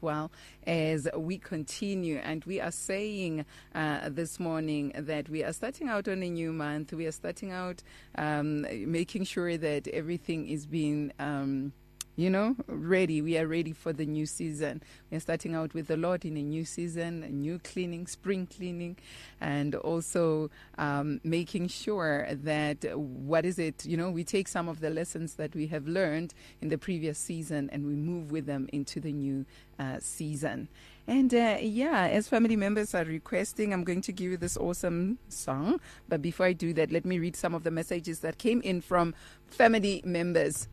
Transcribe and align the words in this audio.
well 0.00 0.30
as 0.66 1.08
we 1.16 1.38
continue. 1.38 2.16
And 2.16 2.44
we 2.44 2.60
are 2.60 2.72
saying 2.72 3.44
uh, 3.74 4.08
this 4.08 4.40
morning 4.40 4.92
that 4.96 5.28
we 5.28 5.44
are 5.44 5.52
starting 5.52 5.88
out 5.88 6.08
on 6.08 6.22
a 6.22 6.30
new 6.30 6.52
month. 6.52 6.92
We 6.92 7.06
are 7.06 7.12
starting 7.12 7.52
out 7.52 7.82
um, 8.16 8.66
making 8.90 9.24
sure 9.24 9.56
that 9.56 9.88
everything 9.88 10.48
is 10.48 10.66
being. 10.66 11.12
Um, 11.18 11.72
you 12.20 12.28
know, 12.28 12.54
ready. 12.66 13.22
We 13.22 13.38
are 13.38 13.46
ready 13.46 13.72
for 13.72 13.94
the 13.94 14.04
new 14.04 14.26
season. 14.26 14.82
We 15.10 15.16
are 15.16 15.20
starting 15.20 15.54
out 15.54 15.72
with 15.72 15.86
the 15.86 15.96
Lord 15.96 16.26
in 16.26 16.36
a 16.36 16.42
new 16.42 16.66
season, 16.66 17.22
a 17.22 17.30
new 17.30 17.58
cleaning, 17.58 18.06
spring 18.06 18.46
cleaning, 18.46 18.98
and 19.40 19.74
also 19.74 20.50
um, 20.76 21.20
making 21.24 21.68
sure 21.68 22.28
that 22.30 22.84
what 22.94 23.46
is 23.46 23.58
it, 23.58 23.86
you 23.86 23.96
know, 23.96 24.10
we 24.10 24.22
take 24.22 24.48
some 24.48 24.68
of 24.68 24.80
the 24.80 24.90
lessons 24.90 25.34
that 25.34 25.54
we 25.54 25.68
have 25.68 25.88
learned 25.88 26.34
in 26.60 26.68
the 26.68 26.76
previous 26.76 27.18
season 27.18 27.70
and 27.72 27.86
we 27.86 27.94
move 27.94 28.30
with 28.30 28.44
them 28.44 28.68
into 28.70 29.00
the 29.00 29.12
new 29.12 29.46
uh, 29.78 29.96
season. 29.98 30.68
And 31.06 31.32
uh, 31.32 31.56
yeah, 31.60 32.06
as 32.06 32.28
family 32.28 32.56
members 32.56 32.94
are 32.94 33.04
requesting, 33.04 33.72
I'm 33.72 33.82
going 33.82 34.02
to 34.02 34.12
give 34.12 34.30
you 34.30 34.36
this 34.36 34.58
awesome 34.58 35.18
song. 35.28 35.80
But 36.08 36.20
before 36.20 36.46
I 36.46 36.52
do 36.52 36.74
that, 36.74 36.92
let 36.92 37.06
me 37.06 37.18
read 37.18 37.34
some 37.34 37.54
of 37.54 37.64
the 37.64 37.70
messages 37.70 38.20
that 38.20 38.36
came 38.36 38.60
in 38.60 38.82
from 38.82 39.14
family 39.48 40.02
members. 40.04 40.68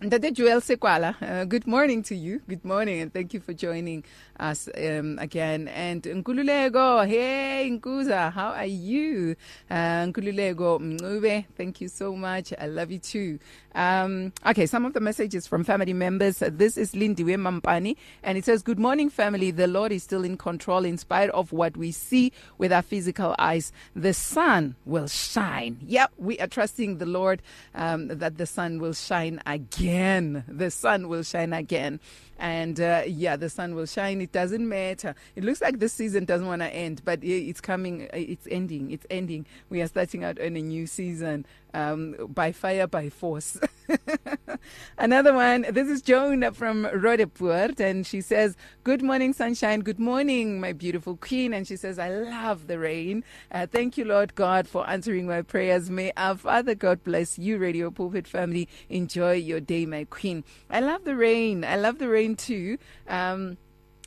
Dade 0.00 0.32
Joel 0.32 0.60
Sekwala, 0.60 1.16
uh, 1.20 1.44
good 1.44 1.66
morning 1.66 2.04
to 2.04 2.14
you. 2.14 2.40
Good 2.48 2.64
morning, 2.64 3.00
and 3.00 3.12
thank 3.12 3.34
you 3.34 3.40
for 3.40 3.52
joining 3.52 4.04
us 4.38 4.68
um, 4.78 5.18
again. 5.18 5.66
And 5.66 6.00
Nkululeko, 6.04 7.04
hey 7.08 7.68
Nkuza, 7.68 8.32
how 8.32 8.50
are 8.50 8.64
you? 8.64 9.34
Uh, 9.68 10.06
Nkululeko 10.06 11.44
thank 11.56 11.80
you 11.80 11.88
so 11.88 12.14
much. 12.14 12.52
I 12.60 12.68
love 12.68 12.92
you 12.92 13.00
too. 13.00 13.40
Um, 13.74 14.32
okay, 14.46 14.66
some 14.66 14.84
of 14.86 14.92
the 14.92 15.00
messages 15.00 15.48
from 15.48 15.64
family 15.64 15.92
members. 15.92 16.38
This 16.38 16.76
is 16.76 16.92
Lindiwe 16.92 17.36
Mampani, 17.36 17.96
and 18.22 18.38
it 18.38 18.44
says, 18.44 18.62
Good 18.62 18.78
morning, 18.78 19.10
family. 19.10 19.50
The 19.50 19.66
Lord 19.66 19.90
is 19.90 20.04
still 20.04 20.22
in 20.24 20.36
control 20.36 20.84
in 20.84 20.96
spite 20.96 21.30
of 21.30 21.52
what 21.52 21.76
we 21.76 21.90
see 21.90 22.32
with 22.56 22.72
our 22.72 22.82
physical 22.82 23.34
eyes. 23.38 23.72
The 23.96 24.14
sun 24.14 24.76
will 24.86 25.08
shine. 25.08 25.78
Yep, 25.82 26.12
we 26.18 26.38
are 26.38 26.46
trusting 26.46 26.98
the 26.98 27.06
Lord 27.06 27.42
um, 27.74 28.08
that 28.08 28.38
the 28.38 28.46
sun 28.46 28.80
will 28.80 28.92
shine 28.94 29.42
again. 29.44 29.87
The 29.88 30.70
sun 30.70 31.08
will 31.08 31.22
shine 31.22 31.52
again. 31.52 32.00
And 32.38 32.80
uh, 32.80 33.02
yeah, 33.06 33.36
the 33.36 33.50
sun 33.50 33.74
will 33.74 33.86
shine. 33.86 34.20
It 34.20 34.32
doesn't 34.32 34.68
matter. 34.68 35.14
It 35.34 35.44
looks 35.44 35.60
like 35.60 35.78
this 35.78 35.92
season 35.92 36.24
doesn't 36.24 36.46
want 36.46 36.62
to 36.62 36.68
end, 36.68 37.02
but 37.04 37.22
it's 37.22 37.60
coming. 37.60 38.08
It's 38.12 38.46
ending. 38.50 38.90
It's 38.90 39.06
ending. 39.10 39.46
We 39.70 39.80
are 39.82 39.88
starting 39.88 40.24
out 40.24 40.40
on 40.40 40.56
a 40.56 40.62
new 40.62 40.86
season 40.86 41.46
um, 41.74 42.16
by 42.28 42.52
fire, 42.52 42.86
by 42.86 43.08
force. 43.08 43.58
Another 44.98 45.32
one. 45.32 45.66
This 45.70 45.88
is 45.88 46.02
Joan 46.02 46.52
from 46.52 46.86
Roodepoort, 46.86 47.80
and 47.80 48.06
she 48.06 48.20
says, 48.20 48.56
"Good 48.84 49.02
morning, 49.02 49.32
sunshine. 49.32 49.80
Good 49.80 49.98
morning, 49.98 50.60
my 50.60 50.72
beautiful 50.72 51.16
queen." 51.16 51.54
And 51.54 51.66
she 51.66 51.76
says, 51.76 51.98
"I 51.98 52.08
love 52.10 52.66
the 52.66 52.78
rain. 52.78 53.24
Uh, 53.50 53.66
thank 53.66 53.96
you, 53.96 54.04
Lord 54.04 54.34
God, 54.34 54.68
for 54.68 54.88
answering 54.88 55.26
my 55.26 55.42
prayers. 55.42 55.90
May 55.90 56.12
our 56.16 56.36
Father 56.36 56.74
God 56.74 57.04
bless 57.04 57.38
you, 57.38 57.58
Radio 57.58 57.90
Pulpit 57.90 58.26
family. 58.26 58.68
Enjoy 58.88 59.32
your 59.32 59.60
day, 59.60 59.86
my 59.86 60.04
queen. 60.04 60.44
I 60.70 60.80
love 60.80 61.04
the 61.04 61.16
rain. 61.16 61.64
I 61.64 61.76
love 61.76 61.98
the 61.98 62.08
rain 62.08 62.36
too." 62.36 62.78
Um, 63.08 63.58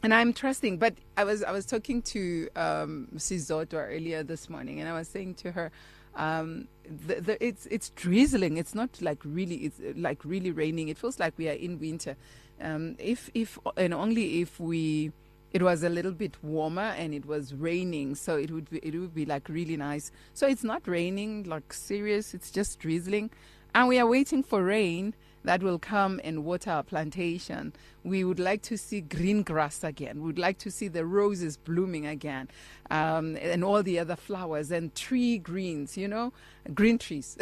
and 0.03 0.13
I'm 0.13 0.33
trusting. 0.33 0.77
But 0.77 0.95
I 1.17 1.23
was 1.23 1.43
I 1.43 1.51
was 1.51 1.65
talking 1.65 2.01
to 2.03 2.49
um, 2.55 3.07
Sizoto 3.15 3.75
earlier 3.75 4.23
this 4.23 4.49
morning, 4.49 4.79
and 4.79 4.89
I 4.89 4.93
was 4.93 5.07
saying 5.07 5.35
to 5.35 5.51
her, 5.51 5.71
um, 6.15 6.67
the, 6.83 7.21
the, 7.21 7.45
it's 7.45 7.65
it's 7.67 7.89
drizzling. 7.91 8.57
It's 8.57 8.75
not 8.75 9.01
like 9.01 9.19
really 9.23 9.55
it's 9.55 9.79
like 9.95 10.23
really 10.25 10.51
raining. 10.51 10.89
It 10.89 10.97
feels 10.97 11.19
like 11.19 11.33
we 11.37 11.47
are 11.49 11.53
in 11.53 11.79
winter. 11.79 12.15
Um, 12.61 12.95
if 12.99 13.29
if 13.33 13.57
and 13.77 13.93
only 13.93 14.41
if 14.41 14.59
we 14.59 15.11
it 15.51 15.61
was 15.61 15.83
a 15.83 15.89
little 15.89 16.11
bit 16.11 16.41
warmer 16.43 16.81
and 16.97 17.13
it 17.13 17.25
was 17.25 17.53
raining, 17.53 18.15
so 18.15 18.35
it 18.35 18.51
would 18.51 18.69
be 18.69 18.79
it 18.79 18.93
would 18.95 19.13
be 19.13 19.25
like 19.25 19.49
really 19.49 19.77
nice. 19.77 20.11
So 20.33 20.47
it's 20.47 20.63
not 20.63 20.87
raining 20.87 21.43
like 21.43 21.73
serious. 21.73 22.33
It's 22.33 22.51
just 22.51 22.79
drizzling, 22.79 23.31
and 23.73 23.87
we 23.87 23.99
are 23.99 24.07
waiting 24.07 24.43
for 24.43 24.63
rain 24.63 25.13
that 25.43 25.63
will 25.63 25.79
come 25.79 26.21
and 26.23 26.43
water 26.45 26.71
our 26.71 26.83
plantation. 26.83 27.73
We 28.03 28.23
would 28.23 28.39
like 28.39 28.61
to 28.63 28.77
see 28.77 29.01
green 29.01 29.43
grass 29.43 29.83
again. 29.83 30.19
We 30.21 30.27
would 30.27 30.39
like 30.39 30.57
to 30.59 30.71
see 30.71 30.87
the 30.87 31.05
roses 31.05 31.57
blooming 31.57 32.05
again 32.05 32.49
um, 32.89 33.37
and 33.37 33.63
all 33.63 33.83
the 33.83 33.99
other 33.99 34.15
flowers 34.15 34.71
and 34.71 34.93
tree 34.95 35.37
greens, 35.37 35.97
you 35.97 36.07
know, 36.07 36.33
green 36.73 36.97
trees. 36.97 37.37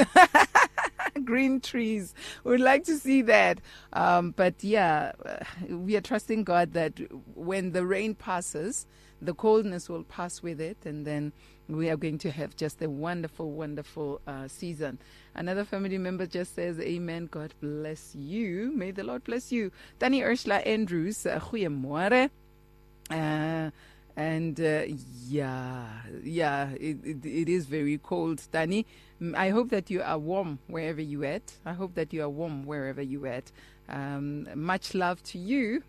green 1.24 1.60
trees. 1.60 2.14
We'd 2.44 2.60
like 2.60 2.84
to 2.86 2.98
see 2.98 3.22
that. 3.24 3.62
Um, 3.94 4.31
but 4.31 4.64
yeah, 4.64 5.14
we 5.70 5.96
are 5.96 6.02
trusting 6.02 6.44
God 6.44 6.74
that 6.74 6.94
when 7.36 7.72
the 7.72 7.86
rain 7.86 8.16
passes, 8.16 8.86
the 9.22 9.34
coldness 9.34 9.90
will 9.90 10.03
pass 10.03 10.41
with 10.41 10.62
it, 10.62 10.78
and 10.85 11.06
then 11.06 11.34
we 11.68 11.90
are 11.90 11.97
going 11.97 12.18
to 12.19 12.31
have 12.31 12.56
just 12.56 12.81
a 12.81 12.90
wonderful, 12.90 13.52
wonderful 13.52 14.22
uh, 14.28 14.47
season. 14.47 14.97
Another 15.35 15.63
family 15.63 15.97
member 15.97 16.25
just 16.25 16.56
says, 16.56 16.80
Amen. 16.80 17.28
God 17.30 17.53
bless 17.62 18.16
you. 18.16 18.72
May 18.75 18.91
the 18.91 19.03
Lord 19.03 19.24
bless 19.24 19.52
you. 19.52 19.72
Danny 20.00 20.24
Ursula 20.24 20.57
Andrews, 20.57 21.25
uh. 21.25 21.40
Uh, 23.12 23.72
and 24.16 24.59
uh, 24.59 24.84
yeah, 25.28 25.88
yeah, 26.24 26.69
it, 26.72 26.97
it, 27.06 27.25
it 27.25 27.50
is 27.50 27.66
very 27.68 27.97
cold, 27.97 28.41
Danny. 28.51 28.86
I 29.36 29.50
hope 29.50 29.69
that 29.69 29.90
you 29.90 30.01
are 30.01 30.18
warm 30.18 30.59
wherever 30.68 31.01
you 31.01 31.24
at. 31.24 31.53
I 31.66 31.74
hope 31.74 31.96
that 31.96 32.13
you 32.13 32.24
are 32.24 32.30
warm 32.30 32.66
wherever 32.66 33.01
you 33.01 33.25
at. 33.25 33.51
Um, 33.90 34.48
much 34.56 34.94
love 34.94 35.22
to 35.24 35.38
you, 35.38 35.84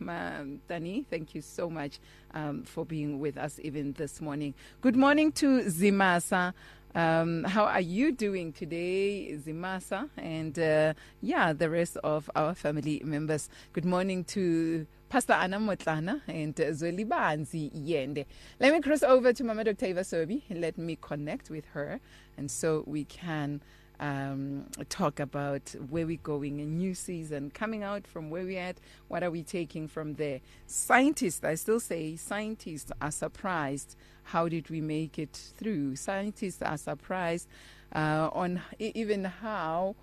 Danny. 0.69 1.05
Thank 1.11 1.35
you 1.35 1.43
so 1.43 1.69
much 1.69 1.99
um, 2.35 2.65
for 2.65 2.85
being 2.85 3.21
with 3.21 3.37
us 3.37 3.61
even 3.63 3.93
this 3.93 4.21
morning. 4.21 4.55
Good 4.81 4.97
morning 4.97 5.33
to 5.33 5.63
Zimasa. 5.65 6.55
Um, 6.95 7.45
how 7.45 7.67
are 7.67 7.81
you 7.81 8.11
doing 8.11 8.53
today, 8.53 9.39
Zimasa? 9.39 10.09
And 10.17 10.59
uh, 10.59 10.95
yeah, 11.21 11.53
the 11.53 11.71
rest 11.71 11.99
of 12.03 12.31
our 12.35 12.55
family 12.55 13.01
members. 13.05 13.49
Good 13.73 13.85
morning 13.85 14.25
to 14.25 14.87
Pastor 15.09 15.35
Anna 15.35 15.59
Motlana 15.59 16.21
and 16.27 16.59
uh, 16.61 16.65
Zweli 16.65 17.07
Banzi 17.07 17.71
Yende. 17.73 18.25
Let 18.59 18.73
me 18.73 18.81
cross 18.81 19.03
over 19.03 19.33
to 19.33 19.45
Mama 19.45 19.65
Dr. 19.65 19.87
Eva 19.87 20.01
Sobi 20.01 20.43
let 20.51 20.79
me 20.79 20.97
connect 21.01 21.51
with 21.51 21.67
her. 21.75 22.01
And 22.37 22.51
so 22.51 22.85
we 22.87 23.05
can 23.05 23.61
um, 24.01 24.67
talk 24.89 25.21
about 25.21 25.75
where 25.91 26.07
we're 26.07 26.17
going, 26.17 26.61
a 26.61 26.65
new 26.65 26.95
season 26.95 27.51
coming 27.51 27.83
out 27.83 28.07
from 28.07 28.31
where 28.31 28.45
we're 28.45 28.59
at. 28.59 28.79
What 29.09 29.23
are 29.23 29.31
we 29.31 29.43
taking 29.43 29.87
from 29.89 30.15
there? 30.15 30.41
Scientists, 30.67 31.45
I 31.45 31.55
still 31.55 31.81
say, 31.81 32.17
scientists 32.17 32.91
are 33.01 33.11
surprised. 33.11 33.97
How 34.25 34.49
did 34.49 34.71
we 34.71 34.81
make 34.81 35.19
it 35.19 35.53
through? 35.57 35.97
Scientists 35.97 36.63
are 36.63 36.79
surprised 36.79 37.47
uh, 37.95 38.31
on 38.33 38.63
even 38.79 39.25
how. 39.25 39.95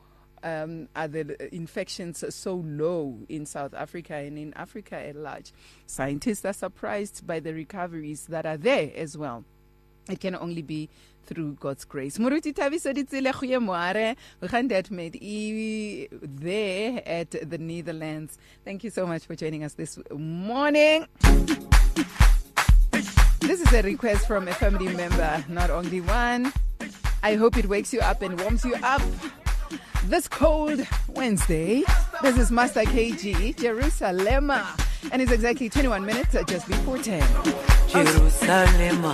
Um, 0.43 0.87
are 0.95 1.07
the 1.07 1.53
infections 1.53 2.23
so 2.29 2.63
low 2.63 3.17
in 3.27 3.47
South 3.47 3.73
Africa 3.73 4.13
and 4.13 4.37
in 4.37 4.53
Africa 4.53 4.95
at 4.95 5.15
large? 5.15 5.51
Scientists 5.87 6.45
are 6.45 6.53
surprised 6.53 7.25
by 7.25 7.39
the 7.39 7.55
recoveries 7.55 8.27
that 8.27 8.45
are 8.45 8.55
there 8.55 8.91
as 8.95 9.17
well. 9.17 9.45
It 10.07 10.19
can 10.19 10.35
only 10.35 10.61
be 10.61 10.89
through 11.27 11.57
God's 11.59 11.85
grace. 11.85 12.17
Muruti 12.17 12.53
Tabiso 12.53 12.93
Ditsile 12.93 13.31
Goeiemôre. 13.31 14.15
We 14.41 14.47
gaan 14.47 14.69
u 15.21 16.07
there 16.23 17.03
at 17.05 17.31
the 17.31 17.57
Netherlands. 17.57 18.37
Thank 18.63 18.83
you 18.83 18.89
so 18.89 19.05
much 19.05 19.25
for 19.25 19.35
joining 19.35 19.63
us 19.63 19.73
this 19.73 19.99
morning. 20.11 21.05
This 23.41 23.61
is 23.61 23.71
a 23.73 23.81
request 23.81 24.27
from 24.27 24.47
a 24.47 24.53
family 24.53 24.93
member, 24.95 25.43
not 25.47 25.69
only 25.69 26.01
one. 26.01 26.51
I 27.23 27.35
hope 27.35 27.57
it 27.57 27.67
wakes 27.67 27.93
you 27.93 27.99
up 27.99 28.21
and 28.21 28.39
warms 28.39 28.63
you 28.65 28.75
up. 28.83 29.01
This 30.05 30.27
cold 30.27 30.85
Wednesday, 31.09 31.83
this 32.21 32.37
is 32.37 32.51
Master 32.51 32.83
KG, 32.83 33.57
Jerusalem, 33.57 34.51
and 35.11 35.21
it's 35.21 35.31
exactly 35.31 35.69
21 35.69 36.05
minutes 36.05 36.35
just 36.47 36.67
before 36.67 36.97
10. 36.97 37.21
Jerusalem, 37.89 39.13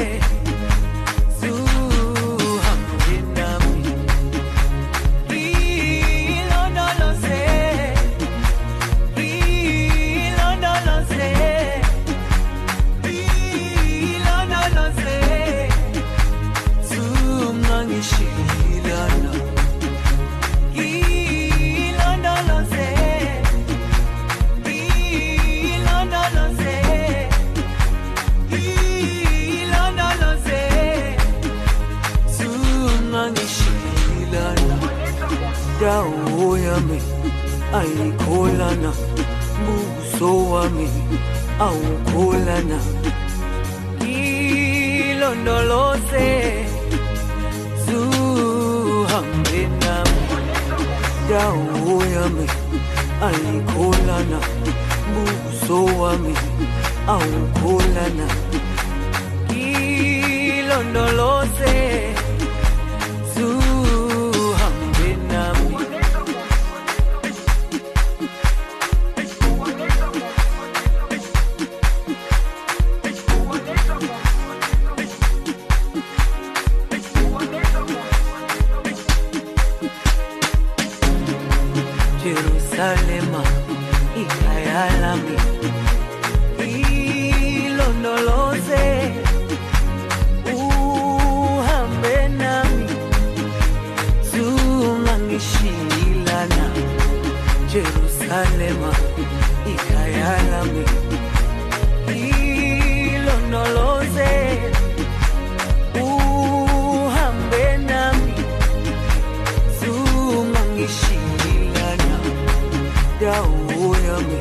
yami 114.11 114.37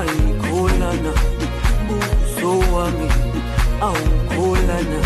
ayikholana 0.00 1.12
buso 1.86 2.50
wami 2.74 3.08
awukholana 3.86 5.00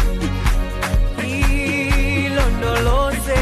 ilondoloze 2.16 3.40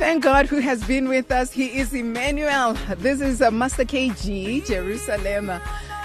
thank 0.00 0.24
God 0.24 0.46
who 0.46 0.60
has 0.60 0.82
been 0.84 1.10
with 1.10 1.30
us. 1.30 1.52
He 1.52 1.78
is 1.78 1.92
Emmanuel. 1.92 2.72
This 2.96 3.20
is 3.20 3.42
uh, 3.42 3.50
Master 3.50 3.84
KG, 3.84 4.66
Jerusalem. 4.66 5.52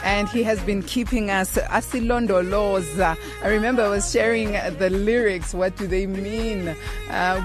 And 0.03 0.27
he 0.27 0.43
has 0.43 0.61
been 0.63 0.83
keeping 0.83 1.31
us 1.31 1.55
asilondo 1.55 2.43
asilondoloza. 2.43 3.17
I 3.41 3.47
remember 3.47 3.83
I 3.83 3.87
was 3.87 4.11
sharing 4.11 4.51
the 4.51 4.89
lyrics. 4.89 5.53
What 5.53 5.77
do 5.77 5.87
they 5.87 6.07
mean? 6.07 6.75
Uh, 7.09 7.41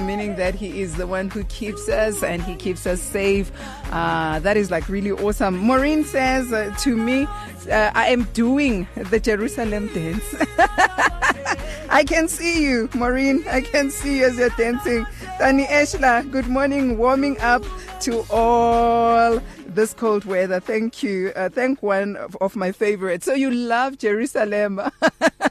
meaning 0.00 0.36
that 0.36 0.54
he 0.54 0.80
is 0.80 0.96
the 0.96 1.06
one 1.06 1.28
who 1.28 1.44
keeps 1.44 1.90
us 1.90 2.22
and 2.22 2.42
he 2.42 2.56
keeps 2.56 2.86
us 2.86 3.02
safe. 3.02 3.52
Uh, 3.92 4.38
that 4.40 4.56
is 4.56 4.70
like 4.70 4.88
really 4.88 5.12
awesome. 5.12 5.58
Maureen 5.58 6.04
says 6.04 6.50
uh, 6.54 6.74
to 6.80 6.96
me, 6.96 7.24
uh, 7.70 7.90
I 7.94 8.06
am 8.06 8.24
doing 8.32 8.88
the 8.96 9.20
Jerusalem 9.20 9.88
dance. 9.88 10.24
I 11.90 12.04
can 12.04 12.28
see 12.28 12.64
you, 12.64 12.88
Maureen. 12.94 13.44
I 13.48 13.60
can 13.60 13.90
see 13.90 14.20
you 14.20 14.26
as 14.26 14.38
you're 14.38 14.48
dancing. 14.50 15.06
Tani 15.40 15.64
Eshla, 15.64 16.30
good 16.30 16.48
morning. 16.48 16.98
Warming 16.98 17.40
up 17.40 17.64
to 18.00 18.26
all 18.28 19.40
this 19.68 19.94
cold 19.94 20.26
weather. 20.26 20.60
Thank 20.60 21.02
you. 21.02 21.32
Uh, 21.34 21.48
thank 21.48 21.82
one 21.82 22.16
of, 22.16 22.36
of 22.42 22.56
my 22.56 22.72
favorites. 22.72 23.24
So 23.24 23.32
you 23.32 23.50
love 23.50 23.96
Jerusalem. 23.96 24.82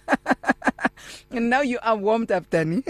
And 1.31 1.49
now 1.49 1.61
you 1.61 1.79
are 1.83 1.95
warmed 1.95 2.31
up, 2.31 2.49
Danny. 2.49 2.83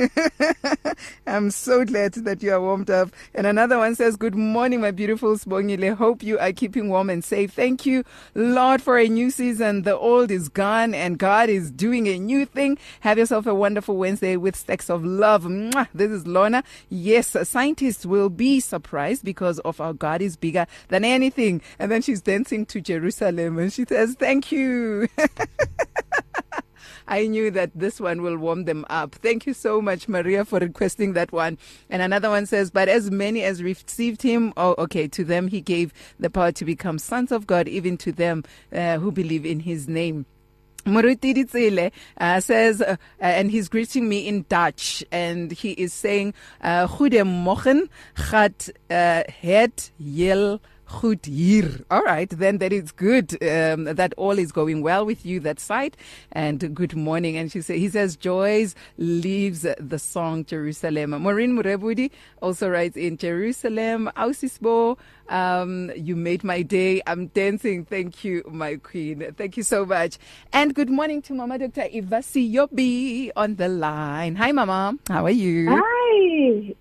I'm 1.27 1.51
so 1.51 1.85
glad 1.85 2.13
that 2.13 2.41
you 2.41 2.53
are 2.53 2.61
warmed 2.61 2.89
up. 2.89 3.09
And 3.33 3.45
another 3.45 3.77
one 3.77 3.95
says, 3.95 4.15
Good 4.15 4.35
morning, 4.35 4.81
my 4.81 4.91
beautiful 4.91 5.35
Sbongile. 5.35 5.95
Hope 5.95 6.23
you 6.23 6.39
are 6.39 6.51
keeping 6.51 6.89
warm 6.89 7.09
and 7.09 7.23
safe. 7.23 7.53
Thank 7.53 7.85
you, 7.85 8.03
Lord, 8.35 8.81
for 8.81 8.97
a 8.97 9.07
new 9.07 9.29
season. 9.29 9.83
The 9.83 9.97
old 9.97 10.31
is 10.31 10.49
gone 10.49 10.93
and 10.93 11.17
God 11.17 11.49
is 11.49 11.71
doing 11.71 12.07
a 12.07 12.17
new 12.17 12.45
thing. 12.45 12.77
Have 13.01 13.17
yourself 13.17 13.45
a 13.45 13.53
wonderful 13.53 13.97
Wednesday 13.97 14.37
with 14.37 14.55
stacks 14.55 14.89
of 14.89 15.03
love. 15.03 15.43
Mwah. 15.43 15.87
This 15.93 16.11
is 16.11 16.25
Lorna. 16.25 16.63
Yes, 16.89 17.35
scientists 17.43 18.05
will 18.05 18.29
be 18.29 18.59
surprised 18.59 19.23
because 19.23 19.59
of 19.59 19.81
our 19.81 19.93
God 19.93 20.21
is 20.21 20.35
bigger 20.35 20.65
than 20.87 21.03
anything. 21.03 21.61
And 21.77 21.91
then 21.91 22.01
she's 22.01 22.21
dancing 22.21 22.65
to 22.67 22.81
Jerusalem 22.81 23.59
and 23.59 23.71
she 23.71 23.85
says, 23.85 24.15
Thank 24.15 24.51
you. 24.51 25.07
I 27.09 27.25
knew 27.25 27.49
that 27.51 27.71
this 27.73 27.99
one 27.99 28.21
will 28.21 28.37
warm 28.37 28.65
them 28.65 28.85
up. 28.89 29.15
Thank 29.15 29.47
you 29.47 29.53
so 29.53 29.81
much, 29.81 30.07
Maria, 30.07 30.45
for 30.45 30.59
requesting 30.59 31.13
that 31.13 31.31
one. 31.31 31.57
And 31.89 32.01
another 32.01 32.29
one 32.29 32.45
says, 32.45 32.69
But 32.69 32.87
as 32.87 33.09
many 33.09 33.43
as 33.43 33.63
received 33.63 34.21
him, 34.21 34.53
oh, 34.55 34.75
okay, 34.77 35.07
to 35.09 35.23
them 35.23 35.47
he 35.47 35.59
gave 35.59 35.91
the 36.19 36.29
power 36.29 36.51
to 36.51 36.63
become 36.63 36.99
sons 36.99 37.31
of 37.31 37.47
God, 37.47 37.67
even 37.67 37.97
to 37.97 38.11
them 38.11 38.43
uh, 38.71 38.99
who 38.99 39.11
believe 39.11 39.45
in 39.45 39.59
his 39.59 39.87
name. 39.87 40.27
Moruti 40.85 41.35
Ditsile 41.35 41.91
uh, 42.19 42.39
says, 42.39 42.81
uh, 42.81 42.95
and 43.19 43.51
he's 43.51 43.69
greeting 43.69 44.07
me 44.07 44.27
in 44.27 44.45
Dutch, 44.47 45.03
and 45.11 45.51
he 45.51 45.71
is 45.71 45.93
saying, 45.93 46.33
uh, 46.61 46.87
Goedemorgen, 46.87 47.89
gaat 48.13 48.71
uh, 48.89 49.19
het 49.41 49.91
heel 49.97 50.59
goed 50.89 51.25
hier. 51.25 51.85
All 51.89 52.01
right, 52.01 52.29
then 52.29 52.57
that 52.57 52.73
is 52.73 52.91
good. 52.91 53.33
Um, 53.43 53.85
that 53.85 54.13
all 54.17 54.37
is 54.37 54.51
going 54.51 54.81
well 54.81 55.05
with 55.05 55.25
you 55.25 55.39
that 55.41 55.59
side. 55.59 55.95
And 56.31 56.75
good 56.75 56.95
morning. 56.95 57.37
And 57.37 57.51
she 57.51 57.61
say, 57.61 57.79
he 57.79 57.89
says, 57.89 58.17
Joyce 58.17 58.75
leaves 58.97 59.65
the 59.79 59.99
song 59.99 60.45
Jerusalem. 60.45 61.11
Maureen 61.11 61.55
Murebudi 61.57 62.11
also 62.41 62.69
writes 62.69 62.97
in 62.97 63.17
Jerusalem, 63.17 64.09
Ausisbo. 64.17 64.97
Um, 65.29 65.91
you 65.95 66.15
made 66.15 66.43
my 66.43 66.63
day. 66.63 67.01
I'm 67.05 67.27
dancing. 67.27 67.85
Thank 67.85 68.23
you, 68.23 68.43
my 68.49 68.77
queen. 68.77 69.33
Thank 69.37 69.57
you 69.57 69.63
so 69.63 69.85
much. 69.85 70.17
And 70.51 70.73
good 70.73 70.89
morning 70.89 71.21
to 71.23 71.33
Mama 71.33 71.59
Dr. 71.59 71.87
Ivasi 71.87 72.51
Yobi 72.51 73.29
on 73.35 73.55
the 73.55 73.69
line. 73.69 74.35
Hi, 74.35 74.51
Mama. 74.51 74.97
How 75.07 75.25
are 75.25 75.29
you? 75.29 75.69
Hi, 75.69 75.98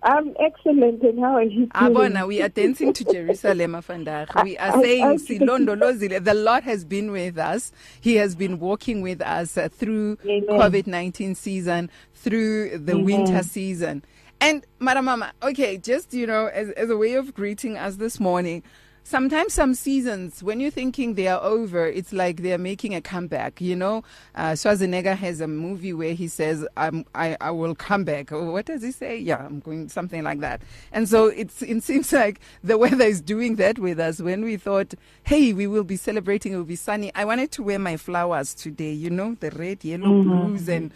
I'm 0.03 0.35
excellent. 0.39 1.01
And 1.03 1.19
how 1.19 1.35
are 1.35 1.43
you 1.43 1.67
doing? 1.67 1.69
Abona, 1.71 2.27
we 2.27 2.41
are 2.41 2.49
dancing 2.49 2.93
to 2.93 3.03
Jerusalem, 3.11 3.73
Afandach. 3.73 4.43
We 4.43 4.57
are 4.57 4.77
I- 4.77 4.81
saying, 4.81 5.03
I- 5.03 5.15
Silondolozile. 5.15 6.23
The 6.23 6.33
Lord 6.33 6.63
has 6.63 6.83
been 6.85 7.11
with 7.11 7.37
us. 7.37 7.71
He 8.01 8.15
has 8.15 8.35
been 8.35 8.59
walking 8.59 9.01
with 9.01 9.21
us 9.21 9.57
uh, 9.57 9.69
through 9.69 10.17
COVID 10.17 10.87
19 10.87 11.35
season, 11.35 11.89
through 12.15 12.77
the 12.77 12.93
Amen. 12.93 13.05
winter 13.05 13.43
season. 13.43 14.03
And, 14.41 14.65
Madam 14.79 15.05
Mama, 15.05 15.33
okay, 15.43 15.77
just, 15.77 16.13
you 16.13 16.25
know, 16.25 16.47
as, 16.47 16.69
as 16.71 16.89
a 16.89 16.95
way 16.97 17.13
of 17.15 17.33
greeting 17.33 17.77
us 17.77 17.97
this 17.97 18.19
morning, 18.21 18.63
sometimes 19.09 19.55
some 19.55 19.73
seasons 19.73 20.43
when 20.43 20.59
you're 20.59 20.69
thinking 20.69 21.15
they 21.15 21.27
are 21.27 21.41
over 21.41 21.87
it's 21.87 22.13
like 22.13 22.43
they're 22.43 22.59
making 22.59 22.93
a 22.93 23.01
comeback 23.01 23.59
you 23.59 23.75
know? 23.75 24.03
Uh, 24.35 24.51
schwarzenegger 24.51 25.15
has 25.17 25.41
a 25.41 25.47
movie 25.47 25.93
where 25.93 26.13
he 26.13 26.27
says 26.27 26.65
I'm, 26.77 27.05
I, 27.15 27.35
I 27.41 27.49
will 27.49 27.73
come 27.73 28.03
back. 28.03 28.31
Or 28.31 28.51
what 28.51 28.65
does 28.67 28.83
he 28.83 28.91
say? 28.91 29.17
Yeah 29.17 29.43
i'm 29.43 29.61
going 29.61 29.89
something 29.89 30.23
like 30.23 30.41
that. 30.41 30.61
And 30.91 31.09
so 31.09 31.25
it's 31.27 31.63
it 31.63 31.81
seems 31.83 32.13
like 32.13 32.39
the 32.63 32.77
weather 32.77 33.05
is 33.05 33.19
doing 33.19 33.55
that 33.55 33.79
with 33.79 33.99
us. 33.99 34.21
When 34.21 34.43
we 34.45 34.57
thought 34.57 34.93
hey 35.23 35.53
we 35.53 35.65
will 35.65 35.83
be 35.83 35.95
celebrating 35.97 36.53
it 36.53 36.57
will 36.57 36.63
be 36.63 36.75
sunny 36.75 37.11
i 37.15 37.25
wanted 37.25 37.51
to 37.51 37.63
wear 37.63 37.79
my 37.79 37.97
flowers 37.97 38.53
today 38.53 38.91
you 38.93 39.09
know 39.09 39.35
the 39.39 39.49
red 39.51 39.83
yellow 39.83 40.07
Mhm. 40.07 40.23
blues 40.23 40.69
and 40.69 40.91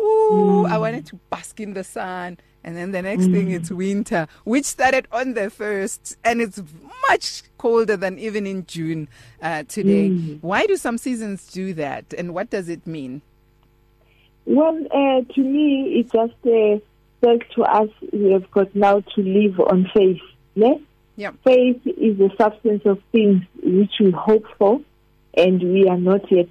ooh, 0.00 0.66
i 0.66 0.76
wanted 0.78 1.04
to 1.06 1.16
bask 1.30 1.58
in 1.60 1.74
the 1.74 1.84
sun 1.84 2.38
and 2.64 2.76
then 2.76 2.92
the 2.92 3.02
next 3.02 3.26
thing 3.26 3.50
it's 3.50 3.70
winter 3.70 4.26
which 4.44 4.64
started 4.64 5.06
on 5.12 5.34
the 5.34 5.50
first 5.50 6.16
and 6.24 6.40
it's 6.40 6.62
much 7.08 7.42
colder 7.58 7.96
than 7.96 8.18
even 8.18 8.46
in 8.46 8.64
june 8.66 9.08
uh, 9.42 9.62
today 9.68 10.08
Mm. 10.10 10.38
why 10.42 10.66
do 10.66 10.76
some 10.76 10.98
seasons 10.98 11.46
do 11.52 11.74
that 11.74 12.04
and 12.16 12.34
what 12.34 12.50
does 12.50 12.68
it 12.68 12.86
mean 12.86 13.22
Well, 14.44 14.76
uh, 14.90 15.20
to 15.34 15.40
me, 15.40 16.00
it 16.00 16.10
just 16.12 16.34
uh, 16.46 16.78
says 17.24 17.40
to 17.54 17.62
us 17.62 17.88
we 18.12 18.32
have 18.32 18.50
got 18.50 18.74
now 18.74 19.00
to 19.14 19.22
live 19.22 19.60
on 19.60 19.88
faith. 19.94 20.20
Yeah? 20.54 20.74
Yeah. 21.16 21.30
Faith 21.44 21.80
is 21.86 22.18
the 22.18 22.30
substance 22.36 22.82
of 22.84 22.98
things 23.12 23.42
which 23.62 23.92
we 24.00 24.10
hope 24.10 24.44
for, 24.58 24.80
and 25.36 25.62
we 25.62 25.86
are 25.88 25.96
not 25.98 26.22
yet 26.32 26.48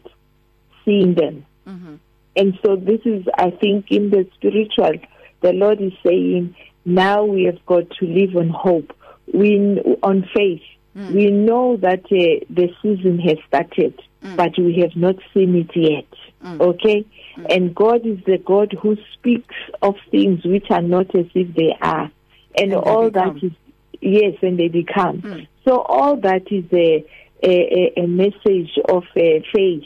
seeing 0.85 1.15
them. 1.15 1.45
mm-hmm. 1.67 1.95
And 2.37 2.57
so, 2.63 2.77
this 2.77 3.01
is, 3.03 3.25
I 3.37 3.51
think, 3.51 3.91
in 3.91 4.09
the 4.09 4.25
spiritual, 4.35 4.93
the 5.41 5.53
Lord 5.53 5.81
is 5.81 5.93
saying, 6.05 6.55
now 6.85 7.23
we 7.23 7.43
have 7.43 7.63
got 7.65 7.89
to 7.99 8.05
live 8.05 8.35
on 8.35 8.49
hope, 8.49 8.91
we 9.33 9.57
on 10.03 10.27
faith. 10.35 10.61
Mm. 10.95 11.13
We 11.13 11.31
know 11.31 11.77
that 11.77 12.03
uh, 12.05 12.45
the 12.49 12.69
season 12.81 13.19
has 13.19 13.37
started, 13.47 13.99
Mm. 14.23 14.35
but 14.37 14.51
we 14.59 14.79
have 14.81 14.95
not 14.95 15.15
seen 15.33 15.55
it 15.55 15.71
yet. 15.75 16.05
Mm. 16.45 16.59
Okay? 16.61 17.05
And 17.49 17.73
God 17.73 18.05
is 18.05 18.19
the 18.25 18.37
God 18.37 18.71
who 18.79 18.95
speaks 19.15 19.55
of 19.81 19.95
things 20.11 20.43
which 20.45 20.69
are 20.69 20.83
not 20.83 21.15
as 21.15 21.25
if 21.33 21.55
they 21.55 21.75
are. 21.81 22.11
And, 22.55 22.71
And 22.71 22.75
all 22.75 23.09
become. 23.09 23.39
that 23.39 23.43
is, 23.47 23.51
yes, 23.99 24.35
and 24.43 24.59
they 24.59 24.67
become. 24.67 25.21
Mm. 25.23 25.47
So 25.65 25.79
all 25.81 26.17
that 26.17 26.51
is 26.51 26.65
a, 26.71 27.03
a, 27.41 27.49
a- 27.51 28.03
a 28.03 28.07
message 28.07 28.77
of 28.89 29.03
uh, 29.15 29.21
faith 29.55 29.85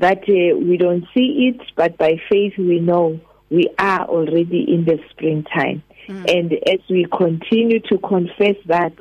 that 0.00 0.22
uh, 0.28 0.56
we 0.58 0.76
don't 0.76 1.04
see 1.14 1.52
it, 1.54 1.60
but 1.76 1.96
by 1.96 2.20
faith 2.28 2.54
we 2.58 2.80
know 2.80 3.20
we 3.50 3.68
are 3.78 4.06
already 4.06 4.64
in 4.72 4.84
the 4.84 4.98
springtime. 5.10 5.82
Mm. 6.08 6.38
And 6.38 6.52
as 6.68 6.80
we 6.88 7.06
continue 7.16 7.80
to 7.80 7.98
confess 7.98 8.56
that, 8.66 8.92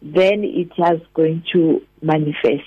then 0.00 0.44
it 0.44 0.72
is 0.76 1.00
going 1.14 1.44
to 1.52 1.82
manifest. 2.00 2.62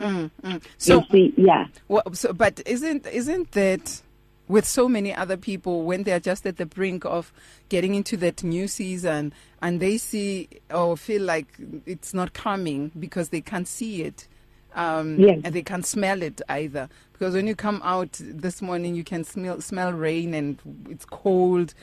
Mm, 0.00 0.30
mm. 0.42 0.62
so 0.76 1.04
see, 1.10 1.34
yeah. 1.36 1.66
Well, 1.88 2.04
so, 2.12 2.32
but 2.32 2.62
isn't 2.66 3.06
isn't 3.06 3.50
that 3.52 4.00
with 4.46 4.64
so 4.64 4.88
many 4.88 5.14
other 5.14 5.36
people 5.36 5.82
when 5.82 6.04
they're 6.04 6.20
just 6.20 6.46
at 6.46 6.56
the 6.56 6.66
brink 6.66 7.04
of 7.04 7.32
getting 7.68 7.94
into 7.94 8.16
that 8.16 8.42
new 8.42 8.66
season 8.66 9.32
and 9.60 9.80
they 9.80 9.98
see 9.98 10.48
or 10.70 10.96
feel 10.96 11.22
like 11.22 11.46
it's 11.84 12.14
not 12.14 12.32
coming 12.32 12.90
because 12.98 13.28
they 13.28 13.40
can't 13.40 13.68
see 13.68 14.02
it, 14.02 14.26
um, 14.74 15.18
Yes. 15.18 15.40
and 15.44 15.54
they 15.54 15.62
can't 15.62 15.86
smell 15.86 16.22
it 16.22 16.40
either. 16.48 16.88
Because 17.12 17.34
when 17.34 17.46
you 17.46 17.54
come 17.56 17.80
out 17.84 18.12
this 18.20 18.62
morning, 18.62 18.94
you 18.94 19.04
can 19.04 19.24
smell 19.24 19.60
smell 19.60 19.92
rain 19.92 20.34
and 20.34 20.58
it's 20.88 21.04
cold, 21.04 21.74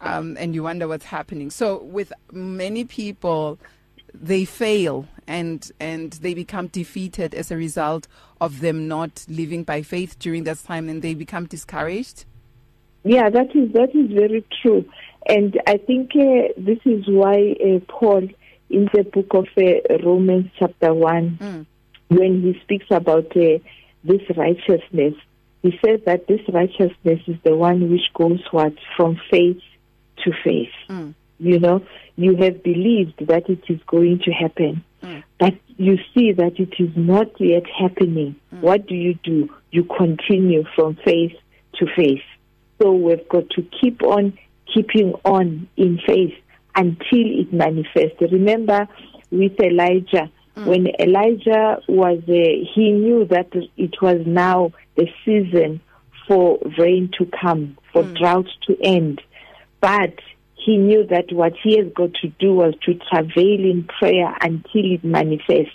um, 0.00 0.36
and 0.38 0.54
you 0.54 0.62
wonder 0.62 0.86
what's 0.88 1.06
happening. 1.06 1.50
So 1.50 1.82
with 1.82 2.12
many 2.32 2.84
people, 2.84 3.58
they 4.12 4.44
fail 4.44 5.06
and 5.26 5.70
and 5.80 6.12
they 6.14 6.34
become 6.34 6.66
defeated 6.66 7.34
as 7.34 7.50
a 7.50 7.56
result 7.56 8.06
of 8.40 8.60
them 8.60 8.86
not 8.88 9.24
living 9.28 9.62
by 9.64 9.80
faith 9.82 10.18
during 10.18 10.44
that 10.44 10.62
time 10.64 10.88
and 10.88 11.00
they 11.00 11.14
become 11.14 11.46
discouraged 11.46 12.24
Yeah, 13.04 13.30
that 13.30 13.54
is 13.56 13.72
that 13.72 13.94
is 13.94 14.10
very 14.12 14.44
true, 14.62 14.84
and 15.26 15.58
I 15.66 15.76
think 15.78 16.10
uh, 16.14 16.52
this 16.56 16.78
is 16.84 17.04
why 17.08 17.56
uh, 17.64 17.78
Paul, 17.88 18.28
in 18.70 18.88
the 18.92 19.02
book 19.04 19.28
of 19.34 19.46
uh, 19.56 20.04
Romans 20.04 20.50
chapter 20.58 20.92
one, 20.94 21.38
mm. 21.40 21.66
When 22.16 22.42
he 22.42 22.60
speaks 22.62 22.86
about 22.90 23.36
uh, 23.36 23.58
this 24.04 24.22
righteousness, 24.36 25.14
he 25.62 25.78
says 25.84 26.00
that 26.06 26.26
this 26.26 26.40
righteousness 26.48 27.20
is 27.26 27.36
the 27.44 27.54
one 27.56 27.90
which 27.90 28.12
goes 28.14 28.40
what 28.50 28.74
from 28.96 29.20
faith 29.30 29.60
to 30.24 30.32
faith. 30.44 30.72
Mm. 30.88 31.14
You 31.38 31.58
know, 31.58 31.84
you 32.16 32.36
have 32.36 32.62
believed 32.62 33.26
that 33.26 33.48
it 33.48 33.62
is 33.68 33.80
going 33.86 34.20
to 34.24 34.32
happen, 34.32 34.84
Mm. 35.02 35.24
but 35.38 35.54
you 35.78 35.98
see 36.14 36.30
that 36.30 36.60
it 36.60 36.74
is 36.78 36.90
not 36.96 37.28
yet 37.40 37.64
happening. 37.66 38.36
What 38.60 38.86
do 38.86 38.94
you 38.94 39.14
do? 39.24 39.48
You 39.72 39.82
continue 39.82 40.62
from 40.76 40.94
faith 41.04 41.32
to 41.78 41.86
faith. 41.96 42.22
So 42.80 42.92
we've 42.92 43.28
got 43.28 43.50
to 43.50 43.62
keep 43.80 44.02
on 44.04 44.38
keeping 44.72 45.14
on 45.24 45.68
in 45.76 45.98
faith 46.06 46.34
until 46.76 47.40
it 47.40 47.52
manifests. 47.52 48.20
Remember 48.20 48.86
with 49.30 49.58
Elijah, 49.60 50.30
when 50.54 50.88
Elijah 50.98 51.80
was, 51.88 52.18
uh, 52.28 52.32
he 52.74 52.92
knew 52.92 53.24
that 53.26 53.48
it 53.76 53.94
was 54.02 54.20
now 54.26 54.72
the 54.96 55.08
season 55.24 55.80
for 56.28 56.58
rain 56.78 57.10
to 57.18 57.26
come, 57.40 57.76
for 57.92 58.02
drought 58.18 58.48
to 58.66 58.76
end. 58.82 59.20
But 59.80 60.14
he 60.54 60.76
knew 60.76 61.06
that 61.08 61.32
what 61.32 61.54
he 61.62 61.76
has 61.78 61.92
got 61.94 62.14
to 62.22 62.28
do 62.38 62.54
was 62.54 62.74
to 62.84 62.94
travail 63.10 63.60
in 63.60 63.88
prayer 63.98 64.36
until 64.40 64.92
it 64.92 65.02
manifests. 65.02 65.74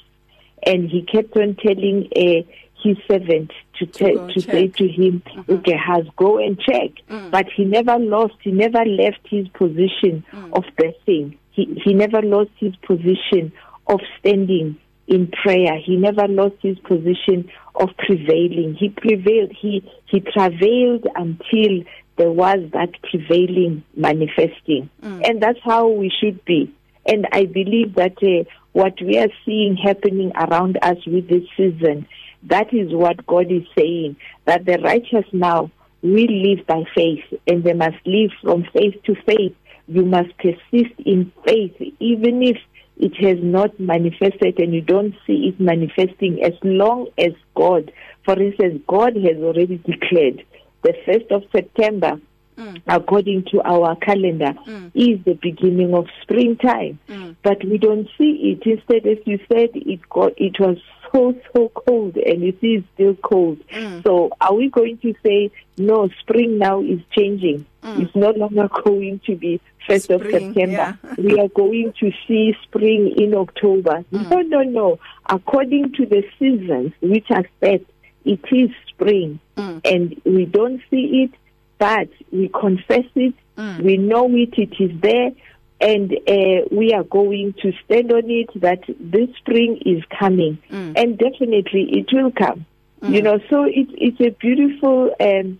And 0.66 0.90
he 0.90 1.02
kept 1.04 1.36
on 1.38 1.56
telling 1.56 2.08
uh, 2.16 2.50
his 2.84 2.98
servant 3.10 3.52
to, 3.80 3.86
te- 3.86 4.14
go 4.16 4.28
to 4.28 4.42
say 4.42 4.68
to 4.68 4.88
him, 4.88 5.22
okay, 5.50 5.76
has 5.78 6.06
go 6.16 6.38
and 6.38 6.60
check. 6.60 6.92
But 7.32 7.48
he 7.56 7.66
never 7.66 7.98
lost, 8.00 8.36
he 8.42 8.52
never 8.52 8.86
left 8.86 9.22
his 9.30 9.48
position 9.50 10.24
of 10.54 10.64
blessing. 10.78 11.38
He, 11.52 11.80
he 11.84 11.94
never 11.94 12.22
lost 12.22 12.52
his 12.58 12.76
position 12.78 13.52
of 13.88 14.00
standing 14.20 14.78
in 15.08 15.28
prayer. 15.28 15.78
He 15.84 15.96
never 15.96 16.28
lost 16.28 16.56
his 16.62 16.78
position 16.80 17.50
of 17.76 17.90
prevailing. 17.98 18.76
He 18.78 18.90
prevailed. 18.90 19.52
He, 19.60 19.90
he 20.06 20.20
travailed 20.20 21.08
until 21.16 21.84
there 22.18 22.32
was 22.32 22.60
that 22.74 22.90
prevailing 23.10 23.84
manifesting. 23.96 24.90
And 25.24 25.42
that's 25.42 25.60
how 25.64 25.88
we 25.88 26.12
should 26.20 26.44
be. 26.46 26.74
And 27.06 27.26
I 27.32 27.46
believe 27.46 27.96
that 27.96 28.18
uh, 28.22 28.44
what 28.74 29.02
we 29.02 29.18
are 29.18 29.30
seeing 29.46 29.78
happening 29.78 30.32
around 30.36 30.78
us 30.82 30.98
with 31.06 31.30
this 31.30 31.44
season, 31.56 32.08
that 32.44 32.74
is 32.74 32.94
what 32.94 33.26
God 33.26 33.52
is 33.52 33.64
saying, 33.78 34.18
that 34.46 34.66
the 34.66 34.78
righteous 34.84 35.26
now 35.32 35.72
will 36.02 36.28
live 36.28 36.66
by 36.68 36.84
faith 36.94 37.24
and 37.48 37.64
they 37.64 37.74
must 37.74 37.98
live 38.06 38.32
from 38.42 38.66
faith 38.74 38.96
to 39.06 39.16
faith. 39.26 39.56
You 39.88 40.06
must 40.06 40.38
persist 40.38 41.00
in 41.06 41.32
faith, 41.46 41.76
even 42.00 42.44
if 42.44 42.58
it 43.00 43.16
has 43.18 43.38
not 43.42 43.80
manifested 43.80 44.60
and 44.60 44.74
you 44.74 44.82
don't 44.82 45.16
see 45.26 45.50
it 45.50 45.60
manifesting 45.60 46.44
as 46.44 46.54
long 46.64 47.08
as 47.18 47.32
God, 47.56 47.92
for 48.26 48.42
instance, 48.42 48.82
God 48.88 49.16
has 49.16 49.38
already 49.38 49.78
declared 49.78 50.44
the 50.84 50.94
1st 51.08 51.32
of 51.32 51.44
September 51.52 52.20
mm. 52.58 52.82
according 52.88 53.46
to 53.52 53.62
our 53.64 53.96
calendar, 53.98 54.54
mm. 54.66 54.92
is 54.94 55.24
the 55.26 55.38
beginning 55.42 55.94
of 55.94 56.08
springtime. 56.22 57.00
Mm. 57.08 57.36
But 57.44 57.64
we 57.64 57.78
don't 57.78 58.08
see 58.18 58.58
it. 58.58 58.66
Instead, 58.66 59.08
as 59.08 59.20
you 59.26 59.40
said, 59.52 59.70
it 59.74 60.08
got 60.10 60.34
it 60.38 60.60
was 60.60 60.78
so 61.12 61.36
so 61.54 61.70
cold, 61.70 62.18
and 62.18 62.44
it 62.44 62.58
is 62.62 62.84
still 62.94 63.16
cold. 63.16 63.60
So, 64.04 64.32
are 64.42 64.54
we 64.54 64.70
going 64.70 64.98
to 65.00 65.14
say 65.24 65.52
no? 65.78 66.10
Spring 66.20 66.58
now 66.58 66.82
is 66.82 67.00
changing. 67.18 67.66
It's 67.84 68.14
no 68.16 68.32
longer 68.32 68.68
going 68.84 69.22
to 69.28 69.36
be 69.38 69.62
first 69.88 70.10
of 70.12 70.22
September. 70.22 70.98
yeah. 71.04 71.16
we 71.18 71.40
are 71.40 71.48
going 71.50 71.94
to 72.00 72.12
see 72.28 72.54
spring 72.64 73.14
in 73.18 73.34
October. 73.34 74.04
Mm. 74.12 74.30
No, 74.30 74.42
no, 74.42 74.62
no. 74.62 75.00
According 75.26 75.94
to 75.94 76.06
the 76.06 76.24
seasons 76.38 76.94
which 77.02 77.26
are 77.32 77.46
set, 77.60 77.82
it 78.26 78.42
is 78.52 78.70
spring, 78.90 79.40
mm. 79.56 79.82
and 79.86 80.22
we 80.26 80.46
don't 80.46 80.82
see 80.90 81.24
it 81.24 81.32
but 81.78 82.10
we 82.32 82.50
confess 82.50 83.06
it, 83.16 83.34
mm. 83.58 83.82
we 83.82 83.98
know 83.98 84.28
it, 84.36 84.54
it 84.58 84.74
is 84.80 85.00
there, 85.02 85.32
and 85.80 86.12
uh, 86.12 86.68
we 86.72 86.94
are 86.94 87.04
going 87.04 87.54
to 87.62 87.72
stand 87.86 88.12
on 88.12 88.30
it 88.30 88.50
that 88.62 88.84
this 89.00 89.30
spring 89.38 89.80
is 89.86 90.04
coming, 90.20 90.58
and 90.70 91.18
definitely 91.18 91.90
it 91.92 92.08
will 92.12 92.32
come. 92.32 92.66
You 93.04 93.22
know, 93.22 93.40
so 93.48 93.66
it, 93.66 93.88
it's 93.92 94.20
a 94.20 94.32
beautiful, 94.32 95.14
um, 95.20 95.60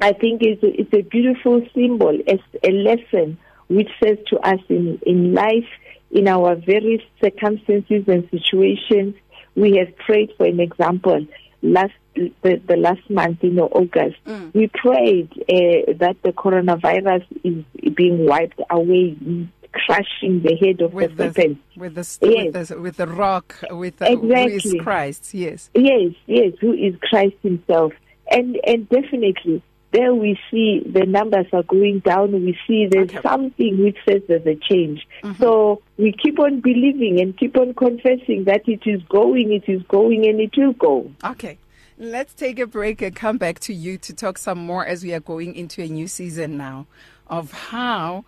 I 0.00 0.14
think 0.14 0.40
it's 0.40 0.62
a, 0.62 0.80
it's 0.80 0.94
a 0.94 1.02
beautiful 1.02 1.60
symbol, 1.74 2.18
as 2.26 2.40
a 2.64 2.70
lesson 2.70 3.36
which 3.76 3.88
says 4.02 4.18
to 4.30 4.36
us 4.40 4.60
in, 4.68 4.98
in 5.06 5.32
life, 5.34 5.70
in 6.10 6.28
our 6.28 6.56
various 6.56 7.02
circumstances 7.22 8.02
and 8.08 8.28
situations, 8.30 9.14
we 9.54 9.76
have 9.76 9.96
prayed 10.06 10.30
for 10.36 10.46
an 10.46 10.60
example 10.60 11.26
last 11.62 11.92
the, 12.14 12.60
the 12.66 12.76
last 12.76 13.08
month 13.08 13.38
in 13.44 13.58
August, 13.60 14.16
we 14.52 14.66
prayed 14.74 15.30
uh, 15.42 15.92
that 15.98 16.16
the 16.24 16.32
coronavirus 16.32 17.24
is 17.44 17.64
being 17.94 18.26
wiped 18.26 18.60
away. 18.68 19.16
crushing 19.86 20.42
the 20.42 20.56
head 20.56 20.80
of 20.80 20.92
with 20.92 21.16
the 21.16 21.32
serpent. 21.32 21.58
with 21.76 21.94
the, 21.94 22.04
Yes. 22.22 22.54
with 22.58 22.68
the 22.68 22.80
with 22.80 22.96
the 22.96 23.06
rock 23.06 23.54
with 23.70 23.96
the, 23.98 24.06
who 24.16 24.32
is 24.34 24.56
Exactly. 24.56 24.80
Christ. 24.80 25.22
Yes. 25.32 25.70
Yes, 25.74 26.12
yes, 26.26 26.52
who 26.60 26.72
is 26.72 26.94
Christ 27.08 27.36
himself. 27.42 27.92
And 28.32 28.58
and 28.66 28.88
definitely 28.88 29.62
there 29.92 30.14
we 30.14 30.38
see 30.50 30.80
the 30.86 31.04
numbers 31.04 31.46
are 31.52 31.64
going 31.64 31.98
down. 32.00 32.32
We 32.32 32.56
see 32.66 32.86
there's 32.86 33.10
Okay. 33.10 33.20
something 33.22 33.82
which 33.82 33.96
says 34.08 34.22
there's 34.28 34.46
a 34.46 34.54
change. 34.54 35.06
Mm-hmm. 35.22 35.42
So 35.42 35.82
we 35.98 36.12
keep 36.12 36.38
on 36.38 36.60
believing 36.60 37.20
and 37.20 37.36
keep 37.36 37.56
on 37.58 37.74
confessing 37.74 38.44
that 38.44 38.62
it 38.68 38.82
is 38.86 39.02
going, 39.08 39.52
it 39.52 39.68
is 39.68 39.82
going, 39.88 40.26
and 40.28 40.40
it 40.40 40.56
will 40.56 40.72
go. 40.74 41.10
Okay. 41.24 41.58
Let's 41.98 42.32
take 42.32 42.58
a 42.58 42.66
break 42.66 43.02
and 43.02 43.14
come 43.14 43.36
back 43.36 43.58
to 43.60 43.74
you 43.74 43.98
to 43.98 44.14
talk 44.14 44.38
some 44.38 44.58
more 44.58 44.86
as 44.86 45.02
we 45.02 45.12
are 45.12 45.20
going 45.20 45.54
into 45.54 45.82
a 45.82 45.86
new 45.86 46.06
season 46.08 46.56
now 46.56 46.86
of 47.26 47.52
how 47.52 48.24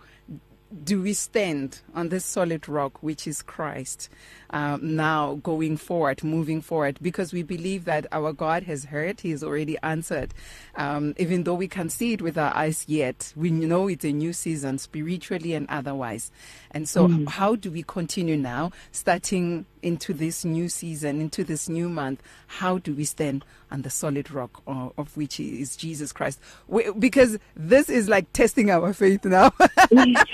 do 0.83 1.01
we 1.01 1.13
stand 1.13 1.81
on 1.93 2.09
this 2.09 2.25
solid 2.25 2.67
rock, 2.67 3.03
which 3.03 3.27
is 3.27 3.41
Christ, 3.41 4.09
um, 4.49 4.95
now 4.95 5.35
going 5.43 5.77
forward, 5.77 6.23
moving 6.23 6.61
forward, 6.61 6.99
because 7.01 7.33
we 7.33 7.43
believe 7.43 7.85
that 7.85 8.07
our 8.11 8.33
God 8.33 8.63
has 8.63 8.85
heard, 8.85 9.21
He 9.21 9.31
has 9.31 9.43
already 9.43 9.77
answered. 9.83 10.33
Um, 10.75 11.13
even 11.17 11.43
though 11.43 11.53
we 11.53 11.67
can't 11.67 11.91
see 11.91 12.13
it 12.13 12.21
with 12.21 12.37
our 12.37 12.55
eyes 12.55 12.85
yet, 12.87 13.33
we 13.35 13.51
know 13.51 13.87
it's 13.87 14.05
a 14.05 14.11
new 14.11 14.33
season, 14.33 14.77
spiritually 14.77 15.53
and 15.53 15.67
otherwise. 15.69 16.31
And 16.71 16.89
so, 16.89 17.07
how 17.27 17.55
do 17.55 17.71
we 17.71 17.83
continue 17.83 18.37
now, 18.37 18.71
starting 18.91 19.65
into 19.83 20.13
this 20.13 20.45
new 20.45 20.69
season, 20.69 21.21
into 21.21 21.43
this 21.43 21.69
new 21.69 21.89
month? 21.89 22.21
How 22.47 22.77
do 22.77 22.93
we 22.93 23.05
stand 23.05 23.45
on 23.71 23.81
the 23.81 23.89
solid 23.89 24.31
rock 24.31 24.61
of, 24.65 24.93
of 24.97 25.15
which 25.17 25.39
is 25.39 25.75
Jesus 25.75 26.11
Christ? 26.11 26.39
We, 26.67 26.91
because 26.97 27.37
this 27.55 27.89
is 27.89 28.09
like 28.09 28.31
testing 28.33 28.69
our 28.71 28.93
faith 28.93 29.25
now. 29.25 29.51
yes, 29.91 30.25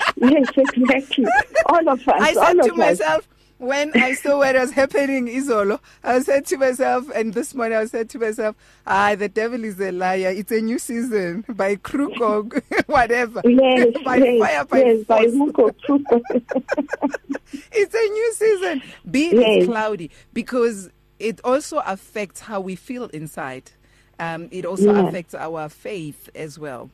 exactly. 0.56 1.26
All 1.66 1.88
of 1.88 2.00
us, 2.00 2.08
I 2.08 2.32
said 2.34 2.62
to 2.62 2.82
us. 2.82 3.26
When 3.60 3.92
I 3.94 4.14
saw 4.14 4.38
what 4.38 4.56
was 4.56 4.72
happening 4.72 5.28
in 5.28 5.42
Izolo, 5.42 5.80
I 6.02 6.20
said 6.20 6.46
to 6.46 6.56
myself, 6.56 7.10
and 7.14 7.34
this 7.34 7.54
morning 7.54 7.76
I 7.78 7.84
said 7.84 8.08
to 8.10 8.18
myself, 8.18 8.56
ah, 8.86 9.14
the 9.14 9.28
devil 9.28 9.62
is 9.64 9.78
a 9.80 9.92
liar. 9.92 10.30
It's 10.34 10.50
a 10.50 10.60
new 10.62 10.78
season 10.78 11.44
by 11.48 11.76
crook 11.76 12.20
or 12.22 12.44
whatever. 12.86 13.42
Yes, 13.44 13.94
by 14.02 14.16
yes, 14.16 14.38
fire, 14.40 14.64
by 14.64 14.78
yes, 14.78 15.04
by 15.04 15.26
force. 15.26 15.34
hook 15.34 15.58
or 15.58 15.72
crook. 15.84 16.02
it's 17.72 17.94
a 17.94 18.08
new 18.12 18.32
season. 18.34 18.82
Be 19.10 19.28
it 19.30 19.58
Yes. 19.58 19.64
cloudy 19.66 20.10
because 20.32 20.88
it 21.18 21.40
also 21.44 21.78
affects 21.80 22.40
how 22.40 22.60
we 22.60 22.76
feel 22.76 23.04
inside. 23.08 23.70
Um, 24.18 24.48
it 24.50 24.64
also 24.64 24.90
Yeah. 24.90 25.08
affects 25.08 25.34
our 25.34 25.68
faith 25.68 26.30
as 26.34 26.58
well. 26.58 26.90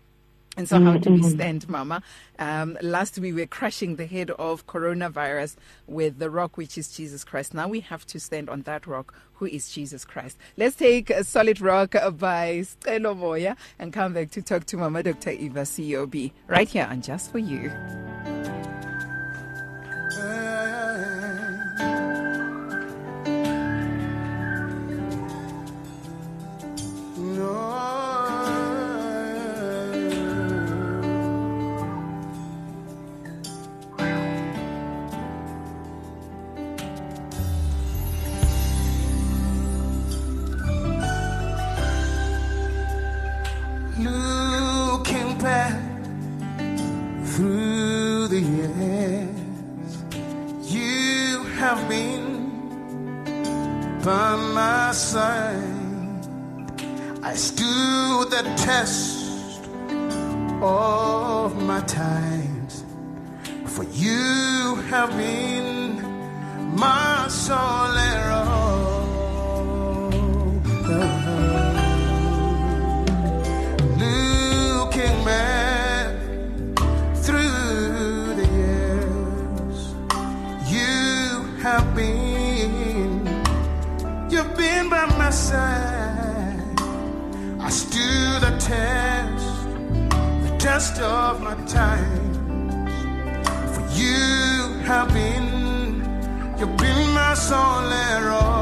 And 0.57 0.69
so, 0.69 0.81
how 0.81 0.97
do 0.97 1.13
we 1.13 1.23
stand, 1.23 1.69
Mama? 1.69 2.03
Um, 2.39 2.79
last 2.81 3.19
we 3.19 3.33
were 3.33 3.47
crushing 3.47 3.97
the 3.97 4.07
head 4.07 4.31
of 4.31 4.67
coronavirus 4.67 5.57
with 5.87 6.19
the 6.19 6.31
rock, 6.31 6.57
which 6.57 6.79
is 6.79 6.97
Jesus 6.97 7.25
Christ. 7.25 7.53
Now 7.53 7.69
we 7.69 7.81
have 7.81 8.07
to 8.07 8.19
stand 8.19 8.49
on 8.49 8.63
that 8.63 8.87
rock, 8.87 9.15
who 9.35 9.47
is 9.47 9.71
Jesus 9.71 10.05
Christ. 10.05 10.39
Let's 10.57 10.77
take 10.77 11.11
a 11.11 11.25
solid 11.25 11.61
rock 11.61 11.93
by 11.93 12.65
Stelo 12.65 13.17
Moya 13.17 13.57
and 13.79 13.93
come 13.93 14.15
back 14.15 14.31
to 14.31 14.43
talk 14.43 14.65
to 14.67 14.79
Mama 14.79 15.03
Dr. 15.03 15.31
Eva 15.31 15.67
COB 15.67 16.31
right 16.47 16.69
here 16.69 16.87
on 16.91 17.03
Just 17.03 17.33
for 17.33 17.39
You. 17.39 17.71
Through 47.37 48.29
the 48.29 48.41
years, 48.41 49.29
you 50.73 51.45
have 51.59 51.87
been 51.87 52.25
by 54.03 54.37
my 54.55 54.91
side. 54.93 56.25
I 57.23 57.35
stood 57.35 58.31
the 58.31 58.43
test 58.57 59.61
of 60.63 61.63
my 61.63 61.81
times, 61.81 62.85
for 63.67 63.85
you 63.85 64.77
have 64.89 65.11
been 65.19 66.01
my 66.75 67.27
solero. 67.29 68.45
Looking 73.99 75.25
back 75.27 75.56
have 81.67 81.97
been, 81.97 83.27
you've 84.31 84.57
been 84.57 84.89
by 84.89 85.05
my 85.19 85.31
side. 85.31 86.81
I 87.59 87.69
stood 87.71 88.41
the 88.47 88.53
test, 88.71 89.49
the 90.45 90.57
test 90.61 91.01
of 91.01 91.43
my 91.43 91.57
times. 91.67 92.37
For 93.75 93.85
you 94.01 94.79
have 94.91 95.09
been, 95.13 95.49
you've 96.57 96.77
been 96.77 97.11
my 97.19 97.35
solero. 97.35 98.47
In 98.47 98.56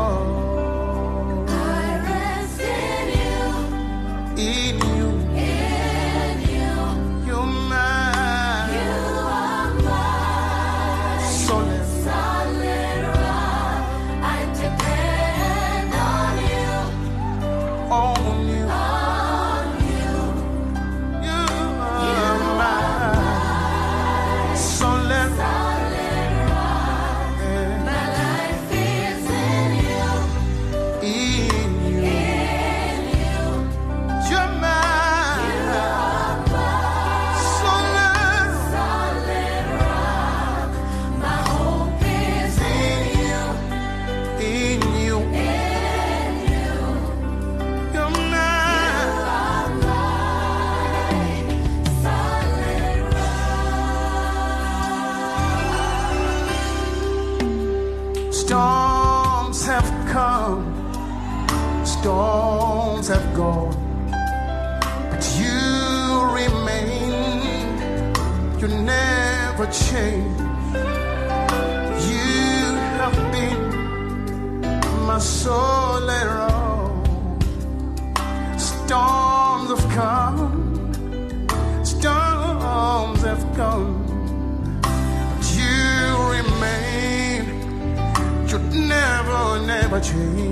change. 69.75 70.41
You 72.09 72.77
have 72.99 73.19
been 73.33 73.61
my. 75.07 75.19
Storms 78.85 79.71
have 79.71 79.91
come, 79.93 80.93
storms 81.85 83.23
have 83.23 83.45
come, 83.57 83.93
but 84.83 85.45
you 85.57 85.75
remain. 86.37 87.43
You 88.47 88.59
never, 88.87 89.67
never 89.67 90.01
change. 90.01 90.44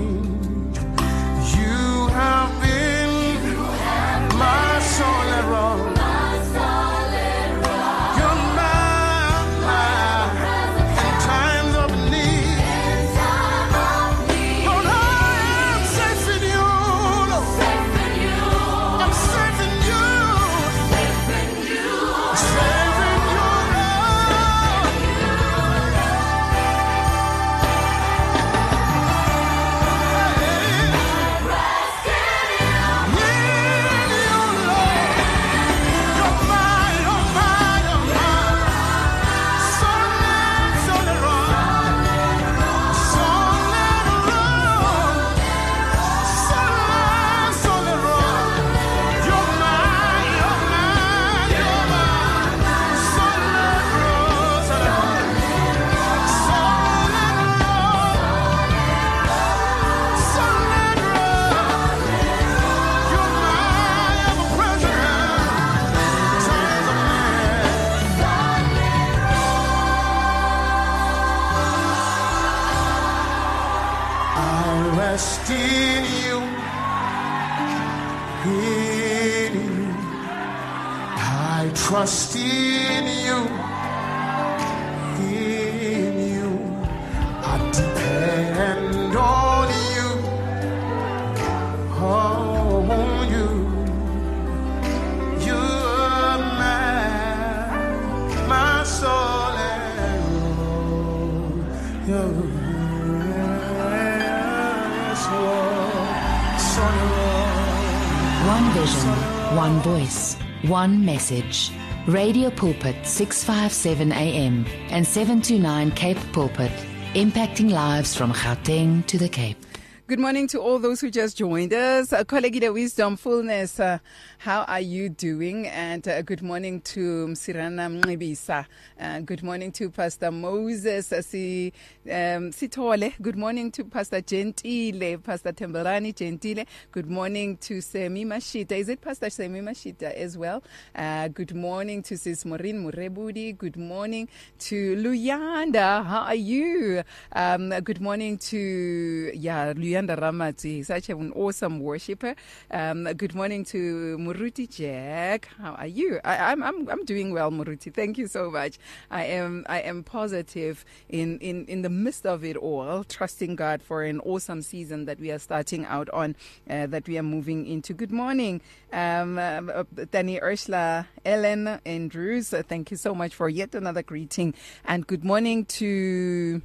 Message. 111.23 111.71
Radio 112.05 112.49
Pulpit 112.49 112.95
657 113.05 114.11
AM 114.11 114.65
and 114.89 115.07
729 115.07 115.91
Cape 115.91 116.17
Pulpit, 116.33 116.71
impacting 117.13 117.71
lives 117.71 118.13
from 118.13 118.33
Gauteng 118.33 119.05
to 119.05 119.17
the 119.17 119.29
Cape. 119.29 119.72
Good 120.05 120.19
morning 120.19 120.49
to 120.49 120.59
all 120.59 120.79
those 120.79 120.99
who 120.99 121.09
just 121.09 121.37
joined 121.37 121.73
us. 121.73 122.11
Uh, 122.11 122.25
Kolegile 122.25 122.73
Wisdom 122.73 123.15
Fullness, 123.15 123.79
uh, 123.79 123.99
how 124.39 124.63
are 124.63 124.81
you 124.81 125.07
doing? 125.07 125.65
And 125.69 126.05
uh, 126.05 126.21
good 126.23 126.41
morning 126.41 126.81
to 126.81 127.27
Msirana 127.27 127.87
Mnibisa. 127.89 128.65
Uh, 128.99 129.21
good 129.21 129.43
morning 129.43 129.71
to 129.71 129.89
Pastor 129.89 130.29
Moses 130.29 131.13
uh, 131.13 131.21
si, 131.21 131.71
um, 132.05 132.51
Sitole. 132.51 133.13
Good 133.21 133.37
morning 133.37 133.71
to 133.71 133.85
Pastor 133.85 134.19
Gentile, 134.19 135.19
Pastor 135.19 135.53
Temberani 135.53 136.13
Gentile. 136.13 136.65
Good 136.91 137.09
morning 137.09 137.55
to 137.61 137.79
Semi 137.79 138.25
Mashita. 138.25 138.73
Is 138.73 138.89
it 138.89 138.99
Pastor 138.99 139.29
Semi 139.29 139.61
Mashita 139.61 140.13
as 140.15 140.37
well? 140.37 140.61
Uh, 140.93 141.29
good 141.29 141.55
morning 141.55 142.03
to 142.03 142.17
Sis 142.17 142.43
Maureen 142.43 142.83
Murebudi. 142.83 143.57
Good 143.57 143.77
morning 143.77 144.27
to 144.59 144.97
Luyanda. 144.97 146.05
How 146.05 146.23
are 146.23 146.35
you? 146.35 147.03
Um, 147.31 147.69
good 147.69 148.01
morning 148.01 148.37
to, 148.39 149.31
yeah, 149.33 149.71
Luyanda 149.71 149.92
Ramati, 150.01 150.85
such 150.85 151.09
an 151.09 151.31
awesome 151.33 151.79
worshiper. 151.79 152.35
Um, 152.71 153.03
good 153.13 153.35
morning 153.35 153.63
to 153.65 154.17
Muruti 154.19 154.69
Jack. 154.69 155.49
How 155.59 155.73
are 155.73 155.87
you? 155.87 156.19
I, 156.23 156.51
I'm, 156.51 156.63
I'm, 156.63 156.89
I'm 156.89 157.05
doing 157.05 157.31
well, 157.31 157.51
Muruti. 157.51 157.93
Thank 157.93 158.17
you 158.17 158.27
so 158.27 158.49
much. 158.49 158.79
I 159.11 159.25
am, 159.25 159.65
I 159.69 159.81
am 159.81 160.03
positive 160.03 160.83
in, 161.09 161.39
in, 161.39 161.65
in 161.67 161.83
the 161.83 161.89
midst 161.89 162.25
of 162.25 162.43
it 162.43 162.57
all, 162.57 163.03
trusting 163.03 163.55
God 163.55 163.81
for 163.81 164.03
an 164.03 164.19
awesome 164.21 164.61
season 164.61 165.05
that 165.05 165.19
we 165.19 165.31
are 165.31 165.39
starting 165.39 165.85
out 165.85 166.09
on, 166.09 166.35
uh, 166.69 166.87
that 166.87 167.07
we 167.07 167.17
are 167.17 167.23
moving 167.23 167.65
into. 167.67 167.93
Good 167.93 168.11
morning, 168.11 168.61
um, 168.91 169.37
uh, 169.37 169.83
Danny 170.11 170.39
Ursula, 170.41 171.07
Ellen 171.23 171.79
Andrews. 171.85 172.53
Uh, 172.53 172.63
thank 172.67 172.89
you 172.91 172.97
so 172.97 173.13
much 173.13 173.35
for 173.35 173.47
yet 173.47 173.75
another 173.75 174.01
greeting. 174.01 174.53
And 174.85 175.05
good 175.05 175.23
morning 175.23 175.65
to. 175.65 176.61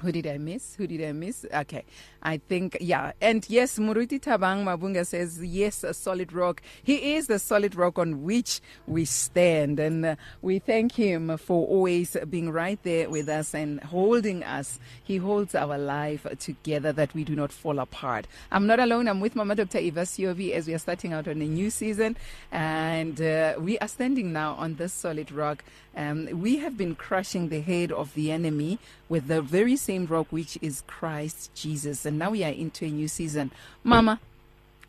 Who 0.00 0.12
did 0.12 0.26
I 0.26 0.38
miss? 0.38 0.74
Who 0.76 0.86
did 0.86 1.02
I 1.04 1.12
miss? 1.12 1.44
Okay. 1.52 1.84
I 2.22 2.38
think, 2.38 2.76
yeah. 2.80 3.12
And 3.20 3.48
yes, 3.48 3.78
Muruti 3.78 4.20
Tabang 4.20 4.64
Mabunga 4.64 5.06
says, 5.06 5.42
yes, 5.42 5.84
a 5.84 5.94
solid 5.94 6.32
rock. 6.32 6.62
He 6.82 7.14
is 7.14 7.26
the 7.26 7.38
solid 7.38 7.74
rock 7.74 7.98
on 7.98 8.22
which 8.22 8.60
we 8.86 9.04
stand. 9.04 9.80
And 9.80 10.04
uh, 10.04 10.16
we 10.42 10.58
thank 10.58 10.92
him 10.92 11.36
for 11.38 11.66
always 11.66 12.16
being 12.28 12.50
right 12.50 12.82
there 12.82 13.08
with 13.08 13.28
us 13.28 13.54
and 13.54 13.82
holding 13.84 14.42
us. 14.44 14.78
He 15.02 15.16
holds 15.16 15.54
our 15.54 15.78
life 15.78 16.26
together 16.38 16.92
that 16.92 17.14
we 17.14 17.24
do 17.24 17.34
not 17.34 17.52
fall 17.52 17.78
apart. 17.78 18.26
I'm 18.50 18.66
not 18.66 18.80
alone. 18.80 19.08
I'm 19.08 19.20
with 19.20 19.34
Mama 19.34 19.54
Dr. 19.54 19.78
Eva 19.78 20.02
Siovi 20.02 20.52
as 20.52 20.66
we 20.66 20.74
are 20.74 20.78
starting 20.78 21.12
out 21.12 21.28
on 21.28 21.40
a 21.40 21.46
new 21.46 21.70
season. 21.70 22.16
And 22.52 23.20
uh, 23.20 23.54
we 23.58 23.78
are 23.78 23.88
standing 23.88 24.32
now 24.32 24.54
on 24.54 24.76
this 24.76 24.92
solid 24.92 25.32
rock. 25.32 25.64
Um, 25.96 26.28
we 26.40 26.58
have 26.58 26.76
been 26.76 26.94
crushing 26.94 27.48
the 27.48 27.60
head 27.60 27.90
of 27.90 28.14
the 28.14 28.30
enemy 28.30 28.78
with 29.08 29.26
the 29.26 29.42
very 29.42 29.74
same 29.90 30.06
rock, 30.06 30.28
which 30.30 30.56
is 30.62 30.84
Christ 30.86 31.52
Jesus. 31.54 32.06
And 32.06 32.16
now 32.16 32.30
we 32.30 32.44
are 32.44 32.52
into 32.52 32.84
a 32.84 32.88
new 32.88 33.08
season. 33.08 33.50
Mama, 33.82 34.20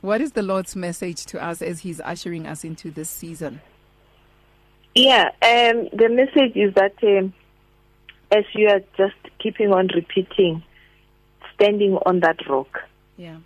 what 0.02 0.22
is 0.22 0.34
the 0.34 0.44
Lord's 0.44 0.76
message 0.76 1.26
to 1.28 1.44
us 1.44 1.60
as 1.64 1.80
He's 1.80 2.00
ushering 2.02 2.46
us 2.46 2.64
into 2.64 2.92
this 2.92 3.10
season? 3.10 3.62
Yeah, 4.94 5.30
um, 5.42 5.90
the 5.92 6.08
message 6.10 6.56
is 6.56 6.74
that 6.76 6.94
um, 7.02 7.34
as 8.32 8.44
you 8.54 8.68
are 8.68 8.82
just 8.96 9.16
keeping 9.40 9.72
on 9.74 9.88
repeating, 9.96 10.62
standing 11.56 11.98
on 12.06 12.20
that 12.20 12.48
rock, 12.48 12.82
Yeah. 13.18 13.38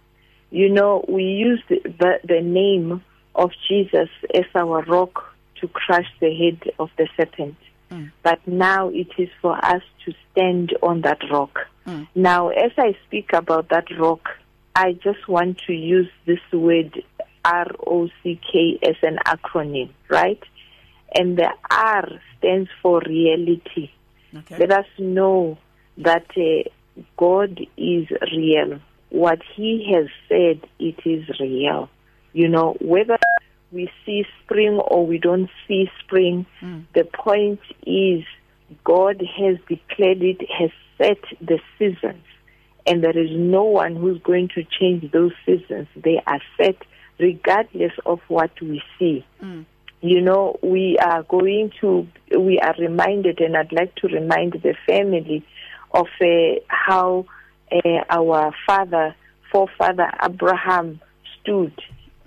you 0.52 0.68
know, 0.70 1.06
we 1.08 1.24
use 1.24 1.62
the, 1.70 1.80
the, 1.86 2.20
the 2.28 2.42
name 2.42 3.02
of 3.34 3.52
Jesus 3.70 4.10
as 4.34 4.46
our 4.56 4.82
rock 4.84 5.24
to 5.62 5.70
crush 5.70 6.08
the 6.20 6.36
head 6.36 6.70
of 6.80 6.90
the 6.98 7.08
serpent. 7.16 7.56
Mm. 7.92 8.12
But 8.24 8.46
now 8.48 8.90
it 8.90 9.10
is 9.18 9.30
for 9.42 9.56
us 9.64 9.84
to 10.06 10.14
stand 10.32 10.76
on 10.82 11.02
that 11.02 11.20
rock. 11.32 11.60
Mm. 11.86 12.08
Now, 12.16 12.50
as 12.50 12.72
I 12.78 12.98
speak 13.06 13.32
about 13.34 13.70
that 13.70 13.86
rock, 13.98 14.28
I 14.76 14.94
just 14.94 15.28
want 15.28 15.60
to 15.68 15.74
use 15.74 16.10
this 16.26 16.40
word 16.52 17.02
R 17.46 17.68
O 17.86 18.10
C 18.22 18.40
K 18.52 18.80
as 18.84 18.96
an 19.04 19.20
acronym, 19.26 19.90
right? 20.10 20.42
And 21.14 21.38
the 21.38 21.52
R 21.70 22.10
stands 22.38 22.70
for 22.82 23.02
reality. 23.06 23.92
Okay. 24.36 24.58
Let 24.58 24.72
us 24.72 24.88
know 24.98 25.58
that 25.98 26.26
uh, 26.36 26.70
God 27.18 27.60
is 27.78 28.08
real. 28.34 28.80
What 29.10 29.40
He 29.56 29.94
has 29.94 30.08
said, 30.28 30.68
it 30.80 31.00
is 31.06 31.24
real. 31.40 31.90
You 32.34 32.50
know, 32.50 32.76
whether 32.82 33.18
we 33.76 33.92
see 34.06 34.26
spring 34.42 34.76
or 34.92 35.06
we 35.06 35.18
don't 35.20 35.50
see 35.68 35.84
spring, 36.02 36.46
Mm. 36.62 36.84
the 36.94 37.04
point 37.04 37.60
is 37.86 38.24
God 38.84 39.18
has 39.38 39.58
declared 39.68 40.24
it, 40.24 40.40
has 40.60 40.72
set 40.98 41.20
the 41.42 41.60
seasons, 41.78 42.24
and 42.88 43.04
there 43.04 43.18
is 43.26 43.32
no 43.32 43.64
one 43.64 43.94
who's 43.96 44.20
going 44.22 44.48
to 44.56 44.64
change 44.64 45.12
those 45.12 45.34
seasons. 45.46 45.88
They 45.96 46.18
are 46.26 46.42
set 46.58 46.78
regardless 47.20 47.94
of 48.06 48.20
what 48.36 48.52
we 48.62 48.82
see 48.98 49.24
Mm. 49.44 49.66
you 50.02 50.22
know, 50.22 50.44
we 50.62 50.98
are 51.00 51.24
going 51.24 51.72
to, 51.82 52.08
we 52.38 52.60
are 52.60 52.76
reminded, 52.78 53.40
and 53.46 53.58
I'd 53.58 53.72
like 53.72 53.94
to 54.02 54.08
remind 54.08 54.54
the 54.54 54.76
family 54.86 55.44
of 55.92 56.08
uh, 56.22 56.28
how 56.68 57.26
uh, 57.72 58.02
our 58.10 58.54
father, 58.68 59.16
forefather 59.52 60.10
Abraham 60.24 61.00
stood. 61.36 61.74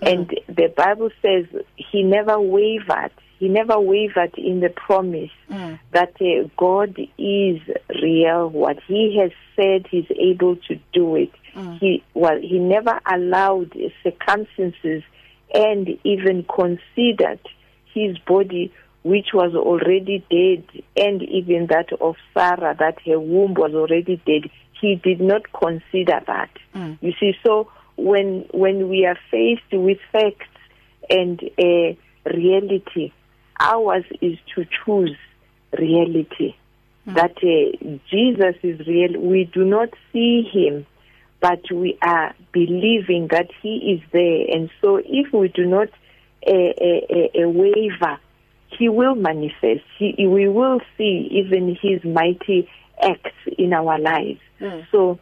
And 0.01 0.29
the 0.47 0.73
Bible 0.75 1.09
says 1.21 1.45
he 1.75 2.03
never 2.03 2.39
wavered. 2.39 3.11
He 3.37 3.47
never 3.49 3.79
wavered 3.79 4.33
in 4.37 4.59
the 4.59 4.69
promise 4.69 5.31
Mm. 5.49 5.79
that 5.91 6.13
uh, 6.21 6.47
God 6.57 6.95
is 7.17 7.59
real. 8.01 8.49
What 8.49 8.77
He 8.87 9.17
has 9.19 9.31
said, 9.55 9.87
He's 9.89 10.09
able 10.11 10.57
to 10.67 10.79
do 10.93 11.15
it. 11.15 11.31
He 11.79 12.03
well, 12.13 12.39
He 12.39 12.59
never 12.59 12.99
allowed 13.11 13.75
circumstances 14.03 15.03
and 15.53 15.89
even 16.03 16.43
considered 16.43 17.39
His 17.93 18.17
body, 18.19 18.71
which 19.03 19.29
was 19.33 19.55
already 19.55 20.23
dead, 20.29 20.63
and 20.95 21.21
even 21.23 21.67
that 21.67 21.91
of 21.99 22.15
Sarah, 22.33 22.75
that 22.79 22.97
her 23.05 23.19
womb 23.19 23.53
was 23.55 23.73
already 23.73 24.21
dead. 24.25 24.49
He 24.79 24.95
did 24.95 25.19
not 25.19 25.51
consider 25.51 26.21
that. 26.27 26.51
Mm. 26.75 26.97
You 27.01 27.13
see, 27.19 27.33
so 27.43 27.69
when 28.03 28.45
when 28.53 28.89
we 28.89 29.05
are 29.05 29.17
faced 29.31 29.71
with 29.71 29.97
facts 30.11 30.47
and 31.09 31.41
uh, 31.57 31.95
reality, 32.29 33.11
ours 33.59 34.05
is 34.21 34.37
to 34.55 34.65
choose 34.85 35.15
reality. 35.77 36.55
That 37.05 37.37
uh, 37.37 37.97
Jesus 38.11 38.55
is 38.61 38.85
real. 38.85 39.19
We 39.19 39.49
do 39.51 39.65
not 39.65 39.89
see 40.13 40.43
him, 40.43 40.85
but 41.39 41.61
we 41.71 41.97
are 42.03 42.35
believing 42.51 43.29
that 43.31 43.49
he 43.61 43.97
is 43.97 44.01
there. 44.11 44.45
And 44.55 44.69
so, 44.79 44.97
if 45.03 45.33
we 45.33 45.47
do 45.47 45.65
not 45.65 45.89
uh, 46.45 46.51
uh, 46.51 47.43
uh, 47.43 47.49
waver, 47.49 48.19
he 48.77 48.89
will 48.89 49.15
manifest. 49.15 49.83
He, 49.97 50.27
we 50.27 50.47
will 50.47 50.81
see 50.97 51.29
even 51.31 51.75
his 51.81 52.03
mighty 52.03 52.69
acts 53.01 53.35
in 53.57 53.73
our 53.73 53.97
lives. 53.97 54.39
So, 54.91 55.19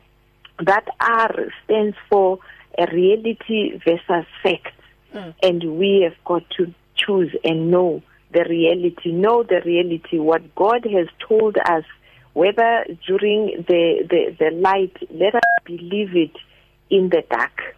that 0.59 0.87
R 0.99 1.35
stands 1.63 1.95
for 2.09 2.39
reality 2.85 3.79
versus 3.83 4.25
fact. 4.43 4.73
And 5.41 5.77
we 5.79 6.01
have 6.03 6.15
got 6.25 6.47
to 6.57 6.73
choose 6.95 7.33
and 7.43 7.71
know 7.71 8.03
the 8.33 8.45
reality, 8.49 9.11
know 9.11 9.43
the 9.43 9.61
reality, 9.65 10.19
what 10.19 10.53
God 10.55 10.85
has 10.85 11.07
told 11.27 11.57
us, 11.57 11.83
whether 12.33 12.85
during 13.07 13.65
the, 13.67 14.05
the, 14.09 14.35
the 14.37 14.51
light, 14.51 14.95
let 15.11 15.33
us 15.35 15.41
believe 15.65 16.15
it 16.15 16.35
in 16.89 17.09
the 17.09 17.23
dark. 17.29 17.75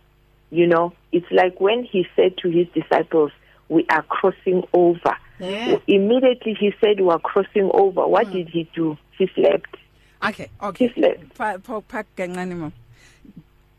You 0.51 0.67
know, 0.67 0.93
it's 1.11 1.29
like 1.31 1.61
when 1.61 1.83
he 1.83 2.07
said 2.15 2.37
to 2.39 2.49
his 2.49 2.67
disciples, 2.73 3.31
We 3.69 3.85
are 3.89 4.01
crossing 4.01 4.63
over. 4.73 5.15
Yeah. 5.39 5.77
Immediately 5.87 6.57
he 6.59 6.73
said, 6.81 6.99
We 6.99 7.09
are 7.09 7.19
crossing 7.19 7.69
over. 7.73 8.07
What 8.07 8.31
did 8.31 8.49
he 8.49 8.69
do? 8.75 8.97
He 9.17 9.29
slept. 9.35 9.77
Okay, 10.23 10.49
okay. 10.61 10.87
He 10.87 10.93
slept. 10.93 11.37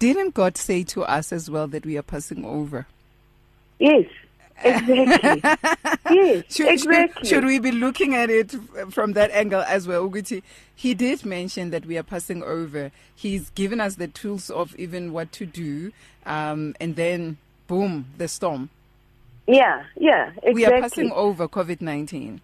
Didn't 0.01 0.35
God 0.35 0.57
say 0.57 0.83
to 0.85 1.03
us 1.05 1.33
as 1.33 1.49
well 1.49 1.69
that 1.69 1.87
we 1.87 1.97
are 1.97 2.03
passing 2.03 2.45
over? 2.45 2.87
Yes. 3.79 4.07
exactly. 4.65 5.43
yes, 6.11 6.45
Should, 6.55 6.69
exactly. 6.69 7.21
should, 7.21 7.27
should 7.27 7.45
we 7.45 7.59
be 7.59 7.71
looking 7.71 8.15
at 8.15 8.29
it 8.31 8.55
from 8.91 9.13
that 9.13 9.31
angle 9.31 9.61
as 9.63 9.87
well? 9.87 10.09
Uguti, 10.09 10.43
he 10.75 10.95
did 10.95 11.25
mention 11.25 11.71
that 11.71 11.87
we 11.87 11.97
are 11.97 12.03
passing 12.03 12.43
over. 12.43 12.91
He's 13.15 13.51
given 13.51 13.81
us 13.81 13.95
the 13.97 14.09
tools 14.09 14.51
of 14.51 14.75
even 14.77 15.13
what 15.13 15.33
to 15.33 15.47
do, 15.47 15.93
um, 16.27 16.75
and 16.81 16.97
then 16.97 17.37
boom, 17.69 18.07
the 18.19 18.27
storm. 18.29 18.71
yeah, 19.47 19.85
yeah, 19.97 20.29
exactly. 20.29 20.55
We 20.55 20.65
are 20.67 20.81
passing 20.81 21.13
over 21.13 21.47
COVID 21.49 21.81
19. 21.81 22.41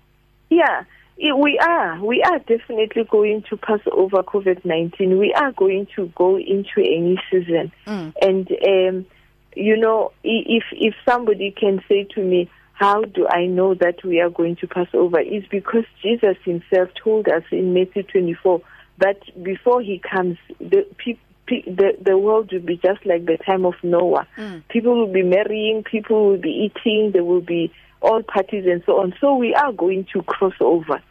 Yeah, 0.50 0.84
we 1.18 1.58
are. 1.58 2.02
We 2.04 2.22
are 2.22 2.38
definitely 2.40 3.04
going 3.04 3.44
to 3.48 3.56
pass 3.56 3.80
over 3.90 4.22
COVID 4.22 4.64
19. 4.64 5.18
We 5.18 5.32
are 5.32 5.52
going 5.52 5.86
to 5.96 6.12
go 6.14 6.36
into 6.38 6.80
a 6.80 7.00
new 7.00 7.16
season. 7.30 7.72
Mm. 7.86 8.12
And, 8.20 8.50
um, 8.66 9.06
you 9.54 9.76
know, 9.76 10.12
if, 10.22 10.64
if 10.72 10.94
somebody 11.08 11.50
can 11.50 11.82
say 11.88 12.04
to 12.14 12.22
me, 12.22 12.50
how 12.74 13.02
do 13.02 13.26
I 13.26 13.46
know 13.46 13.74
that 13.74 14.04
we 14.04 14.20
are 14.20 14.28
going 14.28 14.56
to 14.56 14.66
pass 14.66 14.88
over? 14.92 15.18
It's 15.18 15.48
because 15.48 15.84
Jesus 16.02 16.36
himself 16.44 16.90
told 17.02 17.26
us 17.28 17.42
in 17.50 17.72
Matthew 17.72 18.02
24 18.02 18.60
that 18.98 19.18
before 19.42 19.80
he 19.80 19.98
comes, 19.98 20.36
the 20.58 20.86
people 20.98 21.22
the 21.48 21.96
the 22.00 22.18
world 22.18 22.52
will 22.52 22.60
be 22.60 22.76
just 22.76 23.06
like 23.06 23.24
the 23.24 23.38
time 23.46 23.64
of 23.64 23.74
Noah. 23.82 24.26
Mm. 24.36 24.62
People 24.68 24.96
will 24.96 25.12
be 25.12 25.22
marrying, 25.22 25.84
people 25.84 26.28
will 26.28 26.38
be 26.38 26.70
eating, 26.70 27.12
there 27.12 27.24
will 27.24 27.40
be 27.40 27.72
all 28.06 28.22
parties 28.22 28.64
and 28.66 28.82
so 28.86 28.92
on. 29.02 29.14
So 29.20 29.36
we 29.36 29.54
are 29.54 29.72
going 29.72 30.06
to 30.12 30.22
cross 30.22 30.54
over. 30.60 31.02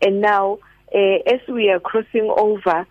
And 0.00 0.20
now, 0.20 0.58
uh, 0.94 1.18
as 1.34 1.40
we 1.48 1.70
are 1.70 1.80
crossing 1.80 2.28
over, 2.46 2.86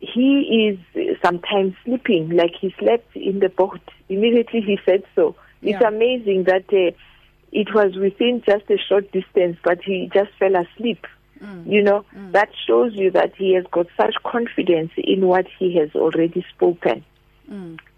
he 0.00 0.30
is 0.68 1.18
sometimes 1.24 1.74
sleeping, 1.84 2.30
like 2.30 2.52
he 2.60 2.74
slept 2.78 3.16
in 3.16 3.40
the 3.40 3.48
boat. 3.48 3.80
Immediately 4.08 4.60
he 4.60 4.78
said 4.86 5.02
so. 5.16 5.34
It's 5.62 5.80
amazing 5.88 6.44
that 6.44 6.66
uh, 6.72 6.92
it 7.50 7.68
was 7.74 7.96
within 7.96 8.42
just 8.46 8.64
a 8.70 8.78
short 8.88 9.10
distance, 9.10 9.56
but 9.64 9.78
he 9.82 10.08
just 10.14 10.30
fell 10.38 10.54
asleep. 10.54 11.04
You 11.66 11.82
know, 11.82 12.04
that 12.32 12.50
shows 12.66 12.92
you 12.94 13.10
that 13.12 13.32
he 13.36 13.54
has 13.54 13.64
got 13.70 13.86
such 13.96 14.14
confidence 14.24 14.90
in 14.96 15.26
what 15.26 15.46
he 15.58 15.76
has 15.78 15.90
already 15.94 16.44
spoken. 16.54 17.04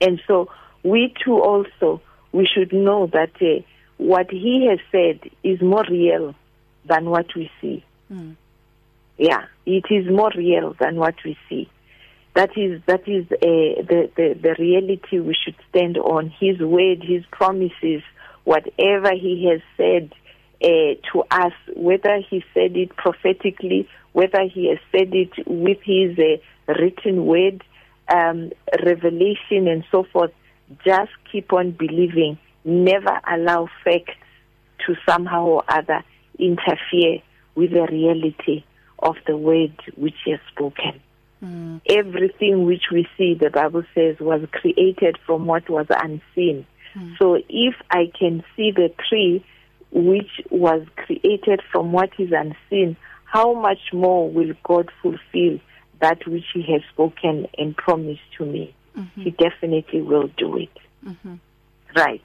And 0.00 0.20
so 0.26 0.48
we 0.82 1.12
too 1.24 1.38
also, 1.42 2.00
we 2.32 2.46
should 2.46 2.72
know 2.72 3.06
that 3.08 3.32
uh, 3.42 3.62
what 4.00 4.30
he 4.30 4.66
has 4.66 4.78
said 4.90 5.30
is 5.44 5.60
more 5.60 5.84
real 5.90 6.34
than 6.86 7.10
what 7.10 7.26
we 7.36 7.50
see. 7.60 7.84
Yeah, 9.18 9.44
it 9.66 9.84
is 9.90 10.10
more 10.10 10.32
real 10.34 10.74
than 10.80 10.96
what 10.96 11.16
we 11.22 11.36
see. 11.50 11.68
That 12.34 12.56
is 12.56 12.80
that 12.86 13.06
is 13.06 13.26
uh, 13.30 13.82
the, 13.90 14.10
the 14.16 14.38
the 14.40 14.56
reality 14.58 15.18
we 15.20 15.34
should 15.34 15.56
stand 15.68 15.98
on. 15.98 16.32
His 16.40 16.58
word, 16.60 17.04
His 17.04 17.24
promises, 17.30 18.02
whatever 18.44 19.12
He 19.12 19.46
has 19.50 19.60
said 19.76 20.14
uh, 20.64 20.94
to 21.12 21.24
us, 21.30 21.52
whether 21.76 22.20
He 22.30 22.42
said 22.54 22.76
it 22.78 22.96
prophetically, 22.96 23.86
whether 24.12 24.44
He 24.44 24.70
has 24.70 24.78
said 24.92 25.14
it 25.14 25.32
with 25.46 25.78
His 25.84 26.18
uh, 26.18 26.72
written 26.72 27.26
word, 27.26 27.62
um, 28.08 28.50
revelation, 28.82 29.68
and 29.68 29.84
so 29.90 30.04
forth. 30.10 30.32
Just 30.86 31.10
keep 31.30 31.52
on 31.52 31.72
believing. 31.72 32.38
Never 32.64 33.20
allow 33.26 33.68
facts 33.84 34.14
to 34.86 34.94
somehow 35.08 35.44
or 35.44 35.64
other 35.68 36.02
interfere 36.38 37.22
with 37.54 37.70
the 37.70 37.86
reality 37.90 38.64
of 38.98 39.16
the 39.26 39.36
word 39.36 39.74
which 39.96 40.14
he 40.24 40.32
has 40.32 40.40
spoken. 40.52 41.00
Hmm. 41.40 41.78
Everything 41.88 42.66
which 42.66 42.84
we 42.92 43.08
see, 43.16 43.34
the 43.34 43.50
Bible 43.50 43.84
says, 43.94 44.16
was 44.20 44.42
created 44.52 45.18
from 45.26 45.46
what 45.46 45.68
was 45.70 45.86
unseen. 45.88 46.66
Hmm. 46.94 47.14
So 47.18 47.38
if 47.48 47.74
I 47.90 48.10
can 48.18 48.44
see 48.56 48.72
the 48.72 48.92
tree 49.08 49.44
which 49.90 50.30
was 50.50 50.86
created 50.96 51.62
from 51.72 51.92
what 51.92 52.10
is 52.18 52.32
unseen, 52.32 52.96
how 53.24 53.54
much 53.54 53.92
more 53.92 54.28
will 54.28 54.52
God 54.62 54.90
fulfill 55.02 55.60
that 56.00 56.26
which 56.26 56.44
He 56.52 56.62
has 56.72 56.82
spoken 56.92 57.46
and 57.56 57.76
promised 57.76 58.20
to 58.38 58.44
me? 58.44 58.74
Mm-hmm. 58.96 59.22
He 59.22 59.30
definitely 59.30 60.02
will 60.02 60.28
do 60.36 60.56
it. 60.56 60.76
Mm-hmm. 61.06 61.34
Right. 61.96 62.22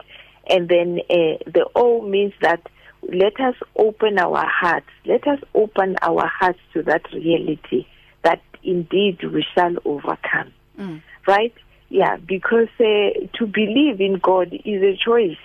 And 0.50 0.70
then 0.70 1.00
uh, 1.10 1.38
the 1.46 1.68
O 1.76 2.02
means 2.02 2.34
that 2.42 2.62
let 3.02 3.40
us 3.40 3.56
open 3.76 4.18
our 4.18 4.46
hearts. 4.46 4.88
Let 5.06 5.28
us 5.28 5.40
open 5.54 5.96
our 6.02 6.26
hearts 6.28 6.60
to 6.74 6.84
that 6.84 7.04
reality 7.14 7.88
that 8.24 8.42
indeed 8.64 9.24
we 9.24 9.46
shall 9.54 9.76
overcome. 9.86 10.54
Right? 11.28 11.54
Yeah, 11.90 12.18
because 12.18 12.68
uh, 12.80 13.28
to 13.38 13.46
believe 13.46 14.02
in 14.02 14.20
God 14.22 14.54
is 14.54 14.82
a 14.82 14.98
choice. 14.98 15.38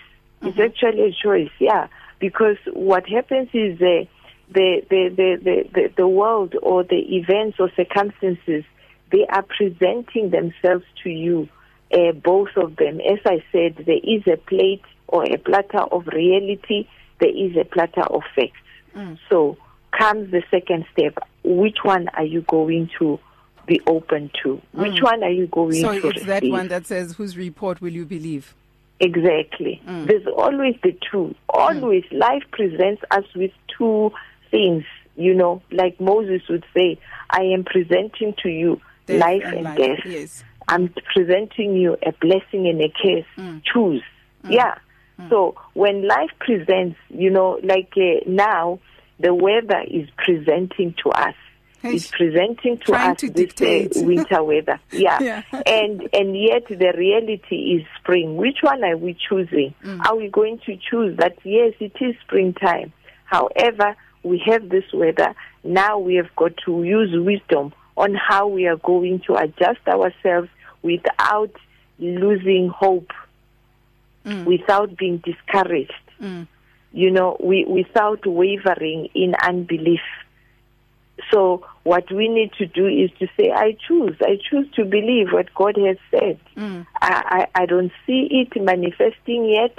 It's 0.42 0.58
actually 0.58 1.02
a 1.02 1.12
choice, 1.12 1.50
yeah. 1.58 1.88
Because 2.18 2.56
what 2.72 3.06
happens 3.06 3.50
is 3.52 3.80
uh, 3.80 4.04
the, 4.50 4.82
the, 4.88 5.08
the, 5.14 5.38
the, 5.42 5.68
the, 5.72 5.92
the 5.98 6.08
world 6.08 6.54
or 6.62 6.82
the 6.82 6.96
events 6.96 7.58
or 7.60 7.70
circumstances, 7.76 8.64
they 9.12 9.26
are 9.26 9.42
presenting 9.42 10.30
themselves 10.30 10.84
to 11.02 11.10
you, 11.10 11.48
uh, 11.92 12.12
both 12.12 12.50
of 12.56 12.76
them. 12.76 13.00
As 13.00 13.18
I 13.24 13.42
said, 13.52 13.84
there 13.86 14.00
is 14.02 14.22
a 14.26 14.36
plate 14.36 14.82
or 15.08 15.24
a 15.24 15.38
platter 15.38 15.80
of 15.80 16.06
reality, 16.06 16.86
there 17.20 17.34
is 17.36 17.56
a 17.56 17.64
platter 17.64 18.02
of 18.02 18.22
facts. 18.34 18.56
Mm. 18.96 19.18
So 19.28 19.56
comes 19.96 20.30
the 20.30 20.42
second 20.50 20.86
step. 20.92 21.18
Which 21.42 21.78
one 21.82 22.08
are 22.14 22.24
you 22.24 22.42
going 22.42 22.90
to 22.98 23.18
be 23.66 23.80
open 23.86 24.30
to? 24.42 24.60
Mm. 24.76 24.82
Which 24.82 25.02
one 25.02 25.22
are 25.22 25.30
you 25.30 25.46
going 25.46 25.80
So 25.80 25.92
to 25.92 26.00
So 26.00 26.08
it's 26.10 26.24
that 26.26 26.44
one 26.44 26.68
that 26.68 26.86
says, 26.86 27.14
Whose 27.14 27.36
report 27.36 27.80
will 27.80 27.92
you 27.92 28.04
believe? 28.06 28.54
Exactly. 29.00 29.80
Mm. 29.86 30.06
There's 30.06 30.26
always 30.26 30.76
the 30.82 30.96
two. 31.10 31.34
Always 31.48 32.04
life 32.12 32.42
presents 32.52 33.02
us 33.10 33.24
with 33.34 33.50
two 33.76 34.12
things, 34.50 34.84
you 35.16 35.34
know, 35.34 35.62
like 35.70 35.98
Moses 36.00 36.42
would 36.48 36.64
say, 36.74 36.98
I 37.30 37.42
am 37.42 37.64
presenting 37.64 38.34
to 38.42 38.48
you 38.48 38.80
Death 39.06 39.20
life 39.20 39.42
and 39.44 39.54
and, 39.54 39.64
life, 39.64 39.78
death. 39.78 39.98
yes. 40.04 40.44
I'm 40.70 40.94
presenting 41.12 41.74
you 41.76 41.96
a 42.06 42.12
blessing 42.12 42.68
and 42.68 42.80
a 42.80 42.88
curse. 42.88 43.62
Choose. 43.64 44.02
Yeah. 44.48 44.78
So 45.28 45.54
when 45.74 46.06
life 46.06 46.30
presents, 46.38 46.96
you 47.08 47.28
know, 47.28 47.60
like 47.62 47.92
uh, 47.96 48.20
now, 48.26 48.78
the 49.18 49.34
weather 49.34 49.82
is 49.86 50.08
presenting 50.16 50.94
to 51.02 51.10
us. 51.10 51.34
It's 51.82 52.08
presenting 52.08 52.78
to 52.86 52.92
us 52.92 53.20
to 53.20 53.30
this 53.30 53.52
uh, 53.60 53.88
winter 54.04 54.42
weather. 54.42 54.80
Yeah. 54.92 55.18
Yeah. 55.20 55.42
and 55.66 56.08
and 56.12 56.38
yet 56.38 56.68
the 56.68 56.92
reality 56.96 57.56
is 57.56 57.86
spring. 57.98 58.36
Which 58.36 58.58
one 58.62 58.84
are 58.84 58.96
we 58.96 59.16
choosing? 59.28 59.74
Are 60.06 60.16
we 60.16 60.28
going 60.28 60.60
to 60.66 60.76
choose 60.76 61.16
that 61.18 61.38
yes, 61.42 61.74
it 61.80 61.92
is 62.00 62.14
springtime. 62.24 62.92
However, 63.24 63.96
we 64.22 64.42
have 64.46 64.68
this 64.68 64.84
weather. 64.92 65.34
Now 65.64 65.98
we 65.98 66.16
have 66.16 66.34
got 66.36 66.52
to 66.66 66.82
use 66.84 67.10
wisdom 67.14 67.72
on 67.96 68.14
how 68.14 68.46
we 68.46 68.66
are 68.66 68.76
going 68.76 69.20
to 69.26 69.34
adjust 69.36 69.86
ourselves 69.86 70.48
without 70.82 71.54
losing 71.98 72.68
hope, 72.68 73.10
mm. 74.24 74.44
without 74.44 74.96
being 74.96 75.18
discouraged. 75.18 75.92
Mm. 76.20 76.46
You 76.92 77.10
know, 77.10 77.36
we, 77.40 77.64
without 77.64 78.26
wavering 78.26 79.08
in 79.14 79.34
unbelief. 79.34 80.00
So 81.30 81.64
what 81.84 82.10
we 82.10 82.28
need 82.28 82.52
to 82.54 82.66
do 82.66 82.86
is 82.86 83.10
to 83.18 83.26
say, 83.38 83.50
I 83.50 83.76
choose. 83.86 84.16
I 84.22 84.38
choose 84.50 84.66
to 84.74 84.84
believe 84.84 85.28
what 85.32 85.54
God 85.54 85.76
has 85.76 85.98
said. 86.10 86.40
Mm. 86.56 86.86
I, 87.00 87.46
I, 87.54 87.62
I 87.62 87.66
don't 87.66 87.92
see 88.06 88.28
it 88.30 88.60
manifesting 88.60 89.48
yet. 89.48 89.78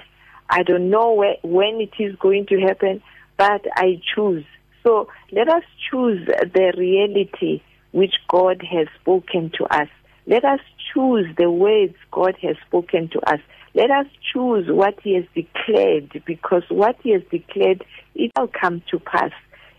I 0.49 0.63
don't 0.63 0.89
know 0.89 1.13
where, 1.13 1.35
when 1.41 1.81
it 1.81 1.93
is 1.99 2.15
going 2.17 2.45
to 2.47 2.59
happen, 2.59 3.01
but 3.37 3.65
I 3.75 4.01
choose. 4.15 4.45
So 4.83 5.09
let 5.31 5.47
us 5.47 5.63
choose 5.89 6.25
the 6.27 6.73
reality 6.77 7.61
which 7.91 8.13
God 8.27 8.61
has 8.63 8.87
spoken 8.99 9.51
to 9.57 9.65
us. 9.65 9.89
Let 10.27 10.45
us 10.45 10.59
choose 10.93 11.27
the 11.37 11.49
words 11.49 11.95
God 12.11 12.35
has 12.41 12.55
spoken 12.67 13.09
to 13.09 13.19
us. 13.31 13.39
Let 13.73 13.89
us 13.89 14.05
choose 14.33 14.67
what 14.69 14.99
He 15.01 15.15
has 15.15 15.25
declared 15.33 16.21
because 16.25 16.63
what 16.69 16.97
He 17.01 17.11
has 17.11 17.21
declared, 17.31 17.83
it 18.15 18.31
will 18.37 18.49
come 18.49 18.81
to 18.91 18.99
pass. 18.99 19.31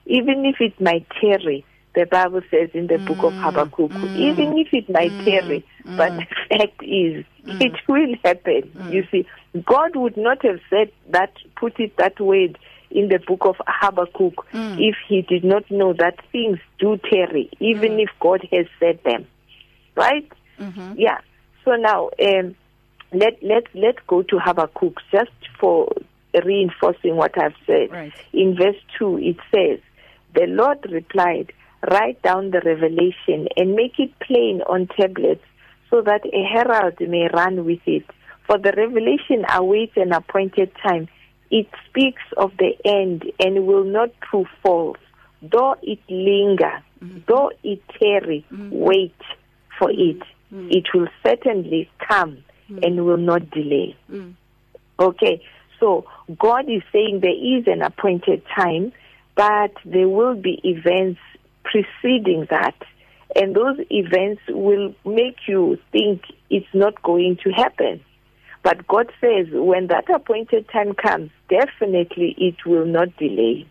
Even 0.06 0.44
if 0.44 0.56
it 0.60 0.80
might 0.80 1.06
tarry, 1.20 1.64
the 1.94 2.06
Bible 2.06 2.40
says 2.50 2.70
in 2.72 2.86
the 2.86 2.98
book 2.98 3.18
of 3.18 3.32
mm. 3.34 3.42
Habakkuk, 3.42 3.90
mm. 3.90 4.16
even 4.16 4.58
if 4.58 4.68
it 4.72 4.88
might 4.88 5.10
mm. 5.10 5.24
tarry, 5.24 5.64
but 5.84 6.10
the 6.16 6.26
fact 6.48 6.82
is, 6.82 7.24
it 7.44 7.72
will 7.86 8.14
happen. 8.24 8.72
You 8.90 9.06
see, 9.10 9.26
God 9.64 9.94
would 9.96 10.16
not 10.16 10.42
have 10.44 10.60
said 10.70 10.90
that, 11.10 11.34
put 11.56 11.78
it 11.78 11.96
that 11.98 12.18
way 12.18 12.54
in 12.90 13.08
the 13.08 13.18
book 13.18 13.44
of 13.44 13.56
Habakkuk 13.66 14.46
if 14.52 14.96
he 15.06 15.22
did 15.22 15.44
not 15.44 15.70
know 15.70 15.92
that 15.92 16.18
things 16.30 16.58
do 16.78 16.98
tarry, 17.10 17.50
even 17.60 18.00
if 18.00 18.08
God 18.20 18.46
has 18.52 18.66
said 18.80 18.98
them. 19.04 19.26
Right? 19.94 20.30
Yeah. 20.96 21.18
So 21.64 21.72
now, 21.72 22.10
um, 22.20 22.54
let, 23.12 23.42
let, 23.42 23.64
let's 23.74 23.98
go 24.06 24.22
to 24.22 24.38
Habakkuk 24.38 24.98
just 25.10 25.30
for 25.60 25.92
reinforcing 26.44 27.16
what 27.16 27.36
I've 27.38 27.54
said. 27.66 27.90
Right. 27.90 28.12
In 28.32 28.56
verse 28.56 28.80
2, 28.98 29.18
it 29.18 29.36
says, 29.54 29.80
The 30.34 30.46
Lord 30.46 30.78
replied, 30.90 31.52
Write 31.90 32.22
down 32.22 32.52
the 32.52 32.60
revelation 32.64 33.48
and 33.56 33.74
make 33.74 33.98
it 33.98 34.16
plain 34.20 34.62
on 34.68 34.86
tablets 34.86 35.44
so 35.90 36.00
that 36.00 36.24
a 36.24 36.44
herald 36.44 36.94
may 37.00 37.28
run 37.32 37.64
with 37.64 37.80
it. 37.86 38.04
For 38.46 38.56
the 38.56 38.72
revelation 38.76 39.44
awaits 39.52 39.96
an 39.96 40.12
appointed 40.12 40.70
time. 40.82 41.08
it 41.50 41.68
speaks 41.86 42.22
of 42.38 42.50
the 42.56 42.72
end 42.84 43.30
and 43.38 43.66
will 43.66 43.84
not 43.84 44.08
prove 44.20 44.46
false. 44.62 44.98
Though 45.42 45.76
it 45.82 45.98
linger, 46.08 46.82
mm-hmm. 47.02 47.18
though 47.28 47.50
it 47.62 47.82
tarry, 48.00 48.44
mm-hmm. 48.50 48.70
wait 48.70 49.14
for 49.78 49.90
it. 49.90 50.18
Mm-hmm. 50.52 50.68
It 50.70 50.84
will 50.94 51.08
certainly 51.24 51.90
come 52.06 52.38
mm. 52.70 52.86
and 52.86 53.04
will 53.04 53.16
not 53.16 53.50
delay. 53.50 53.96
Mm. 54.10 54.34
Okay, 54.98 55.42
so 55.80 56.04
God 56.38 56.68
is 56.68 56.82
saying 56.92 57.20
there 57.20 57.30
is 57.32 57.66
an 57.66 57.82
appointed 57.82 58.42
time, 58.54 58.92
but 59.34 59.72
there 59.84 60.08
will 60.08 60.34
be 60.34 60.60
events 60.62 61.20
preceding 61.64 62.46
that. 62.50 62.76
And 63.34 63.56
those 63.56 63.78
events 63.90 64.42
will 64.48 64.94
make 65.06 65.38
you 65.48 65.78
think 65.90 66.22
it's 66.50 66.66
not 66.74 67.02
going 67.02 67.38
to 67.44 67.50
happen. 67.50 68.00
But 68.62 68.86
God 68.86 69.10
says 69.20 69.46
when 69.50 69.88
that 69.88 70.08
appointed 70.08 70.68
time 70.68 70.94
comes, 70.94 71.30
definitely 71.48 72.34
it 72.38 72.64
will 72.64 72.86
not 72.86 73.16
delay. 73.16 73.66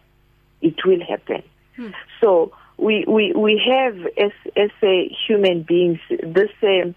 It 0.62 0.76
will 0.86 1.00
happen. 1.08 1.44
Hmm. 1.76 1.90
So 2.20 2.52
we, 2.82 3.06
we, 3.08 3.32
we 3.34 3.62
have 3.70 3.96
as, 4.18 4.32
as 4.58 4.72
human 5.28 5.62
beings 5.62 6.00
this 6.10 6.50
uh, 6.64 6.92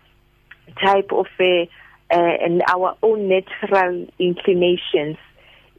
type 0.83 1.12
of 1.12 1.27
a, 1.38 1.68
uh, 2.11 2.16
and 2.16 2.62
our 2.68 2.97
own 3.03 3.29
natural 3.29 4.07
inclinations 4.18 5.18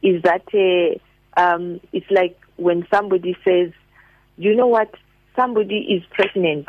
is 0.02 0.22
that 0.22 0.44
uh, 0.54 1.40
um, 1.40 1.80
it's 1.92 2.10
like 2.10 2.38
when 2.56 2.86
somebody 2.88 3.36
says, 3.44 3.72
you 4.38 4.54
know 4.54 4.68
what, 4.68 4.94
somebody 5.34 5.78
is 5.78 6.02
pregnant, 6.12 6.68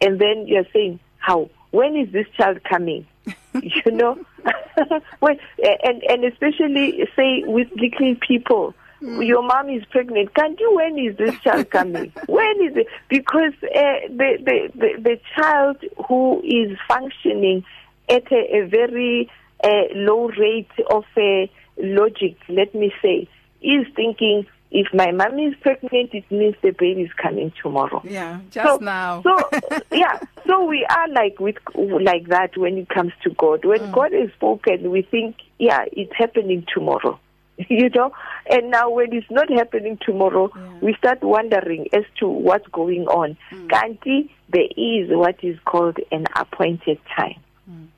and 0.00 0.20
then 0.20 0.46
you're 0.46 0.66
saying, 0.72 1.00
how? 1.18 1.50
When 1.70 1.96
is 1.96 2.12
this 2.12 2.26
child 2.36 2.62
coming? 2.64 3.06
you 3.62 3.92
know, 3.92 4.18
well, 5.20 5.36
and 5.82 6.02
and 6.02 6.24
especially 6.24 7.06
say 7.16 7.44
with 7.44 7.68
little 7.76 8.14
people. 8.16 8.74
Mm. 9.02 9.26
Your 9.26 9.42
mom 9.42 9.68
is 9.70 9.84
pregnant. 9.90 10.34
Can't 10.34 10.58
you? 10.58 10.74
When 10.74 10.98
is 10.98 11.16
this 11.16 11.38
child 11.40 11.70
coming? 11.70 12.12
when 12.26 12.56
is 12.62 12.76
it? 12.76 12.86
Because 13.08 13.52
uh, 13.62 14.08
the, 14.08 14.38
the 14.44 14.70
the 14.74 15.02
the 15.02 15.20
child 15.36 15.76
who 16.08 16.42
is 16.42 16.76
functioning 16.88 17.64
at 18.08 18.30
a, 18.32 18.56
a 18.56 18.66
very 18.66 19.30
uh, 19.62 19.84
low 19.94 20.28
rate 20.30 20.70
of 20.90 21.04
uh, 21.16 21.46
logic, 21.76 22.36
let 22.48 22.74
me 22.74 22.92
say, 23.02 23.28
is 23.62 23.86
thinking 23.94 24.46
if 24.70 24.92
my 24.92 25.10
mom 25.12 25.38
is 25.38 25.54
pregnant, 25.60 26.12
it 26.12 26.30
means 26.30 26.54
the 26.62 26.72
baby 26.72 27.02
is 27.02 27.12
coming 27.14 27.52
tomorrow. 27.62 28.02
Yeah, 28.04 28.40
just 28.50 28.68
so, 28.68 28.76
now. 28.84 29.22
so 29.22 29.38
yeah, 29.92 30.18
so 30.46 30.64
we 30.64 30.84
are 30.84 31.08
like 31.08 31.40
with 31.40 31.56
like 31.76 32.28
that 32.28 32.56
when 32.56 32.76
it 32.76 32.88
comes 32.88 33.12
to 33.22 33.30
God. 33.30 33.64
When 33.64 33.80
mm. 33.80 33.92
God 33.92 34.12
is 34.12 34.30
spoken, 34.34 34.90
we 34.90 35.02
think, 35.02 35.36
yeah, 35.58 35.84
it's 35.92 36.12
happening 36.14 36.66
tomorrow. 36.72 37.18
you 37.68 37.90
know, 37.90 38.12
and 38.48 38.70
now 38.70 38.90
when 38.90 39.12
it's 39.12 39.30
not 39.30 39.50
happening 39.50 39.98
tomorrow, 40.04 40.50
yeah. 40.54 40.78
we 40.80 40.94
start 40.94 41.22
wondering 41.22 41.88
as 41.92 42.04
to 42.20 42.28
what's 42.28 42.66
going 42.68 43.06
on. 43.08 43.36
Mm. 43.50 43.68
Kanti, 43.68 44.30
there 44.48 44.68
is 44.76 45.10
what 45.10 45.42
is 45.42 45.58
called 45.64 45.98
an 46.12 46.26
appointed 46.36 47.00
time. 47.16 47.40
Mm. 47.68 47.88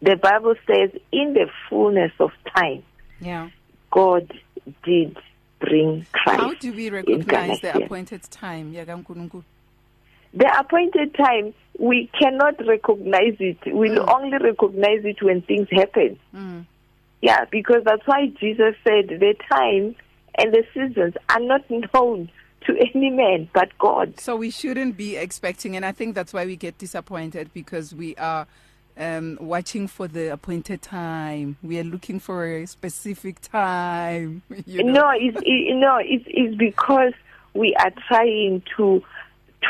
The 0.00 0.16
Bible 0.16 0.54
says, 0.66 0.90
in 1.12 1.34
the 1.34 1.48
fullness 1.68 2.12
of 2.20 2.30
time, 2.54 2.82
yeah. 3.20 3.50
God 3.90 4.32
did 4.84 5.16
bring 5.58 6.06
Christ. 6.12 6.40
How 6.40 6.54
do 6.54 6.72
we 6.72 6.90
recognize 6.90 7.60
the 7.60 7.84
appointed 7.84 8.22
time? 8.24 8.72
The 10.34 10.58
appointed 10.58 11.14
time, 11.14 11.54
we 11.78 12.10
cannot 12.18 12.66
recognize 12.66 13.36
it. 13.40 13.58
We'll 13.66 14.04
mm. 14.04 14.14
only 14.14 14.36
recognize 14.38 15.04
it 15.04 15.22
when 15.22 15.42
things 15.42 15.68
happen. 15.70 16.18
Yeah, 17.26 17.44
because 17.50 17.82
that's 17.84 18.06
why 18.06 18.28
Jesus 18.38 18.76
said 18.84 19.08
the 19.08 19.34
time 19.50 19.96
and 20.38 20.54
the 20.54 20.64
seasons 20.72 21.14
are 21.28 21.40
not 21.40 21.68
known 21.94 22.30
to 22.66 22.76
any 22.78 23.10
man 23.10 23.48
but 23.52 23.76
God. 23.78 24.20
So 24.20 24.36
we 24.36 24.50
shouldn't 24.50 24.96
be 24.96 25.16
expecting, 25.16 25.74
and 25.74 25.84
I 25.84 25.90
think 25.90 26.14
that's 26.14 26.32
why 26.32 26.46
we 26.46 26.54
get 26.54 26.78
disappointed 26.78 27.50
because 27.52 27.92
we 27.92 28.14
are 28.14 28.46
um, 28.96 29.38
watching 29.40 29.88
for 29.88 30.06
the 30.06 30.32
appointed 30.32 30.82
time. 30.82 31.56
We 31.64 31.80
are 31.80 31.84
looking 31.84 32.20
for 32.20 32.46
a 32.46 32.64
specific 32.66 33.40
time. 33.40 34.42
You 34.64 34.84
know? 34.84 34.92
No, 34.92 35.10
it's 35.16 35.36
it, 35.44 35.74
no, 35.74 35.98
it's, 36.00 36.24
it's 36.28 36.56
because 36.56 37.12
we 37.54 37.74
are 37.74 37.92
trying 38.06 38.62
to 38.76 39.02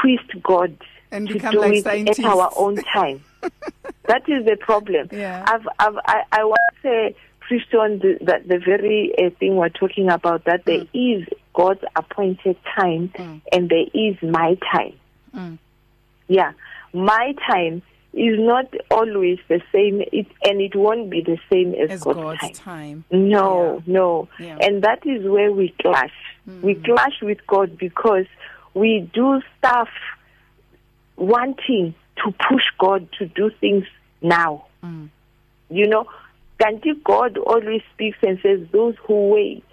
twist 0.03 0.43
God 0.43 0.77
and 1.11 1.27
to 1.27 1.33
become 1.33 1.53
do 1.53 1.61
like 1.61 1.77
it 1.77 1.85
scientists. 1.85 2.19
at 2.19 2.27
our 2.27 2.53
own 2.55 2.77
time. 2.93 3.25
that 3.41 4.29
is 4.29 4.45
the 4.45 4.59
problem. 4.61 5.09
Yeah. 5.11 5.43
I've, 5.49 5.67
I've, 5.79 5.97
I, 6.05 6.23
I 6.33 6.45
want 6.45 6.61
to 7.49 7.55
say, 7.55 7.65
preached 7.67 7.75
on 7.75 7.99
the, 7.99 8.19
that 8.25 8.49
the 8.49 8.59
very 8.59 9.13
uh, 9.19 9.31
thing 9.39 9.57
we're 9.57 9.69
talking 9.69 10.11
about 10.11 10.45
that 10.45 10.65
mm. 10.65 10.65
there 10.65 10.87
is 10.95 11.27
God's 11.55 11.85
appointed 11.95 12.57
time 12.75 13.11
mm. 13.15 13.41
and 13.53 13.69
there 13.69 13.87
is 13.95 14.17
my 14.23 14.57
time. 14.73 14.95
Mm. 15.35 15.59
Yeah, 16.29 16.53
my 16.93 17.35
time 17.47 17.83
is 18.13 18.39
not 18.39 18.73
always 18.91 19.39
the 19.49 19.61
same, 19.73 20.03
it, 20.13 20.27
and 20.43 20.61
it 20.61 20.75
won't 20.75 21.11
be 21.11 21.21
the 21.21 21.39
same 21.53 21.75
as, 21.75 21.91
as 21.91 22.03
God's, 22.03 22.19
God's 22.19 22.41
time. 22.41 22.55
time. 22.55 23.05
No, 23.11 23.83
yeah. 23.87 23.93
no, 23.93 24.29
yeah. 24.39 24.59
and 24.61 24.83
that 24.83 25.07
is 25.07 25.25
where 25.25 25.53
we 25.53 25.75
clash. 25.81 26.15
Mm. 26.49 26.63
We 26.63 26.75
clash 26.77 27.21
with 27.21 27.47
God 27.47 27.77
because 27.79 28.27
we 28.75 29.11
do 29.13 29.43
stuff 29.59 29.89
wanting 31.17 31.95
to 32.25 32.33
push 32.33 32.65
God 32.79 33.09
to 33.19 33.27
do 33.27 33.51
things 33.61 33.85
now. 34.23 34.67
Mm. 34.83 35.11
You 35.69 35.89
know, 35.89 36.07
Kanti 36.61 36.93
God 37.05 37.39
always 37.39 37.83
speaks 37.95 38.19
and 38.23 38.39
says, 38.43 38.61
Those 38.73 38.95
who 39.07 39.29
wait. 39.29 39.65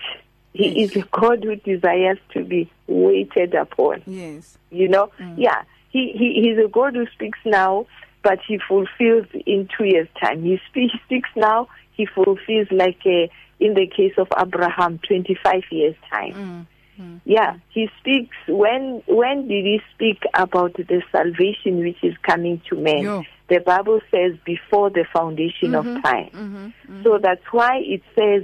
He 0.54 0.82
yes. 0.82 0.92
is 0.92 1.04
a 1.04 1.08
God 1.12 1.44
who 1.44 1.56
desires 1.56 2.20
to 2.34 2.44
be 2.44 2.72
waited 2.88 3.56
upon. 3.56 4.04
Yes. 4.06 4.58
You 4.70 4.88
know? 4.88 5.12
Mm. 5.20 5.36
Yeah. 5.38 5.64
He, 5.90 6.12
he 6.18 6.42
he's 6.42 6.64
a 6.64 6.68
God 6.68 6.96
who 6.96 7.06
speaks 7.16 7.40
now 7.46 7.88
but 8.24 8.40
he 8.48 8.58
fulfills 8.68 9.28
in 9.46 9.68
two 9.78 9.84
years' 9.84 10.08
time. 10.20 10.44
He 10.44 10.60
speaks 10.70 11.28
now, 11.36 11.68
he 11.92 12.08
fulfills 12.08 12.68
like 12.72 13.00
a, 13.06 13.30
in 13.60 13.76
the 13.76 13.86
case 13.86 14.14
of 14.18 14.28
Abraham, 14.40 15.00
25 15.08 15.64
years' 15.70 15.96
time. 16.10 16.34
Mm. 16.34 16.68
Mm. 17.00 17.22
Yeah, 17.26 17.58
he 17.70 17.90
speaks. 18.00 18.36
When 18.48 19.02
when 19.08 19.48
did 19.48 19.66
he 19.66 19.82
speak 19.96 20.22
about 20.36 20.76
the 20.76 21.02
salvation 21.12 21.80
which 21.80 21.98
is 22.04 22.16
coming 22.22 22.62
to 22.70 22.76
men? 22.76 23.00
Yo. 23.00 23.24
The 23.54 23.60
Bible 23.60 24.02
says 24.10 24.36
before 24.44 24.90
the 24.90 25.06
foundation 25.14 25.74
mm-hmm. 25.74 25.98
of 25.98 26.04
time. 26.04 26.30
Mm-hmm. 26.32 26.66
Mm-hmm. 26.66 27.04
So 27.04 27.20
that's 27.22 27.46
why 27.52 27.82
it 27.84 28.02
says 28.16 28.42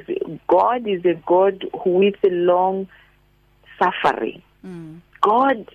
God 0.47 0.87
is 0.87 1.03
a 1.03 1.15
God 1.25 1.65
with 1.83 2.13
a 2.23 2.29
long 2.29 2.87
suffering. 3.79 4.43
Mm. 4.63 4.99
God 5.21 5.67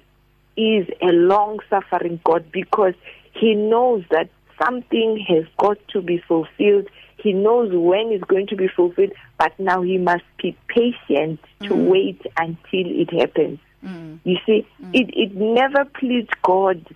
is 0.57 0.87
a 1.03 1.07
long 1.07 1.59
suffering 1.69 2.21
God 2.23 2.53
because 2.53 2.95
he 3.33 3.55
knows 3.55 4.05
that 4.13 4.29
something 4.63 5.25
has 5.29 5.47
got 5.59 5.79
to 5.89 6.01
be 6.01 6.19
fulfilled. 6.29 6.87
He 7.17 7.33
knows 7.33 7.71
when 7.73 8.13
it's 8.13 8.23
going 8.25 8.47
to 8.49 8.57
be 8.57 8.69
fulfilled, 8.69 9.15
but 9.37 9.59
now 9.59 9.83
he 9.83 9.99
must 9.99 10.25
be 10.41 10.57
patient 10.69 11.41
to 11.63 11.71
Mm. 11.71 11.89
wait 11.91 12.23
until 12.37 12.87
it 13.03 13.11
happens. 13.13 13.59
Mm. 13.85 14.21
You 14.23 14.37
see, 14.47 14.65
it, 14.93 15.11
it 15.13 15.35
never 15.35 15.87
pleased 15.87 16.31
God 16.43 16.87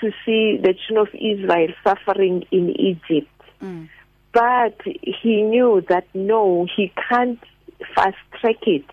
to 0.00 0.10
see 0.24 0.58
the 0.62 0.74
children 0.86 1.06
of 1.06 1.14
Israel 1.14 1.68
suffering 1.82 2.44
in 2.50 2.70
Egypt. 2.70 3.30
Mm. 3.62 3.88
But 4.32 4.80
he 4.84 5.42
knew 5.42 5.82
that 5.88 6.06
no, 6.12 6.66
he 6.76 6.92
can't 7.08 7.38
fast 7.94 8.16
track 8.40 8.56
it. 8.66 8.84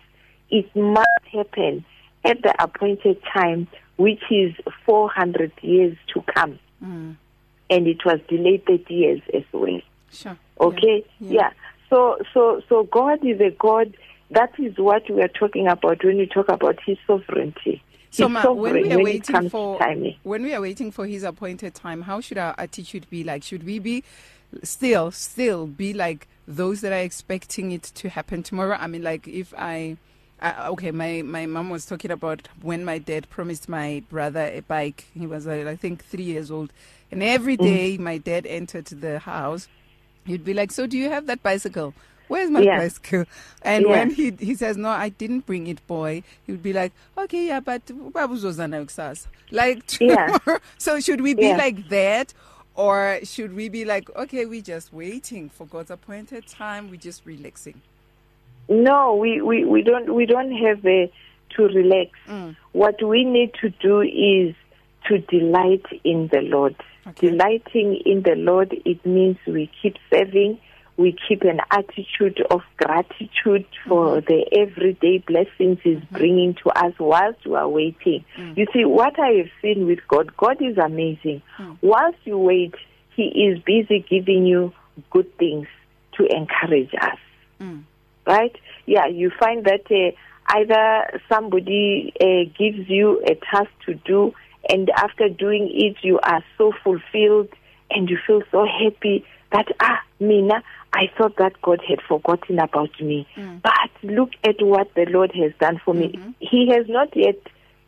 It 0.50 0.74
must 0.76 1.08
happen 1.32 1.84
at 2.24 2.42
the 2.42 2.54
appointed 2.62 3.20
time, 3.32 3.66
which 3.96 4.22
is 4.30 4.54
400 4.86 5.52
years 5.62 5.96
to 6.14 6.22
come. 6.34 6.58
Mm. 6.82 7.16
And 7.70 7.86
it 7.86 8.04
was 8.04 8.20
delayed 8.28 8.64
30 8.66 8.94
years 8.94 9.20
as 9.34 9.42
well. 9.52 9.80
Sure. 10.12 10.38
Okay? 10.60 11.04
Yeah. 11.20 11.32
Yeah. 11.32 11.50
So, 11.90 12.18
so, 12.32 12.62
so 12.68 12.84
God 12.84 13.24
is 13.24 13.40
a 13.40 13.50
God. 13.50 13.96
That 14.30 14.52
is 14.58 14.78
what 14.78 15.10
we 15.10 15.20
are 15.22 15.28
talking 15.28 15.68
about 15.68 16.04
when 16.04 16.18
we 16.18 16.26
talk 16.26 16.48
about 16.48 16.78
His 16.86 16.98
sovereignty. 17.06 17.82
So, 18.12 18.28
ma, 18.28 18.42
sovereign 18.42 18.60
when 18.62 18.82
we 18.82 18.92
are 18.92 18.96
when 18.96 19.04
waiting 19.04 19.50
for 19.50 19.78
when 20.22 20.42
we 20.42 20.54
are 20.54 20.60
waiting 20.60 20.92
for 20.92 21.06
His 21.06 21.22
appointed 21.22 21.74
time, 21.74 22.02
how 22.02 22.20
should 22.20 22.38
our 22.38 22.54
attitude 22.58 23.08
be 23.10 23.24
like? 23.24 23.42
Should 23.42 23.64
we 23.64 23.78
be 23.78 24.04
still, 24.62 25.10
still 25.10 25.66
be 25.66 25.94
like 25.94 26.28
those 26.46 26.82
that 26.82 26.92
are 26.92 27.02
expecting 27.04 27.72
it 27.72 27.82
to 27.84 28.10
happen 28.10 28.42
tomorrow? 28.42 28.76
I 28.78 28.86
mean, 28.86 29.02
like 29.02 29.26
if 29.28 29.54
I. 29.56 29.96
Uh, 30.42 30.66
okay, 30.70 30.90
my, 30.90 31.22
my 31.22 31.46
mom 31.46 31.70
was 31.70 31.86
talking 31.86 32.10
about 32.10 32.48
when 32.62 32.84
my 32.84 32.98
dad 32.98 33.30
promised 33.30 33.68
my 33.68 34.02
brother 34.10 34.50
a 34.52 34.58
bike. 34.60 35.04
He 35.14 35.24
was, 35.24 35.46
uh, 35.46 35.66
I 35.68 35.76
think, 35.76 36.04
three 36.04 36.24
years 36.24 36.50
old. 36.50 36.72
And 37.12 37.22
every 37.22 37.56
day 37.56 37.96
Mm. 37.96 38.00
my 38.00 38.18
dad 38.18 38.44
entered 38.46 38.86
the 38.86 39.20
house, 39.20 39.68
he'd 40.26 40.44
be 40.44 40.52
like, 40.52 40.72
So, 40.72 40.88
do 40.88 40.98
you 40.98 41.08
have 41.10 41.26
that 41.28 41.44
bicycle? 41.44 41.94
Where's 42.32 42.50
my 42.50 42.60
Yeah. 42.60 42.78
bicycle? 42.78 43.24
And 43.62 43.84
Yeah. 43.84 43.90
when 43.90 44.10
he 44.10 44.26
he 44.40 44.54
says, 44.54 44.76
No, 44.78 44.88
I 44.88 45.10
didn't 45.10 45.44
bring 45.44 45.66
it, 45.66 45.86
boy, 45.86 46.22
he 46.44 46.52
would 46.52 46.62
be 46.62 46.72
like, 46.72 46.92
Okay, 47.18 47.46
yeah, 47.48 47.60
but 47.60 47.84
babuzozana 47.86 48.78
kusasa." 48.86 49.26
Like, 49.50 49.82
Yeah. 50.00 50.38
so 50.78 50.98
should 50.98 51.20
we 51.20 51.34
be 51.34 51.48
Yeah. 51.48 51.56
like 51.58 51.88
that? 51.90 52.32
Or 52.74 53.18
should 53.22 53.54
we 53.54 53.68
be 53.68 53.84
like, 53.84 54.08
okay, 54.16 54.46
we're 54.46 54.62
just 54.74 54.94
waiting 54.94 55.50
for 55.50 55.66
God's 55.66 55.90
appointed 55.90 56.46
time, 56.46 56.88
we're 56.90 56.96
just 57.10 57.20
relaxing? 57.26 57.82
No, 58.70 59.14
we, 59.14 59.42
we, 59.42 59.66
we 59.66 59.82
don't 59.82 60.14
we 60.14 60.24
don't 60.24 60.52
have 60.52 60.80
a, 60.86 61.12
to 61.56 61.62
relax. 61.64 62.10
Mm. 62.26 62.56
What 62.72 62.96
we 63.06 63.24
need 63.24 63.52
to 63.60 63.68
do 63.68 64.00
is 64.00 64.54
to 65.08 65.18
delight 65.18 65.84
in 66.02 66.28
the 66.32 66.40
Lord. 66.40 66.76
Okay. 67.08 67.28
Delighting 67.28 68.00
in 68.06 68.22
the 68.22 68.36
Lord 68.36 68.74
it 68.86 69.04
means 69.04 69.36
we 69.46 69.70
keep 69.82 69.96
serving, 70.10 70.58
we 71.02 71.16
keep 71.28 71.42
an 71.42 71.60
attitude 71.70 72.38
of 72.50 72.60
gratitude 72.76 73.66
for 73.86 74.20
Mm-hmm. 74.20 74.26
the 74.30 74.40
everyday 74.62 75.18
blessings 75.18 75.78
He's 75.82 76.02
bringing 76.10 76.54
to 76.62 76.70
us 76.70 76.94
whilst 76.98 77.44
we 77.44 77.54
are 77.56 77.68
waiting. 77.68 78.24
Mm. 78.38 78.56
You 78.56 78.66
see, 78.72 78.84
what 78.84 79.18
I 79.18 79.30
have 79.40 79.50
seen 79.60 79.86
with 79.86 79.98
God, 80.08 80.26
God 80.36 80.56
is 80.60 80.78
amazing. 80.78 81.42
Mm. 81.58 81.78
Whilst 81.82 82.18
you 82.24 82.38
wait, 82.38 82.74
He 83.16 83.24
is 83.46 83.58
busy 83.72 83.98
giving 84.08 84.46
you 84.46 84.72
good 85.10 85.36
things 85.38 85.66
to 86.16 86.26
encourage 86.26 86.92
us 87.00 87.18
Mm. 87.60 87.82
right? 88.26 88.54
Yeah, 88.86 89.06
you 89.06 89.30
find 89.38 89.64
that 89.64 89.84
uh, 89.90 90.10
either 90.58 91.20
somebody 91.28 92.12
uh, 92.20 92.50
gives 92.58 92.88
you 92.88 93.22
a 93.26 93.34
task 93.50 93.70
to 93.86 93.94
do, 93.94 94.32
and 94.68 94.90
after 94.96 95.28
doing 95.28 95.70
it, 95.72 95.96
you 96.02 96.18
are 96.22 96.42
so 96.58 96.72
fulfilled 96.84 97.48
and 97.90 98.08
you 98.10 98.18
feel 98.26 98.42
so 98.50 98.64
happy 98.66 99.24
that, 99.52 99.66
ah, 99.80 100.00
Mina, 100.20 100.62
I 100.92 101.10
thought 101.16 101.36
that 101.38 101.60
God 101.62 101.80
had 101.88 102.00
forgotten 102.06 102.58
about 102.58 103.00
me. 103.00 103.26
Mm. 103.36 103.62
But 103.62 103.90
look 104.02 104.30
at 104.44 104.56
what 104.60 104.94
the 104.94 105.06
Lord 105.08 105.32
has 105.34 105.52
done 105.60 105.80
for 105.84 105.94
me. 105.94 106.08
Mm-hmm. 106.08 106.30
He 106.40 106.68
has 106.70 106.86
not 106.88 107.16
yet 107.16 107.40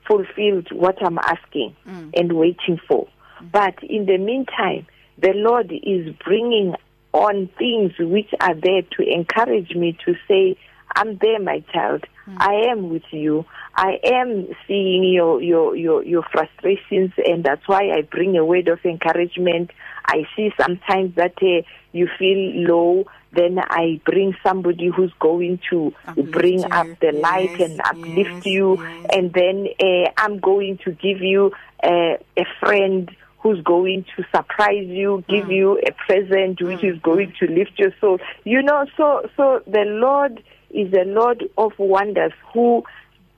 fulfilled 0.06 0.68
what 0.72 1.04
I'm 1.04 1.18
asking 1.18 1.76
mm. 1.86 2.10
and 2.14 2.32
waiting 2.32 2.78
for. 2.88 3.08
Mm. 3.40 3.52
But 3.52 3.82
in 3.82 4.06
the 4.06 4.18
meantime, 4.18 4.86
the 5.18 5.32
Lord 5.34 5.72
is 5.72 6.14
bringing 6.24 6.74
on 7.12 7.48
things 7.58 7.92
which 7.98 8.30
are 8.40 8.54
there 8.54 8.82
to 8.82 9.02
encourage 9.02 9.74
me 9.74 9.96
to 10.04 10.14
say, 10.26 10.56
I'm 10.94 11.16
there, 11.18 11.40
my 11.40 11.60
child. 11.72 12.04
I 12.38 12.54
am 12.70 12.88
with 12.88 13.02
you. 13.10 13.44
I 13.74 13.98
am 14.04 14.48
seeing 14.66 15.04
your, 15.04 15.42
your, 15.42 15.76
your, 15.76 16.02
your 16.04 16.22
frustrations, 16.32 17.12
and 17.18 17.44
that's 17.44 17.66
why 17.68 17.90
I 17.90 18.02
bring 18.02 18.36
a 18.36 18.44
word 18.44 18.68
of 18.68 18.78
encouragement. 18.84 19.70
I 20.06 20.24
see 20.34 20.50
sometimes 20.60 21.16
that 21.16 21.34
uh, 21.42 21.62
you 21.92 22.08
feel 22.18 22.66
low, 22.68 23.04
then 23.32 23.58
I 23.58 24.00
bring 24.06 24.34
somebody 24.42 24.88
who's 24.94 25.12
going 25.20 25.60
to 25.70 25.92
Uplift 26.06 26.30
bring 26.30 26.58
you. 26.60 26.68
up 26.70 26.86
the 27.00 27.12
light 27.12 27.58
and 27.60 27.80
uplift 27.80 28.30
yes, 28.36 28.46
you, 28.46 28.78
yes. 28.80 29.06
and 29.12 29.32
then 29.32 29.66
uh, 29.80 30.10
I'm 30.16 30.38
going 30.38 30.78
to 30.84 30.92
give 30.92 31.20
you 31.20 31.52
uh, 31.82 32.16
a 32.38 32.44
friend 32.60 33.10
who's 33.40 33.60
going 33.62 34.06
to 34.16 34.24
surprise 34.34 34.86
you, 34.86 35.22
give 35.28 35.46
Mm. 35.46 35.54
you 35.54 35.78
a 35.86 35.92
present 36.06 36.62
which 36.62 36.82
is 36.82 36.98
going 37.02 37.34
to 37.40 37.46
lift 37.46 37.72
your 37.78 37.92
soul. 38.00 38.18
You 38.44 38.62
know, 38.62 38.86
so 38.96 39.28
so 39.36 39.62
the 39.66 39.84
Lord 39.84 40.42
is 40.74 40.92
a 40.92 41.04
Lord 41.04 41.44
of 41.56 41.72
wonders 41.78 42.32
who 42.52 42.84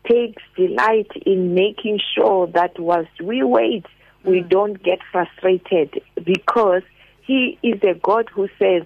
takes 0.09 0.43
delight 0.57 1.11
in 1.25 1.55
making 1.55 2.01
sure 2.15 2.47
that 2.49 2.79
whilst 2.79 3.21
we 3.21 3.43
wait, 3.43 3.85
we 4.25 4.41
Mm. 4.43 4.49
don't 4.49 4.83
get 4.83 4.99
frustrated 5.13 6.03
because 6.25 6.83
He 7.23 7.59
is 7.63 7.83
a 7.83 7.95
God 7.95 8.29
who 8.33 8.49
says, 8.59 8.85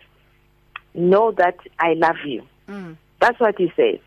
Know 0.95 1.31
that 1.33 1.57
I 1.79 1.93
love 1.95 2.17
you. 2.27 2.43
Mm. 2.69 2.97
That's 3.21 3.39
what 3.39 3.57
he 3.59 3.71
says. 3.77 3.99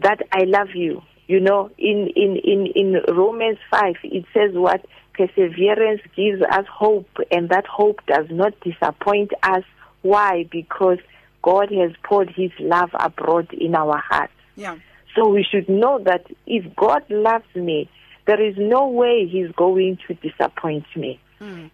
That 0.00 0.20
I 0.32 0.44
love 0.44 0.74
you. 0.74 1.02
You 1.26 1.38
know, 1.40 1.70
in, 1.78 2.08
in, 2.16 2.36
in, 2.36 2.66
in 2.74 3.02
Romans 3.14 3.58
5, 3.70 3.94
it 4.04 4.24
says 4.34 4.52
what? 4.54 4.84
Perseverance 5.14 6.00
gives 6.16 6.42
us 6.42 6.66
hope, 6.70 7.08
and 7.30 7.48
that 7.50 7.66
hope 7.66 8.00
does 8.06 8.26
not 8.30 8.52
disappoint 8.60 9.32
us. 9.42 9.62
Why? 10.02 10.44
Because 10.50 10.98
God 11.44 11.70
has 11.70 11.92
poured 12.02 12.30
his 12.30 12.50
love 12.58 12.88
abroad 12.98 13.52
in 13.52 13.74
our 13.74 13.98
hearts. 13.98 14.32
Yeah. 14.56 14.78
So 15.14 15.28
we 15.28 15.44
should 15.48 15.68
know 15.68 16.02
that 16.04 16.26
if 16.46 16.74
God 16.74 17.02
loves 17.10 17.54
me, 17.54 17.90
there 18.26 18.42
is 18.42 18.54
no 18.56 18.88
way 18.88 19.28
he's 19.30 19.52
going 19.54 19.98
to 20.08 20.14
disappoint 20.14 20.86
me. 20.96 21.20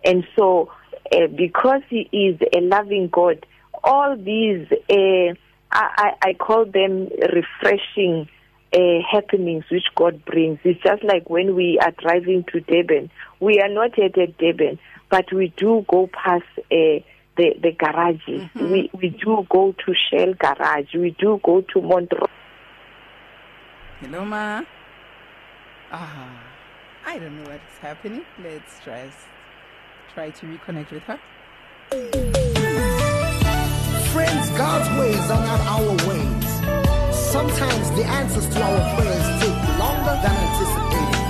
And 0.05 0.27
so, 0.37 0.73
uh, 1.15 1.29
because 1.29 1.83
he 1.89 2.09
is 2.13 2.41
a 2.53 2.61
loving 2.61 3.09
God, 3.13 3.47
all 3.85 4.17
these, 4.17 4.67
uh, 4.91 5.35
I, 5.71 6.15
I, 6.21 6.35
call 6.35 6.65
them 6.65 7.09
refreshing 7.09 8.29
uh, 8.75 8.79
happenings 9.09 9.65
which 9.71 9.85
God 9.95 10.25
brings. 10.25 10.59
It's 10.65 10.83
just 10.83 11.05
like 11.05 11.31
when 11.31 11.55
we 11.55 11.79
are 11.81 11.93
driving 11.93 12.45
to 12.53 12.61
Durban. 12.61 13.11
We 13.39 13.61
are 13.61 13.69
not 13.69 13.97
yet 13.97 14.19
at 14.19 14.37
Durban, 14.39 14.81
but 15.09 15.33
we 15.33 15.53
do 15.57 15.85
go 15.89 16.09
past 16.13 16.45
uh, 16.73 17.01
the, 17.41 17.55
the 17.63 17.73
garages. 17.73 18.49
We, 18.55 18.91
we 18.93 19.09
do 19.09 19.47
go 19.49 19.73
to 19.73 19.95
Shell 19.95 20.35
Garage. 20.35 20.95
We 20.95 21.17
do 21.19 21.41
go 21.43 21.63
to 21.73 21.81
Montreux. 21.81 22.27
Hello, 24.01 24.25
Ma. 24.25 24.63
Ah, 25.91 26.43
I 27.07 27.19
don't 27.19 27.37
know 27.37 27.51
what 27.51 27.61
is 27.73 27.79
happening. 27.81 28.25
Let's 28.45 28.81
try 28.85 29.11
try 30.15 30.31
to 30.31 30.47
reconnect 30.47 30.91
with 30.91 31.03
her. 31.05 31.19
Friends, 34.13 34.51
God's 34.51 34.89
ways 34.99 35.31
are 35.31 35.45
not 35.51 35.61
our 35.75 35.93
ways. 36.09 36.49
Sometimes 37.17 37.91
the 37.93 38.05
answers 38.05 38.49
to 38.49 38.61
our 38.61 38.97
prayers 38.97 39.27
take 39.41 39.61
longer 39.79 40.17
than 40.23 40.35
anticipated. 40.47 41.25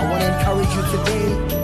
I 0.00 0.10
want 0.10 0.22
to 0.22 0.28
encourage 0.38 0.72
you 0.76 0.84
today, 0.96 1.61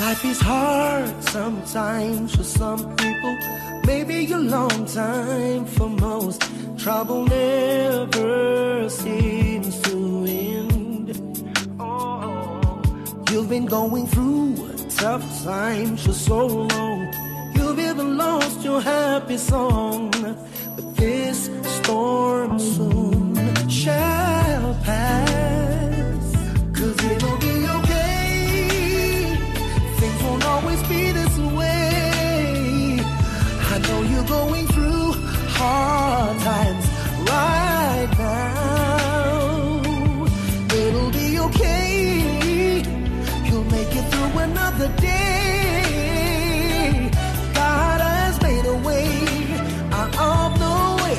Life 0.00 0.24
is 0.24 0.40
hard 0.40 1.24
sometimes 1.24 2.36
for 2.36 2.44
some 2.44 2.96
people, 2.96 3.36
maybe 3.84 4.30
a 4.30 4.38
long 4.38 4.86
time 4.86 5.66
for 5.66 5.88
most. 5.88 6.40
Trouble 6.78 7.24
never 7.26 8.88
seems 8.88 9.80
to 9.82 10.24
end. 10.28 11.08
Oh, 11.80 12.80
You've 13.30 13.48
been 13.48 13.66
going 13.66 14.06
through 14.06 14.56
tough 14.88 15.24
times 15.42 16.06
for 16.06 16.12
so 16.12 16.46
long. 16.46 17.12
You've 17.54 17.80
even 17.80 18.16
lost 18.16 18.62
your 18.62 18.80
happy 18.80 19.36
song. 19.36 20.10
But 20.76 20.96
this 20.96 21.50
storm 21.64 22.58
soon 22.60 23.34
shall 23.68 24.74
pass. 24.84 25.27
Going 34.38 34.66
through 34.74 35.08
hard 35.58 36.36
times 36.48 36.84
right 37.32 38.10
now. 38.18 39.74
It'll 40.80 41.12
be 41.22 41.28
okay. 41.46 42.02
You'll 43.46 43.70
make 43.76 43.92
it 44.00 44.04
through 44.10 44.34
another 44.48 44.88
day. 45.10 45.90
God 47.62 47.98
has 48.00 48.34
made 48.48 48.66
a 48.76 48.78
way 48.88 49.08
out 49.98 50.12
of 50.30 50.48
no 50.66 50.76
way. 51.02 51.18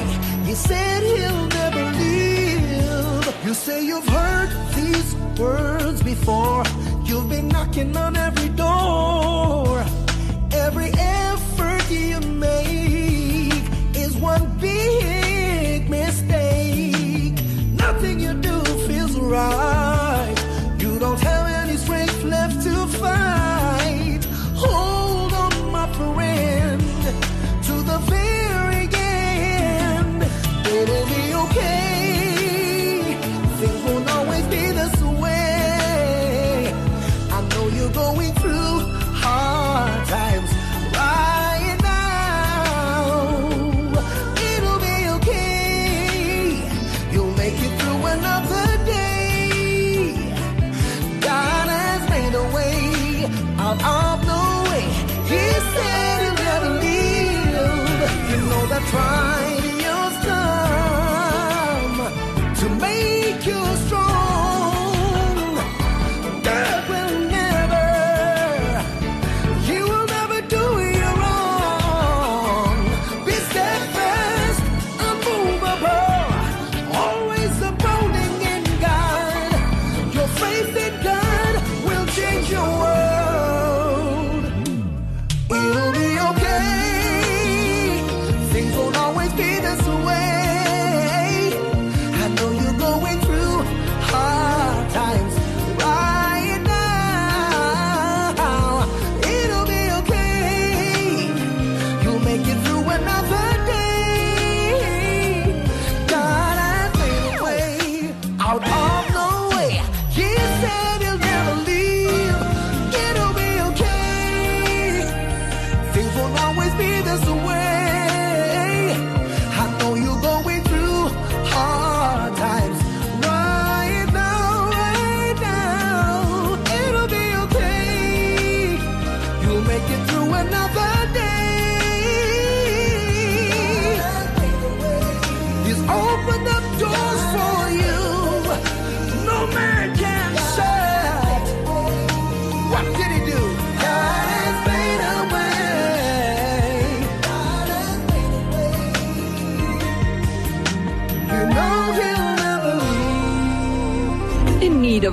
He 0.50 0.56
said 0.68 1.00
he'll 1.12 1.48
never 1.60 1.84
leave. 2.00 3.26
You 3.46 3.54
say 3.66 3.78
you've 3.90 4.12
heard 4.20 4.50
these 4.80 5.10
words 5.44 6.00
before. 6.12 6.64
You've 7.08 7.30
been 7.34 7.48
knocking 7.56 7.92
on 8.06 8.12
every 8.28 8.50
door. 8.64 9.29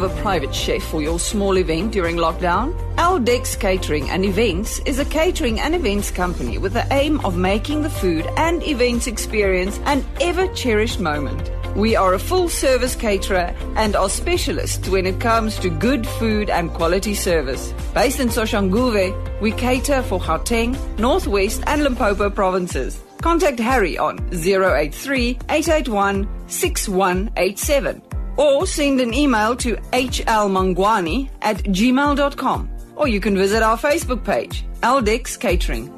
A 0.02 0.08
private 0.20 0.54
chef 0.54 0.82
for 0.82 1.02
your 1.02 1.18
small 1.18 1.58
event 1.58 1.92
during 1.92 2.16
lockdown? 2.16 2.74
Aldex 2.96 3.58
Catering 3.58 4.08
and 4.10 4.24
Events 4.24 4.78
is 4.80 4.98
a 4.98 5.04
catering 5.04 5.60
and 5.60 5.74
events 5.74 6.10
company 6.10 6.58
with 6.58 6.72
the 6.72 6.86
aim 6.92 7.20
of 7.24 7.36
making 7.36 7.82
the 7.82 7.90
food 7.90 8.26
and 8.36 8.62
events 8.62 9.06
experience 9.06 9.78
an 9.84 10.04
ever 10.20 10.46
cherished 10.54 11.00
moment. 11.00 11.50
We 11.76 11.94
are 11.94 12.14
a 12.14 12.18
full 12.18 12.48
service 12.48 12.96
caterer 12.96 13.54
and 13.76 13.94
are 13.94 14.08
specialists 14.08 14.88
when 14.88 15.04
it 15.04 15.20
comes 15.20 15.58
to 15.58 15.68
good 15.68 16.06
food 16.06 16.48
and 16.48 16.72
quality 16.72 17.14
service. 17.14 17.74
Based 17.92 18.18
in 18.18 18.28
Soshanguve, 18.28 19.40
we 19.40 19.52
cater 19.52 20.02
for 20.02 20.18
Gauteng, 20.18 20.74
Northwest 20.98 21.62
and 21.66 21.82
Limpopo 21.82 22.30
provinces. 22.30 22.98
Contact 23.20 23.58
Harry 23.58 23.98
on 23.98 24.18
083 24.32 25.38
881 25.50 26.28
6187 26.48 28.05
or 28.36 28.66
send 28.66 29.00
an 29.00 29.14
email 29.14 29.56
to 29.56 29.76
hlmangwani 29.92 31.28
at 31.42 31.56
gmail.com 31.58 32.70
or 32.96 33.08
you 33.08 33.20
can 33.20 33.36
visit 33.36 33.62
our 33.62 33.76
Facebook 33.76 34.24
page, 34.24 34.64
Aldex 34.82 35.38
Catering. 35.38 35.92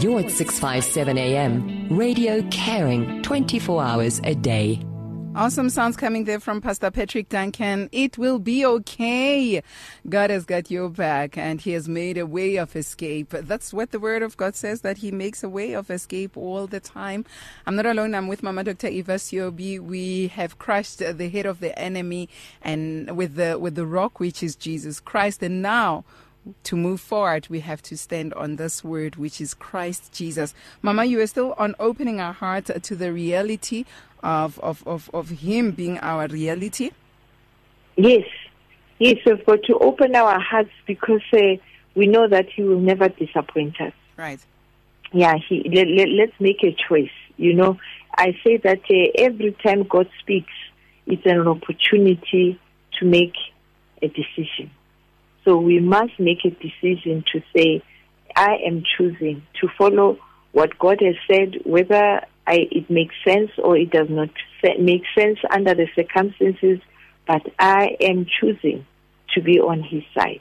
You're 0.00 0.20
at 0.20 0.30
657 0.30 1.18
AM, 1.18 1.88
radio 1.96 2.42
caring 2.50 3.22
24 3.22 3.82
hours 3.82 4.20
a 4.24 4.34
day. 4.34 4.80
Awesome 5.34 5.70
sounds 5.70 5.96
coming 5.96 6.24
there 6.24 6.40
from 6.40 6.60
Pastor 6.60 6.90
Patrick 6.90 7.30
Duncan. 7.30 7.88
It 7.90 8.18
will 8.18 8.38
be 8.38 8.66
okay. 8.66 9.62
God 10.06 10.28
has 10.28 10.44
got 10.44 10.70
your 10.70 10.90
back 10.90 11.38
and 11.38 11.58
he 11.58 11.72
has 11.72 11.88
made 11.88 12.18
a 12.18 12.26
way 12.26 12.56
of 12.56 12.76
escape. 12.76 13.30
That's 13.30 13.72
what 13.72 13.92
the 13.92 13.98
word 13.98 14.22
of 14.22 14.36
God 14.36 14.54
says 14.54 14.82
that 14.82 14.98
he 14.98 15.10
makes 15.10 15.42
a 15.42 15.48
way 15.48 15.72
of 15.72 15.90
escape 15.90 16.36
all 16.36 16.66
the 16.66 16.80
time. 16.80 17.24
I'm 17.66 17.76
not 17.76 17.86
alone. 17.86 18.14
I'm 18.14 18.28
with 18.28 18.42
Mama 18.42 18.62
Dr. 18.62 18.88
Eva 18.88 19.14
Siobi. 19.14 19.80
We 19.80 20.28
have 20.28 20.58
crushed 20.58 20.98
the 20.98 21.28
head 21.30 21.46
of 21.46 21.60
the 21.60 21.76
enemy 21.78 22.28
and 22.60 23.16
with 23.16 23.36
the 23.36 23.58
with 23.58 23.74
the 23.74 23.86
rock 23.86 24.20
which 24.20 24.42
is 24.42 24.54
Jesus 24.54 25.00
Christ 25.00 25.42
and 25.42 25.62
now 25.62 26.04
to 26.64 26.76
move 26.76 27.00
forward, 27.00 27.46
we 27.48 27.60
have 27.60 27.82
to 27.82 27.96
stand 27.96 28.34
on 28.34 28.56
this 28.56 28.82
word, 28.82 29.16
which 29.16 29.40
is 29.40 29.54
Christ 29.54 30.12
Jesus. 30.12 30.54
Mama, 30.82 31.04
you 31.04 31.20
are 31.20 31.26
still 31.26 31.54
on 31.56 31.76
opening 31.78 32.20
our 32.20 32.32
hearts 32.32 32.70
to 32.82 32.96
the 32.96 33.12
reality 33.12 33.84
of, 34.22 34.58
of, 34.60 34.86
of, 34.86 35.10
of 35.12 35.28
Him 35.30 35.72
being 35.72 35.98
our 35.98 36.26
reality. 36.28 36.90
Yes, 37.96 38.26
yes, 38.98 39.16
we've 39.26 39.44
got 39.44 39.62
to 39.64 39.78
open 39.78 40.14
our 40.14 40.38
hearts 40.40 40.70
because 40.86 41.22
uh, 41.32 41.56
we 41.94 42.06
know 42.06 42.28
that 42.28 42.46
He 42.54 42.62
will 42.62 42.80
never 42.80 43.08
disappoint 43.08 43.80
us. 43.80 43.92
Right. 44.16 44.40
Yeah, 45.12 45.34
he, 45.48 45.62
let, 45.72 45.88
let, 45.88 46.08
let's 46.08 46.40
make 46.40 46.62
a 46.62 46.74
choice. 46.88 47.10
You 47.36 47.54
know, 47.54 47.78
I 48.16 48.36
say 48.44 48.56
that 48.58 48.80
uh, 48.90 49.22
every 49.22 49.56
time 49.62 49.84
God 49.84 50.08
speaks, 50.20 50.52
it's 51.06 51.26
an 51.26 51.46
opportunity 51.46 52.58
to 52.98 53.04
make 53.04 53.34
a 54.00 54.08
decision. 54.08 54.70
So 55.44 55.58
we 55.58 55.80
must 55.80 56.18
make 56.18 56.44
a 56.44 56.50
decision 56.50 57.24
to 57.32 57.42
say, 57.54 57.82
I 58.36 58.58
am 58.66 58.84
choosing 58.96 59.42
to 59.60 59.68
follow 59.76 60.18
what 60.52 60.78
God 60.78 61.00
has 61.02 61.16
said, 61.30 61.60
whether 61.64 62.22
I, 62.46 62.66
it 62.70 62.90
makes 62.90 63.14
sense 63.26 63.50
or 63.58 63.76
it 63.76 63.90
does 63.90 64.08
not 64.10 64.30
make 64.78 65.02
sense 65.16 65.38
under 65.50 65.74
the 65.74 65.86
circumstances, 65.94 66.80
but 67.26 67.42
I 67.58 67.96
am 68.00 68.26
choosing 68.40 68.86
to 69.34 69.40
be 69.40 69.60
on 69.60 69.82
His 69.82 70.02
side. 70.14 70.40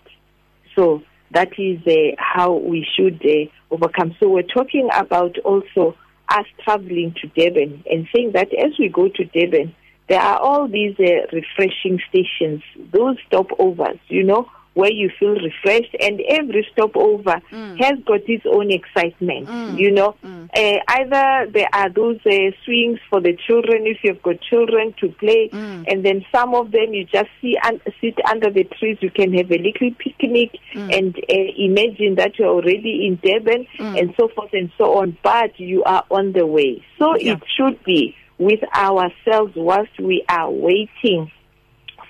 So 0.76 1.04
that 1.32 1.50
is 1.58 1.80
uh, 1.88 2.16
how 2.18 2.54
we 2.54 2.88
should 2.96 3.22
uh, 3.26 3.74
overcome. 3.74 4.16
So 4.20 4.30
we're 4.30 4.44
talking 4.44 4.90
about 4.94 5.38
also 5.40 5.96
us 6.30 6.46
traveling 6.64 7.14
to 7.22 7.28
Durban 7.28 7.84
and 7.90 8.08
saying 8.16 8.32
that 8.34 8.54
as 8.54 8.72
we 8.80 8.90
go 8.90 9.10
to 9.10 9.26
Durban, 9.26 9.76
there 10.10 10.22
are 10.22 10.40
all 10.40 10.68
these 10.68 10.96
uh, 11.00 11.28
refreshing 11.32 12.00
stations, 12.10 12.62
those 12.92 13.18
stopovers, 13.32 14.00
you 14.08 14.24
know, 14.24 14.50
where 14.74 14.92
you 14.92 15.10
feel 15.20 15.36
refreshed 15.36 15.96
and 16.00 16.22
every 16.30 16.66
stopover 16.72 17.42
mm. 17.52 17.78
has 17.78 18.00
got 18.06 18.22
its 18.30 18.46
own 18.46 18.72
excitement 18.72 19.48
mm. 19.48 19.78
you 19.78 19.92
know 19.92 20.16
mm. 20.24 20.50
uh, 20.56 20.80
either 20.88 21.52
there 21.52 21.68
are 21.74 21.90
those 21.90 22.18
uh, 22.26 22.52
swings 22.64 22.98
for 23.10 23.20
the 23.20 23.36
children 23.48 23.86
if 23.86 23.98
you've 24.04 24.22
got 24.22 24.40
children 24.42 24.94
to 25.00 25.10
play 25.10 25.50
Mm. 25.52 25.86
and 25.88 26.06
then 26.06 26.26
some 26.32 26.56
of 26.56 26.72
them 26.72 26.94
you 26.94 27.04
just 27.06 27.30
see 27.42 27.58
un- 27.64 27.82
sit 28.00 28.16
under 28.30 28.50
the 28.50 28.64
trees 28.64 28.98
you 29.02 29.10
can 29.10 29.34
have 29.34 29.52
a 29.52 29.58
little 29.58 29.92
picnic 29.98 30.52
Mm. 30.74 30.98
and 30.98 31.16
uh, 31.18 31.52
imagine 31.58 32.16
that 32.16 32.38
you're 32.40 32.48
already 32.50 33.06
in 33.08 33.20
Durban 33.22 33.68
Mm. 33.80 34.00
and 34.00 34.14
so 34.18 34.30
forth 34.30 34.54
and 34.54 34.72
so 34.78 35.00
on 35.00 35.18
but 35.24 35.60
you 35.60 35.84
are 35.84 36.04
on 36.10 36.32
the 36.32 36.46
way 36.46 36.84
so 36.98 37.16
Yeah. 37.18 37.34
it 37.34 37.44
should 37.58 37.84
be 37.84 38.16
with 38.38 38.64
ourselves 38.76 39.54
whilst 39.56 40.00
we 40.00 40.24
are 40.30 40.50
waiting 40.50 41.32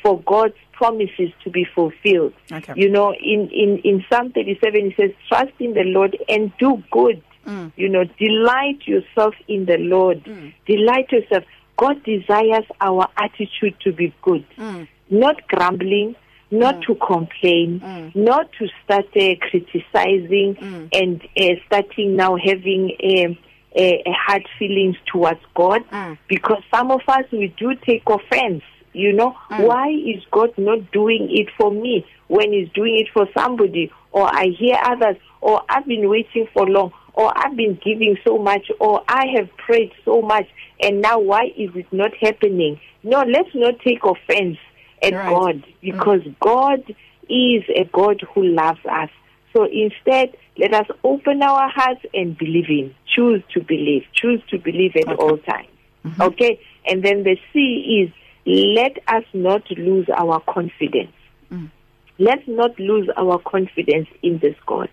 for 0.01 0.21
God's 0.21 0.55
promises 0.73 1.29
to 1.43 1.49
be 1.49 1.65
fulfilled. 1.75 2.33
Okay. 2.51 2.73
You 2.75 2.89
know, 2.89 3.13
in, 3.13 3.49
in, 3.51 3.77
in 3.83 4.03
Psalm 4.09 4.31
37, 4.31 4.75
it 4.87 4.93
says, 4.97 5.11
Trust 5.27 5.51
in 5.59 5.73
the 5.73 5.83
Lord 5.83 6.17
and 6.27 6.51
do 6.57 6.83
good. 6.91 7.21
Mm. 7.45 7.71
You 7.75 7.89
know, 7.89 8.03
delight 8.19 8.81
yourself 8.87 9.35
in 9.47 9.65
the 9.65 9.77
Lord. 9.77 10.23
Delight 10.67 11.11
yourself. 11.11 11.43
God 11.77 12.03
desires 12.03 12.65
our 12.79 13.07
attitude 13.17 13.75
to 13.83 13.91
be 13.91 14.13
good, 14.21 14.45
Mm. 14.57 14.87
not 15.09 15.47
grumbling, 15.47 16.15
not 16.51 16.81
to 16.83 16.95
complain, 16.95 17.79
Mm. 17.79 18.15
not 18.15 18.51
to 18.59 18.67
start 18.83 19.05
uh, 19.15 19.35
criticizing 19.49 20.55
Mm. 20.55 20.89
and 20.93 21.21
uh, 21.39 21.55
starting 21.65 22.15
now 22.15 22.35
having 22.35 22.91
um, 23.03 23.37
uh, 23.75 24.11
hard 24.25 24.45
feelings 24.59 24.97
towards 25.11 25.39
God 25.55 25.81
Mm. 25.91 26.17
because 26.27 26.61
some 26.73 26.91
of 26.91 27.01
us 27.07 27.25
we 27.31 27.47
do 27.57 27.73
take 27.75 28.03
offense 28.07 28.63
you 28.93 29.13
know 29.13 29.35
Mm. 29.49 29.65
why 29.67 29.89
is 29.89 30.23
god 30.31 30.51
not 30.57 30.91
doing 30.91 31.27
it 31.31 31.47
for 31.57 31.71
me 31.71 32.05
when 32.27 32.51
he's 32.53 32.69
doing 32.69 32.95
it 32.97 33.07
for 33.13 33.27
somebody? 33.37 33.91
Or 34.13 34.27
i 34.27 34.47
hear 34.47 34.77
others 34.83 35.15
or 35.41 35.61
i've 35.69 35.85
been 35.87 36.09
waiting 36.09 36.47
for 36.53 36.67
long 36.67 36.91
or 37.13 37.31
i've 37.37 37.55
been 37.55 37.79
giving 37.83 38.17
so 38.25 38.37
much 38.37 38.69
or 38.79 39.01
i 39.07 39.25
have 39.37 39.49
prayed 39.57 39.91
so 40.03 40.21
much 40.21 40.47
and 40.81 41.01
now 41.01 41.19
why 41.19 41.45
is 41.55 41.69
it 41.75 41.87
not 41.91 42.11
happening? 42.19 42.79
No 43.03 43.19
let's 43.21 43.53
not 43.55 43.75
take 43.79 44.03
offense 44.03 44.57
at 45.01 45.13
Right. 45.13 45.29
god 45.29 45.63
because 45.81 46.21
god 46.41 46.83
is 47.29 47.63
a 47.75 47.85
god 47.93 48.21
who 48.33 48.43
loves 48.43 48.79
us. 48.91 49.09
So 49.55 49.63
instead 49.65 50.35
let 50.57 50.73
us 50.73 50.87
open 51.03 51.41
our 51.41 51.69
hearts 51.69 52.01
and 52.13 52.37
believe 52.37 52.69
in 52.69 52.93
choose 53.15 53.41
to 53.53 53.61
believe. 53.63 54.03
Choose 54.13 54.41
to 54.49 54.57
believe 54.57 54.95
at 54.97 55.07
all 55.17 55.37
times. 55.37 55.67
Okay? 56.19 56.59
And 56.85 57.03
then 57.03 57.23
the 57.23 57.37
C 57.53 58.03
is 58.03 58.13
let 58.45 58.97
us 59.07 59.23
not 59.33 59.69
lose 59.71 60.07
our 60.15 60.39
confidence. 60.41 61.13
Mm. 61.51 61.69
Let's 62.17 62.47
not 62.47 62.79
lose 62.79 63.09
our 63.17 63.39
confidence 63.39 64.07
in 64.21 64.39
this 64.39 64.55
God. 64.65 64.89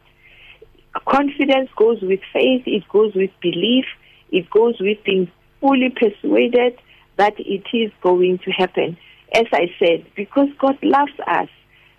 Confidence 1.07 1.71
goes 1.77 2.01
with 2.03 2.21
faith, 2.33 2.63
it 2.67 2.89
goes 2.89 3.15
with 3.15 3.31
belief, 3.41 3.85
it 4.31 4.49
goes 4.51 4.77
with 4.81 4.99
being 5.05 5.31
fully 5.61 5.91
persuaded 5.91 6.79
that 7.17 7.35
it 7.39 7.65
is 7.73 7.93
going 8.03 8.39
to 8.39 8.51
happen. 8.51 8.97
As 9.35 9.45
I 9.53 9.67
said, 9.79 10.07
because 10.17 10.49
God 10.59 10.79
loves 10.83 11.13
us, 11.27 11.49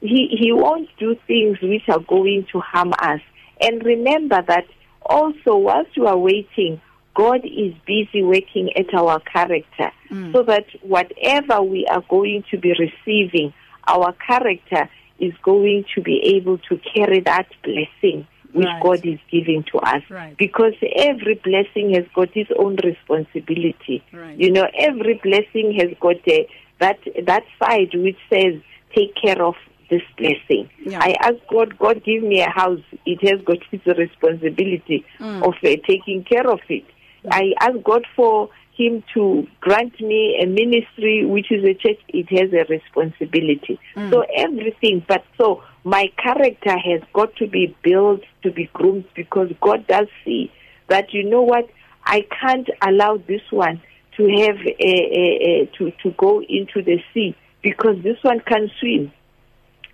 He, 0.01 0.35
he 0.39 0.51
won't 0.51 0.89
do 0.97 1.15
things 1.27 1.57
which 1.61 1.87
are 1.89 1.99
going 1.99 2.47
to 2.51 2.59
harm 2.59 2.93
us. 2.99 3.21
And 3.61 3.83
remember 3.83 4.41
that 4.47 4.65
also, 5.01 5.57
whilst 5.57 5.95
you 5.95 6.07
are 6.07 6.17
waiting, 6.17 6.81
God 7.23 7.41
is 7.43 7.73
busy 7.85 8.21
working 8.35 8.65
at 8.81 8.89
our 8.93 9.17
character 9.35 9.89
so 10.33 10.39
that 10.51 10.65
whatever 10.95 11.57
we 11.73 11.81
are 11.93 12.03
going 12.09 12.43
to 12.51 12.57
be 12.65 12.71
receiving, 12.87 13.53
our 13.95 14.11
character 14.29 14.83
is 15.19 15.33
going 15.43 15.83
to 15.95 16.01
be 16.01 16.17
able 16.35 16.57
to 16.69 16.73
carry 16.93 17.19
that 17.31 17.47
blessing 17.63 18.19
which 18.53 18.65
Right. 18.65 18.83
God 18.87 19.05
is 19.05 19.19
giving 19.29 19.61
to 19.71 19.77
us. 19.93 20.01
Right. 20.09 20.35
Because 20.45 20.73
every 20.95 21.35
blessing 21.49 21.93
has 21.93 22.05
got 22.15 22.29
its 22.35 22.49
own 22.57 22.77
responsibility. 22.83 23.97
Right. 24.11 24.37
You 24.43 24.51
know, 24.51 24.67
every 24.77 25.15
blessing 25.27 25.67
has 25.79 25.89
got 25.99 26.15
a, 26.27 26.47
that 26.79 26.99
that 27.27 27.43
side 27.61 27.89
which 27.93 28.17
says, 28.31 28.53
take 28.95 29.13
care 29.23 29.41
of 29.49 29.55
this 29.91 30.01
blessing. 30.17 30.69
Yeah. 30.85 30.99
I 31.01 31.15
ask 31.21 31.35
God, 31.51 31.77
God 31.77 32.03
give 32.03 32.23
me 32.23 32.41
a 32.41 32.49
house. 32.49 32.81
It 33.05 33.19
has 33.29 33.39
got 33.45 33.57
its 33.71 33.85
responsibility 33.85 35.05
Mm. 35.19 35.43
of 35.47 35.53
uh, 35.63 35.75
taking 35.87 36.23
care 36.23 36.47
of 36.49 36.59
it. 36.69 36.85
I 37.31 37.53
ask 37.59 37.81
God 37.83 38.05
for 38.15 38.49
Him 38.75 39.03
to 39.13 39.47
grant 39.61 39.99
me 39.99 40.39
a 40.41 40.45
ministry, 40.45 41.25
which 41.25 41.51
is 41.51 41.63
a 41.63 41.73
church. 41.73 41.99
It 42.09 42.27
has 42.29 42.53
a 42.53 42.65
responsibility. 42.71 43.79
Mm. 43.95 44.11
So 44.11 44.25
everything, 44.35 45.03
but 45.07 45.23
so 45.37 45.63
my 45.83 46.11
character 46.21 46.77
has 46.77 47.01
got 47.13 47.35
to 47.37 47.47
be 47.47 47.75
built, 47.83 48.21
to 48.43 48.51
be 48.51 48.69
groomed, 48.73 49.05
because 49.15 49.51
God 49.61 49.87
does 49.87 50.07
see 50.23 50.51
that 50.87 51.13
you 51.13 51.23
know 51.23 51.41
what 51.41 51.69
I 52.05 52.25
can't 52.41 52.67
allow 52.81 53.17
this 53.17 53.41
one 53.51 53.81
to 54.17 54.23
have 54.23 54.57
a, 54.65 54.83
a, 54.83 55.61
a 55.61 55.65
to 55.77 55.91
to 56.03 56.11
go 56.17 56.41
into 56.41 56.81
the 56.81 57.01
sea 57.13 57.35
because 57.61 58.01
this 58.03 58.17
one 58.21 58.39
can 58.41 58.69
swim. 58.79 59.11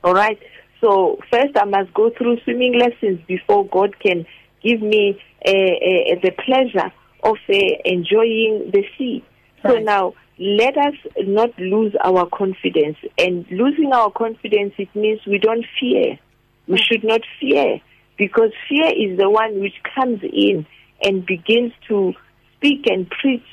All 0.03 0.13
right. 0.13 0.39
So 0.81 1.19
first, 1.31 1.57
I 1.57 1.65
must 1.65 1.93
go 1.93 2.11
through 2.11 2.39
swimming 2.43 2.77
lessons 2.77 3.19
before 3.27 3.67
God 3.67 3.95
can 3.99 4.25
give 4.63 4.81
me 4.81 5.21
uh, 5.45 5.49
uh, 5.49 6.15
the 6.21 6.31
pleasure 6.45 6.91
of 7.25 7.37
uh, 7.49 7.53
enjoying 7.83 8.71
the 8.71 8.83
sea. 8.97 9.23
So 9.63 9.79
now, 9.79 10.13
let 10.37 10.77
us 10.77 10.93
not 11.23 11.57
lose 11.57 11.93
our 12.03 12.27
confidence. 12.29 12.97
And 13.17 13.45
losing 13.49 13.91
our 13.91 14.11
confidence, 14.11 14.73
it 14.77 14.95
means 14.95 15.19
we 15.25 15.39
don't 15.39 15.65
fear. 15.79 16.19
We 16.67 16.77
should 16.77 17.03
not 17.03 17.21
fear 17.39 17.81
because 18.17 18.51
fear 18.69 18.87
is 18.87 19.17
the 19.17 19.29
one 19.29 19.59
which 19.59 19.75
comes 19.95 20.21
in 20.23 20.65
and 21.01 21.25
begins 21.25 21.73
to 21.87 22.13
speak 22.57 22.85
and 22.87 23.09
preach 23.09 23.43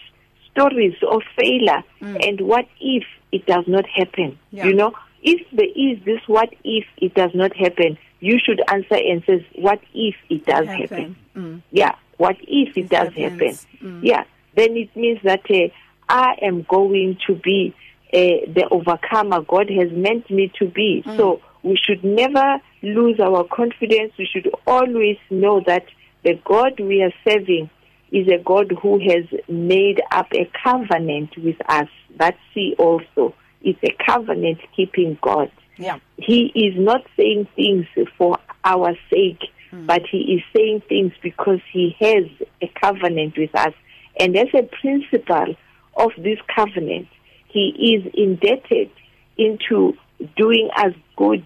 stories 0.50 0.94
of 1.10 1.22
failure. 1.36 1.82
And 2.00 2.40
what 2.42 2.66
if 2.80 3.04
it 3.32 3.46
does 3.46 3.64
not 3.66 3.86
happen? 3.86 4.38
Yeah. 4.50 4.66
You 4.66 4.74
know, 4.74 4.92
if 5.22 5.40
there 5.52 5.64
is 5.64 6.04
this 6.04 6.20
what 6.26 6.50
if 6.64 6.84
it 6.98 7.14
does 7.14 7.30
not 7.34 7.56
happen, 7.56 7.96
you 8.20 8.38
should 8.38 8.60
answer 8.70 8.96
and 8.96 9.22
says, 9.24 9.40
what 9.56 9.80
if 9.94 10.14
it 10.28 10.44
does 10.46 10.66
happen? 10.66 10.80
Happen. 10.80 11.16
Mm. 11.36 11.62
Yeah. 11.70 11.94
What 12.18 12.36
if 12.42 12.76
it 12.76 12.84
It 12.84 12.88
does 12.90 13.12
happens. 13.14 13.66
happen? 13.80 14.00
Yeah. 14.02 14.24
Then 14.54 14.76
it 14.76 14.94
means 14.96 15.18
that 15.24 15.42
uh, 15.50 15.68
I 16.08 16.34
am 16.42 16.66
going 16.68 17.18
to 17.26 17.34
be 17.34 17.74
uh, 18.12 18.18
the 18.52 18.68
overcomer 18.70 19.40
God 19.42 19.70
has 19.70 19.90
meant 19.92 20.30
me 20.30 20.52
to 20.58 20.66
be. 20.66 21.02
So 21.16 21.40
we 21.62 21.76
should 21.82 22.04
never 22.04 22.58
lose 22.82 23.18
our 23.20 23.44
confidence. 23.44 24.12
We 24.18 24.26
should 24.30 24.50
always 24.66 25.16
know 25.30 25.62
that 25.66 25.86
the 26.22 26.34
God 26.44 26.78
we 26.78 27.02
are 27.02 27.12
serving 27.26 27.70
is 28.10 28.28
a 28.28 28.38
God 28.44 28.72
who 28.82 28.98
has 29.00 29.24
made 29.48 30.02
up 30.10 30.26
a 30.34 30.50
covenant 30.62 31.30
with 31.38 31.56
us. 31.68 31.88
That's 32.18 32.36
see 32.54 32.74
also. 32.78 33.34
is 33.62 33.76
a 33.84 33.92
covenant 34.04 34.58
keeping 34.76 35.16
God 35.22 35.50
Yeah. 35.78 35.98
he 36.18 36.46
is 36.54 36.74
not 36.76 37.02
saying 37.16 37.46
things 37.56 37.86
for 38.18 38.36
our 38.64 38.90
sake, 39.08 39.42
Mm. 39.72 39.86
but 39.86 40.02
he 40.10 40.18
is 40.18 40.42
saying 40.54 40.82
things 40.88 41.12
because 41.22 41.60
he 41.72 41.96
has 41.98 42.24
a 42.60 42.70
covenant 42.80 43.38
with 43.38 43.54
us. 43.54 43.72
And 44.20 44.36
as 44.36 44.48
a 44.54 44.62
principle 44.64 45.54
of 45.96 46.10
this 46.18 46.38
covenant, 46.54 47.08
he 47.48 47.96
is 47.96 48.12
indebted 48.14 48.90
into 49.38 49.96
doing 50.36 50.68
us 50.76 50.92
good 51.16 51.44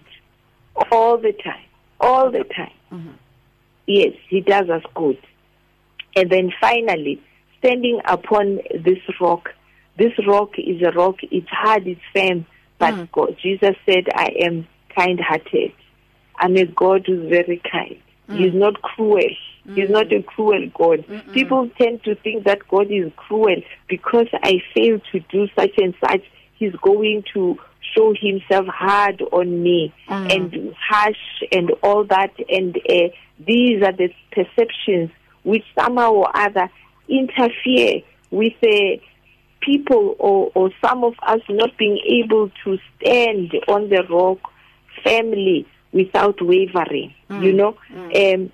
all 0.91 1.17
the 1.17 1.31
time. 1.31 1.63
All 1.99 2.29
the 2.29 2.43
time. 2.43 2.73
Mm-hmm. 2.91 3.11
Yes, 3.87 4.13
he 4.29 4.41
does 4.41 4.69
us 4.69 4.83
good. 4.93 5.19
And 6.15 6.29
then 6.29 6.51
finally, 6.59 7.21
standing 7.59 8.01
upon 8.05 8.59
this 8.73 8.99
rock. 9.21 9.49
This 9.97 10.13
rock 10.27 10.51
is 10.57 10.81
a 10.81 10.91
rock, 10.91 11.15
it's 11.23 11.47
hard, 11.49 11.87
it's 11.87 12.01
firm, 12.13 12.45
but 12.77 12.93
mm. 12.93 13.11
God, 13.11 13.35
Jesus 13.41 13.75
said, 13.85 14.03
I 14.13 14.29
am 14.41 14.67
kind 14.95 15.19
hearted. 15.19 15.71
I'm 16.35 16.55
a 16.55 16.65
God 16.65 17.03
who's 17.07 17.29
very 17.29 17.61
kind. 17.71 17.97
He's 18.29 18.53
not 18.53 18.81
cruel. 18.81 19.21
He's 19.75 19.89
not 19.89 20.11
a 20.13 20.23
cruel 20.23 20.69
God. 20.73 21.03
People 21.33 21.69
tend 21.77 22.03
to 22.03 22.15
think 22.15 22.45
that 22.45 22.67
God 22.67 22.87
is 22.89 23.11
cruel 23.15 23.57
because 23.89 24.27
I 24.43 24.61
fail 24.73 24.99
to 25.11 25.19
do 25.31 25.47
such 25.55 25.71
and 25.77 25.93
such. 26.01 26.23
He's 26.55 26.73
going 26.81 27.23
to 27.33 27.57
show 27.95 28.13
himself 28.19 28.65
hard 28.67 29.21
on 29.31 29.61
me 29.61 29.93
and 30.07 30.73
harsh 30.89 31.17
and 31.51 31.71
all 31.83 32.05
that. 32.05 32.33
And 32.49 32.77
uh, 32.77 33.09
these 33.45 33.83
are 33.83 33.91
the 33.91 34.09
perceptions 34.31 35.11
which 35.43 35.63
somehow 35.77 36.11
or 36.11 36.35
other 36.35 36.69
interfere 37.09 38.01
with 38.31 38.53
uh, 38.63 39.01
people 39.61 40.15
or, 40.19 40.51
or 40.55 40.71
some 40.81 41.03
of 41.03 41.13
us 41.25 41.41
not 41.49 41.77
being 41.77 41.99
able 42.23 42.51
to 42.63 42.77
stand 42.95 43.51
on 43.67 43.89
the 43.89 44.03
rock 44.09 44.39
firmly 45.03 45.67
without 45.91 46.41
wavering. 46.41 47.13
You 47.43 47.53
know, 47.53 47.77
um, 48.33 48.51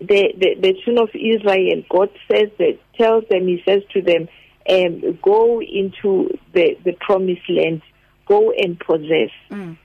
the, 0.00 0.32
the 0.36 0.54
the 0.60 0.74
children 0.84 0.98
of 0.98 1.10
Israel, 1.14 1.82
God 1.88 2.10
says 2.30 2.50
that 2.58 2.78
tells 2.98 3.24
them, 3.28 3.46
He 3.46 3.62
says 3.64 3.82
to 3.94 4.02
them, 4.02 4.28
um, 4.68 5.18
go 5.22 5.60
into 5.62 6.36
the 6.52 6.76
the 6.84 6.92
promised 7.00 7.48
land, 7.48 7.82
go 8.26 8.52
and 8.52 8.78
possess. 8.78 9.30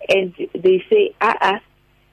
And 0.09 0.33
they 0.53 0.83
say, 0.89 1.13
uh 1.21 1.33
uh 1.41 1.59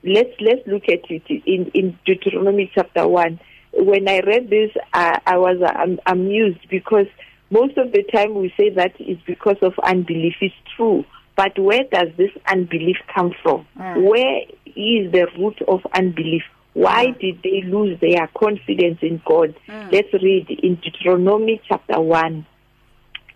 let's 0.05 0.31
let's 0.41 0.67
look 0.67 0.85
at 0.89 1.11
it 1.11 1.23
in 1.47 1.71
in 1.75 1.99
Deuteronomy 2.07 2.71
chapter 2.75 3.07
one. 3.09 3.41
When 3.73 4.09
I 4.09 4.21
read 4.21 4.49
this, 4.49 4.71
I, 4.95 5.21
I 5.27 5.37
was 5.37 5.61
uh, 5.61 5.97
amused 6.11 6.69
because 6.71 7.07
most 7.51 7.77
of 7.77 7.93
the 7.93 8.03
time 8.03 8.35
we 8.35 8.53
say 8.57 8.71
that 8.71 8.99
is 9.01 9.19
because 9.27 9.57
of 9.63 9.75
unbelief. 9.83 10.35
It's 10.41 10.55
true, 10.77 11.05
but 11.39 11.57
where 11.57 11.85
does 11.85 12.09
this 12.17 12.33
unbelief 12.49 12.97
come 13.15 13.33
from? 13.45 13.65
Mm. 13.79 14.11
Where 14.11 14.41
is 14.67 15.13
the 15.13 15.29
root 15.39 15.63
of 15.69 15.87
unbelief? 15.95 16.43
Why 16.75 17.07
mm. 17.07 17.21
did 17.21 17.43
they 17.45 17.63
lose 17.65 17.97
their 18.01 18.27
confidence 18.37 18.99
in 19.03 19.23
God? 19.25 19.55
Mm. 19.69 19.93
Let's 19.93 20.13
read 20.15 20.51
in 20.51 20.75
Deuteronomy 20.83 21.63
chapter 21.69 22.01
1, 22.01 22.45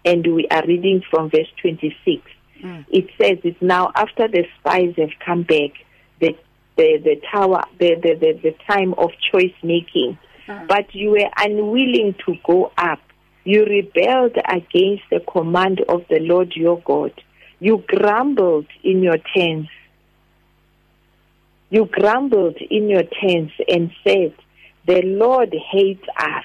and 0.04 0.34
we 0.34 0.48
are 0.50 0.66
reading 0.66 1.04
from 1.12 1.30
verse 1.30 1.46
26. 1.60 2.22
It 2.90 3.06
says, 3.20 3.38
It's 3.44 3.62
now 3.62 3.92
after 3.94 4.26
the 4.26 4.46
spies 4.58 4.94
have 4.98 5.10
come 5.24 5.44
back, 5.44 5.70
the, 6.18 6.36
the, 6.76 6.98
the, 7.04 7.22
tower, 7.30 7.62
the, 7.78 7.94
the, 8.02 8.14
the, 8.14 8.40
the 8.42 8.56
time 8.66 8.94
of 8.98 9.10
choice 9.30 9.54
making, 9.62 10.18
but 10.66 10.92
you 10.92 11.10
were 11.10 11.30
unwilling 11.36 12.16
to 12.26 12.34
go 12.44 12.72
up. 12.76 12.98
You 13.44 13.64
rebelled 13.64 14.36
against 14.48 15.04
the 15.08 15.20
command 15.20 15.82
of 15.88 16.02
the 16.10 16.18
Lord 16.18 16.52
your 16.56 16.80
God. 16.80 17.12
You 17.62 17.84
grumbled 17.86 18.66
in 18.82 19.04
your 19.04 19.18
tents. 19.36 19.70
You 21.70 21.84
grumbled 21.84 22.56
in 22.56 22.88
your 22.88 23.04
tents 23.04 23.52
and 23.68 23.92
said, 24.02 24.34
The 24.84 25.02
Lord 25.02 25.54
hates 25.70 26.02
us. 26.18 26.44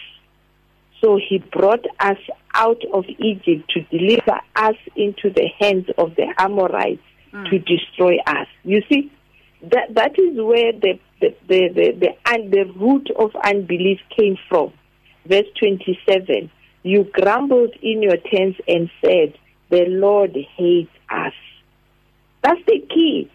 So 1.01 1.17
he 1.17 1.39
brought 1.39 1.85
us 1.99 2.19
out 2.53 2.83
of 2.93 3.05
Egypt 3.17 3.67
to 3.71 3.81
deliver 3.97 4.39
us 4.55 4.75
into 4.95 5.31
the 5.31 5.49
hands 5.59 5.87
of 5.97 6.15
the 6.17 6.27
Amorites 6.37 7.01
mm. 7.33 7.49
to 7.49 7.57
destroy 7.57 8.17
us. 8.27 8.47
You 8.63 8.83
see, 8.87 9.11
that 9.63 9.95
that 9.95 10.19
is 10.19 10.37
where 10.37 10.71
the 10.71 10.99
the 11.19 11.35
the 11.47 11.69
the, 11.73 11.91
the, 11.99 12.09
and 12.27 12.51
the 12.51 12.65
root 12.79 13.09
of 13.17 13.31
unbelief 13.43 13.99
came 14.15 14.37
from. 14.47 14.71
Verse 15.25 15.47
twenty 15.59 15.97
seven. 16.07 16.51
You 16.83 17.05
grumbled 17.11 17.73
in 17.81 18.03
your 18.03 18.17
tents 18.17 18.59
and 18.67 18.91
said, 19.03 19.33
The 19.69 19.85
Lord 19.87 20.35
hates 20.55 20.91
us. 21.09 21.33
That's 22.43 22.61
the 22.65 22.79
key. 22.89 23.29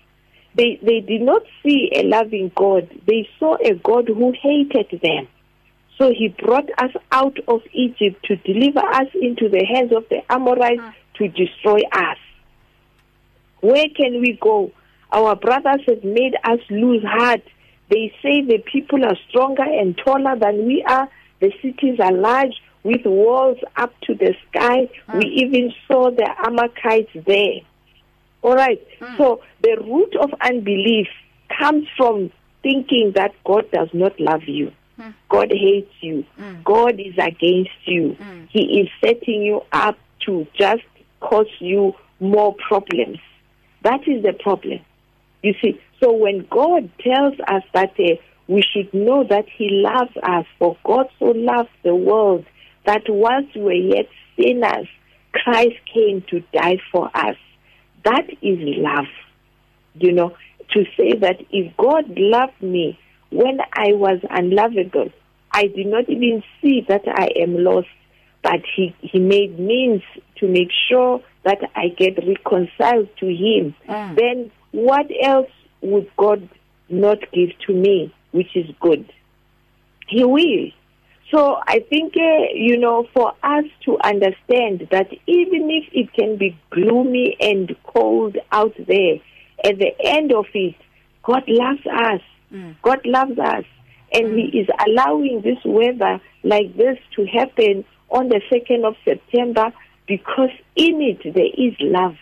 They 0.55 0.78
they 0.83 1.01
did 1.01 1.22
not 1.22 1.43
see 1.62 1.91
a 1.95 2.03
loving 2.03 2.51
God. 2.55 2.89
They 3.07 3.28
saw 3.39 3.57
a 3.57 3.74
God 3.74 4.09
who 4.09 4.33
hated 4.33 5.01
them. 5.03 5.28
So 5.99 6.11
he 6.11 6.28
brought 6.28 6.68
us 6.78 6.91
out 7.11 7.37
of 7.49 7.61
Egypt 7.72 8.24
to 8.24 8.37
deliver 8.37 8.80
us 8.80 9.09
into 9.14 9.49
the 9.49 9.64
hands 9.64 9.93
of 9.95 10.05
the 10.09 10.20
Amorites 10.33 10.80
ah. 10.83 10.95
to 11.18 11.28
destroy 11.28 11.80
us. 11.93 12.18
Where 13.61 13.87
can 13.95 14.20
we 14.20 14.39
go? 14.41 14.72
Our 15.12 15.37
brothers 15.37 15.80
have 15.87 16.03
made 16.03 16.35
us 16.45 16.59
lose 16.70 17.05
heart. 17.05 17.43
They 17.91 18.12
say 18.22 18.43
the 18.43 18.59
people 18.72 19.05
are 19.05 19.16
stronger 19.28 19.62
and 19.62 19.97
taller 19.97 20.37
than 20.37 20.66
we 20.66 20.83
are. 20.83 21.09
The 21.41 21.53
cities 21.62 22.01
are 22.01 22.12
large 22.12 22.55
with 22.85 23.05
walls 23.05 23.59
up 23.76 23.93
to 24.03 24.14
the 24.14 24.35
sky. 24.49 24.89
Hmm. 25.07 25.18
We 25.18 25.24
even 25.26 25.72
saw 25.87 26.11
the 26.11 26.28
Amalekites 26.45 27.11
there. 27.26 27.61
All 28.43 28.55
right. 28.55 28.80
Hmm. 29.01 29.16
So 29.16 29.41
the 29.62 29.76
root 29.85 30.14
of 30.16 30.30
unbelief 30.41 31.09
comes 31.59 31.87
from 31.97 32.30
thinking 32.62 33.12
that 33.14 33.35
God 33.45 33.70
does 33.72 33.89
not 33.93 34.18
love 34.18 34.45
you. 34.47 34.72
Hmm. 34.97 35.11
God 35.28 35.51
hates 35.51 35.93
you. 36.01 36.24
God 36.64 37.01
is 37.01 37.14
against 37.18 37.70
you. 37.87 38.16
He 38.51 38.80
is 38.80 38.89
setting 39.05 39.43
you 39.43 39.62
up 39.72 39.99
to 40.26 40.47
just 40.59 40.83
cause 41.20 41.47
you 41.59 41.95
more 42.20 42.55
problems. 42.68 43.18
That 43.83 44.07
is 44.07 44.22
the 44.22 44.33
problem. 44.33 44.80
You 45.43 45.55
see, 45.61 45.80
so 46.01 46.12
when 46.12 46.47
God 46.51 46.91
tells 47.01 47.35
us 47.49 47.62
that 47.74 47.95
uh, 47.99 48.14
we 48.47 48.62
should 48.62 48.93
know 48.93 49.24
that 49.24 49.47
He 49.49 49.68
loves 49.70 50.16
us, 50.22 50.47
for 50.59 50.76
God 50.85 51.09
so 51.18 51.26
loved 51.26 51.70
the 51.83 51.95
world 51.95 52.45
that 52.85 53.03
whilst 53.09 53.55
we 53.55 53.62
were 53.62 53.72
yet 53.72 54.09
sinners, 54.37 54.89
Christ 55.33 55.76
came 55.93 56.22
to 56.30 56.41
die 56.53 56.78
for 56.91 57.11
us. 57.14 57.37
That 58.05 58.28
is 58.43 58.59
love. 58.78 59.07
You 59.95 60.12
know, 60.12 60.37
to 60.72 60.85
say 60.97 61.14
that 61.20 61.37
if 61.51 61.76
God 61.76 62.05
loved 62.16 62.61
me 62.61 62.99
when 63.30 63.59
I 63.72 63.93
was 63.93 64.20
unlovable, 64.30 65.11
I 65.53 65.66
did 65.66 65.87
not 65.87 66.09
even 66.09 66.43
see 66.61 66.85
that 66.89 67.03
I 67.07 67.28
am 67.41 67.62
lost, 67.62 67.89
but 68.43 68.61
He, 68.74 68.95
he 69.01 69.18
made 69.18 69.59
means 69.59 70.03
to 70.37 70.49
make 70.49 70.70
sure 70.89 71.22
that 71.45 71.59
I 71.74 71.89
get 71.89 72.16
reconciled 72.16 73.09
to 73.18 73.26
Him. 73.26 73.74
Mm. 73.89 74.16
Then 74.16 74.51
what 74.72 75.07
else 75.22 75.51
would 75.83 76.11
God 76.16 76.49
not 76.89 77.18
give 77.33 77.51
to 77.66 77.72
me, 77.72 78.14
which 78.33 78.57
is 78.57 78.66
good? 78.80 79.11
He 80.09 80.24
will. 80.24 80.70
So 81.33 81.57
I 81.66 81.80
think, 81.89 82.12
uh, 82.14 82.53
you 82.55 82.76
know, 82.76 83.09
for 83.14 83.33
us 83.43 83.64
to 83.87 83.97
understand 84.05 84.87
that 84.91 85.09
even 85.26 85.70
if 85.70 85.89
it 85.93 86.12
can 86.12 86.37
be 86.37 86.57
gloomy 86.70 87.37
and 87.41 87.74
cold 87.85 88.37
out 88.53 88.74
there, 88.76 89.16
at 89.64 89.78
the 89.78 89.93
end 90.05 90.33
of 90.35 90.45
it, 90.53 90.74
God 91.22 91.45
loves 91.47 91.87
us. 91.87 92.20
Mm. 92.53 92.76
God 92.83 93.01
loves 93.07 93.39
us. 93.39 93.64
And 94.12 94.26
mm. 94.26 94.51
He 94.51 94.59
is 94.59 94.68
allowing 94.87 95.41
this 95.41 95.59
weather 95.64 96.20
like 96.43 96.76
this 96.76 96.99
to 97.16 97.24
happen 97.24 97.87
on 98.11 98.28
the 98.28 98.43
2nd 98.53 98.85
of 98.85 98.95
September 99.03 99.72
because 100.07 100.51
in 100.76 101.01
it 101.01 101.35
there 101.35 101.47
is 101.57 101.74
love. 101.80 102.16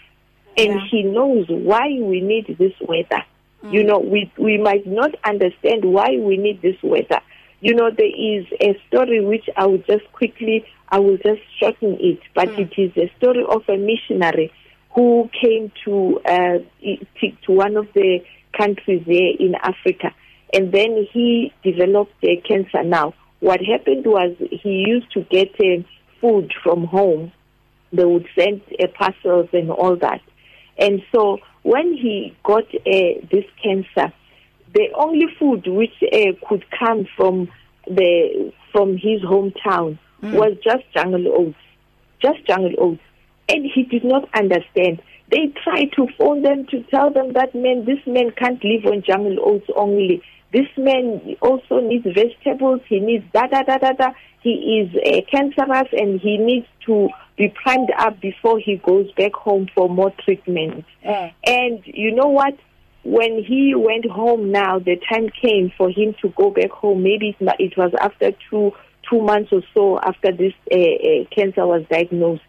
And 0.57 0.75
Yeah. 0.75 0.87
he 0.89 1.03
knows 1.03 1.47
why 1.49 1.99
we 2.01 2.21
need 2.21 2.57
this 2.59 2.75
weather. 2.81 3.25
You 3.63 3.83
mm. 3.83 3.87
know, 3.87 3.99
we 3.99 4.31
we 4.39 4.57
might 4.57 4.87
not 4.87 5.15
understand 5.25 5.85
why 5.85 6.17
we 6.17 6.37
need 6.37 6.63
this 6.63 6.81
weather. 6.83 7.21
You 7.61 7.75
know, 7.75 7.91
there 7.91 8.07
is 8.07 8.47
a 8.61 8.81
story 8.89 9.25
which 9.25 9.45
I 9.57 9.67
will 9.67 9.83
just 9.87 10.11
quickly, 10.13 10.65
I 10.89 10.99
will 10.99 11.19
just 11.19 11.43
shorten 11.59 11.99
it, 12.01 12.19
but 12.35 12.49
it 12.57 12.73
is 12.79 12.91
a 12.97 13.13
story 13.19 13.45
of 13.47 13.63
a 13.69 13.77
missionary 13.77 14.53
who 14.95 15.29
came 15.41 15.71
to 15.85 16.21
uh, 16.25 16.59
to 17.45 17.53
one 17.53 17.77
of 17.77 17.87
the 17.95 18.21
countries 18.57 19.03
there 19.07 19.33
in 19.39 19.55
Africa, 19.63 20.15
and 20.53 20.73
then 20.73 21.07
he 21.13 21.53
developed 21.63 22.15
uh, 22.25 22.29
cancer. 22.49 22.83
Now, 22.83 23.15
what 23.41 23.61
happened 23.61 24.07
was 24.07 24.35
he 24.39 24.85
used 24.87 25.13
to 25.13 25.21
get 25.31 25.55
uh, 25.61 25.83
food 26.21 26.53
from 26.63 26.87
home. 26.87 27.33
They 27.93 28.05
would 28.05 28.27
send 28.39 28.63
uh, 28.83 28.87
parcels 28.99 29.49
and 29.53 29.71
all 29.71 29.97
that. 29.97 30.21
And 30.79 31.03
so 31.15 31.39
when 31.63 31.95
he 31.95 32.37
got 32.43 32.65
uh, 32.75 33.21
this 33.31 33.45
cancer, 33.63 34.13
the 34.75 34.89
only 34.97 35.27
food 35.39 35.67
which 35.67 35.95
uh, 36.13 36.33
could 36.49 36.65
come 36.79 37.07
from 37.17 37.49
the 37.87 38.53
from 38.73 38.97
his 38.97 39.21
hometown 39.23 39.99
was 40.23 40.57
just 40.63 40.85
jungle 40.95 41.27
oats, 41.35 41.59
just 42.21 42.47
jungle 42.47 42.75
oats, 42.79 43.01
and 43.49 43.65
he 43.75 43.83
did 43.85 44.05
not 44.05 44.29
understand. 44.35 45.03
They 45.31 45.53
tried 45.65 45.93
to 45.97 46.07
phone 46.19 46.43
them 46.43 46.67
to 46.67 46.83
tell 46.85 47.11
them 47.11 47.33
that 47.35 47.55
man, 47.55 47.85
this 47.85 47.99
man 48.07 48.33
can't 48.37 48.63
live 48.65 48.85
on 48.87 49.03
jungle 49.03 49.39
oats 49.45 49.67
only. 49.77 50.23
This 50.53 50.67
man 50.77 51.37
also 51.41 51.81
needs 51.81 52.05
vegetables. 52.05 52.81
He 52.89 52.99
needs 53.01 53.25
da 53.33 53.47
da 53.47 53.63
da 53.63 53.79
da 53.79 53.93
da. 53.93 54.11
He 54.43 54.81
is 54.81 54.97
uh, 54.97 55.21
cancerous 55.31 55.89
and 55.93 56.21
he 56.21 56.39
needs 56.39 56.67
to 56.87 57.09
be 57.37 57.53
primed 57.63 57.91
up 57.99 58.21
before 58.21 58.59
he 58.59 58.77
goes 58.77 59.11
back 59.13 59.33
home 59.35 59.69
for 59.75 59.89
more 59.89 60.13
treatment. 60.25 60.85
And 61.47 61.81
you 61.85 62.15
know 62.15 62.29
what? 62.29 62.55
When 63.03 63.43
he 63.43 63.75
went 63.75 64.09
home 64.11 64.53
now, 64.53 64.79
the 64.79 64.97
time 65.11 65.31
came 65.31 65.73
for 65.77 65.89
him 65.91 66.15
to 66.21 66.29
go 66.31 66.51
back 66.51 66.71
home. 66.71 67.03
Maybe 67.03 67.35
it 67.59 67.77
was 67.77 67.93
after 68.01 68.33
two 68.51 68.73
two 69.09 69.21
months 69.23 69.51
or 69.53 69.63
so 69.75 69.99
after 69.99 70.31
this 70.33 70.53
uh, 70.71 70.77
uh, 70.77 71.25
cancer 71.35 71.67
was 71.67 71.85
diagnosed. 71.91 72.43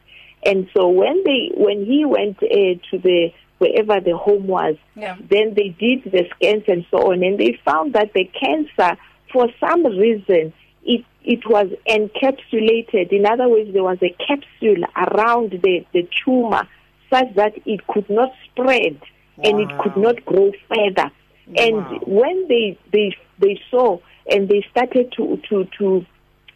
And 0.45 0.68
so 0.74 0.89
when 0.89 1.24
they 1.24 1.52
when 1.56 1.86
he 1.86 2.04
went 2.06 2.38
uh, 2.43 2.76
to 2.91 2.97
the 2.97 3.32
wherever 3.60 3.99
the 4.02 4.18
home 4.18 4.47
was, 4.47 4.76
Yeah. 4.95 5.16
then 5.30 5.54
they 5.54 5.70
did 5.70 6.04
the 6.12 6.28
scans 6.36 6.64
and 6.68 6.86
so 6.91 7.12
on, 7.12 7.24
and 7.24 7.39
they 7.39 7.60
found 7.64 7.93
that 7.93 8.12
the 8.14 8.26
cancer, 8.26 8.97
for 9.32 9.47
some 9.60 9.86
reason, 9.86 10.52
it 10.84 11.06
it 11.24 11.47
was 11.47 11.68
encapsulated. 11.88 13.12
In 13.12 13.26
other 13.26 13.47
words, 13.47 13.72
there 13.72 13.84
was 13.84 13.99
a 14.02 14.10
capsule 14.28 14.84
around 14.97 15.52
the 15.64 15.86
the 15.93 16.10
tumor, 16.26 16.68
such 17.10 17.34
that 17.36 17.54
it 17.66 17.86
could 17.88 18.10
not 18.10 18.32
spread 18.45 18.99
and 19.44 19.60
it 19.60 19.70
could 19.80 19.98
not 19.98 20.24
grow 20.26 20.52
further. 20.70 21.12
And 21.58 21.86
when 22.06 22.48
they 22.48 22.78
they 22.92 23.16
they 23.39 23.60
saw 23.70 24.00
and 24.30 24.48
they 24.48 24.66
started 24.72 25.14
to 25.18 25.42
to 25.50 25.68
to 25.80 26.06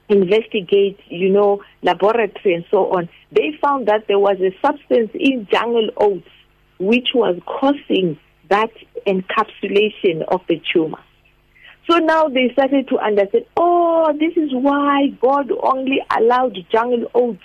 investigate, 0.07 0.99
you 1.07 1.29
know, 1.29 1.63
laboratory 1.81 2.53
and 2.53 2.65
so 2.69 2.95
on, 2.95 3.09
they 3.31 3.57
found 3.61 3.87
that 3.87 4.07
there 4.07 4.19
was 4.19 4.37
a 4.39 4.55
substance 4.61 5.09
in 5.13 5.47
jungle 5.51 5.89
oats 5.97 6.27
which 6.79 7.09
was 7.15 7.39
causing 7.45 8.19
that 8.49 8.69
encapsulation 9.07 10.21
of 10.27 10.41
the 10.47 10.61
tumor. 10.71 10.99
So 11.89 11.97
now 11.97 12.27
they 12.27 12.49
started 12.53 12.87
to 12.89 12.97
understand, 12.97 13.45
oh, 13.57 14.11
this 14.13 14.35
is 14.35 14.49
why 14.53 15.07
God 15.21 15.51
only 15.51 15.99
allowed 16.15 16.57
jungle 16.71 17.09
oats 17.13 17.43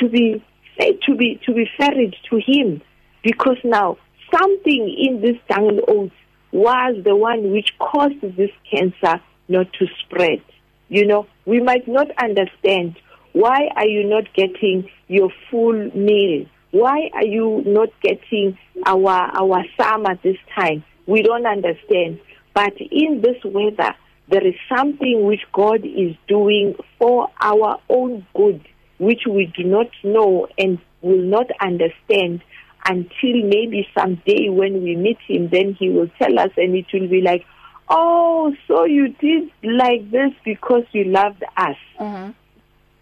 to 0.00 0.08
be 0.08 0.42
to 0.78 1.14
be 1.14 1.40
to 1.46 1.52
be 1.52 1.68
ferried 1.78 2.14
to 2.30 2.40
him 2.44 2.80
because 3.22 3.58
now 3.62 3.98
something 4.34 4.96
in 4.98 5.20
this 5.20 5.36
jungle 5.50 5.84
oats 5.88 6.14
was 6.52 6.96
the 7.04 7.16
one 7.16 7.50
which 7.50 7.70
caused 7.78 8.20
this 8.36 8.50
cancer 8.70 9.20
not 9.48 9.72
to 9.74 9.86
spread. 10.00 10.42
You 10.88 11.06
know, 11.06 11.26
we 11.46 11.60
might 11.60 11.88
not 11.88 12.08
understand 12.22 12.96
why 13.32 13.68
are 13.74 13.86
you 13.86 14.04
not 14.04 14.24
getting 14.34 14.90
your 15.08 15.30
full 15.50 15.90
meal? 15.94 16.46
Why 16.70 17.10
are 17.14 17.24
you 17.24 17.62
not 17.66 17.88
getting 18.02 18.58
our 18.84 19.10
our 19.10 19.64
summer 19.80 20.18
this 20.22 20.36
time? 20.54 20.84
We 21.06 21.22
don't 21.22 21.46
understand. 21.46 22.20
But 22.54 22.74
in 22.78 23.22
this 23.22 23.42
weather, 23.44 23.94
there 24.28 24.46
is 24.46 24.54
something 24.74 25.24
which 25.24 25.40
God 25.52 25.84
is 25.84 26.14
doing 26.28 26.74
for 26.98 27.28
our 27.40 27.78
own 27.88 28.26
good, 28.34 28.66
which 28.98 29.22
we 29.28 29.52
do 29.56 29.64
not 29.64 29.88
know 30.04 30.46
and 30.58 30.78
will 31.00 31.22
not 31.22 31.46
understand 31.60 32.42
until 32.84 33.42
maybe 33.44 33.86
someday 33.96 34.48
when 34.48 34.82
we 34.82 34.96
meet 34.96 35.18
Him, 35.26 35.48
then 35.48 35.74
He 35.78 35.90
will 35.90 36.08
tell 36.18 36.38
us, 36.38 36.50
and 36.56 36.74
it 36.74 36.86
will 36.92 37.08
be 37.08 37.20
like, 37.20 37.44
Oh, 37.88 38.54
so 38.66 38.84
you 38.84 39.08
did 39.08 39.50
like 39.62 40.10
this 40.10 40.32
because 40.44 40.84
you 40.92 41.04
loved 41.04 41.44
us. 41.56 41.76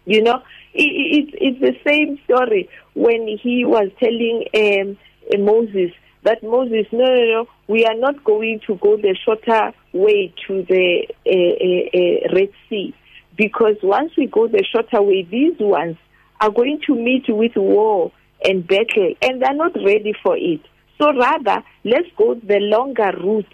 You 0.05 0.22
know, 0.22 0.43
it, 0.74 0.83
it, 0.83 1.35
it's 1.41 1.61
the 1.61 1.76
same 1.89 2.18
story 2.24 2.68
when 2.95 3.39
he 3.41 3.64
was 3.64 3.91
telling 4.01 4.45
um, 4.55 4.99
uh, 5.33 5.39
Moses 5.39 5.93
that 6.22 6.43
Moses, 6.43 6.87
no, 6.93 7.05
no, 7.05 7.24
no, 7.24 7.49
we 7.68 7.85
are 7.87 7.95
not 7.95 8.24
going 8.24 8.61
to 8.66 8.74
go 8.76 8.97
the 8.97 9.16
shorter 9.24 9.72
way 9.93 10.35
to 10.47 10.62
the 10.68 11.07
uh, 11.24 11.31
uh, 11.31 12.35
uh, 12.35 12.37
Red 12.37 12.53
Sea 12.68 12.95
because 13.37 13.76
once 13.83 14.12
we 14.16 14.26
go 14.26 14.49
the 14.49 14.64
shorter 14.64 15.03
way, 15.03 15.22
these 15.22 15.59
ones 15.61 15.97
are 16.41 16.51
going 16.51 16.81
to 16.87 16.95
meet 16.95 17.24
with 17.28 17.53
war 17.57 18.12
and 18.45 18.66
battle, 18.66 19.14
and 19.22 19.43
they're 19.43 19.55
not 19.55 19.74
ready 19.84 20.14
for 20.22 20.36
it. 20.36 20.61
So 20.99 21.12
rather, 21.12 21.62
let's 21.84 22.09
go 22.16 22.34
the 22.34 22.59
longer 22.59 23.12
route. 23.22 23.47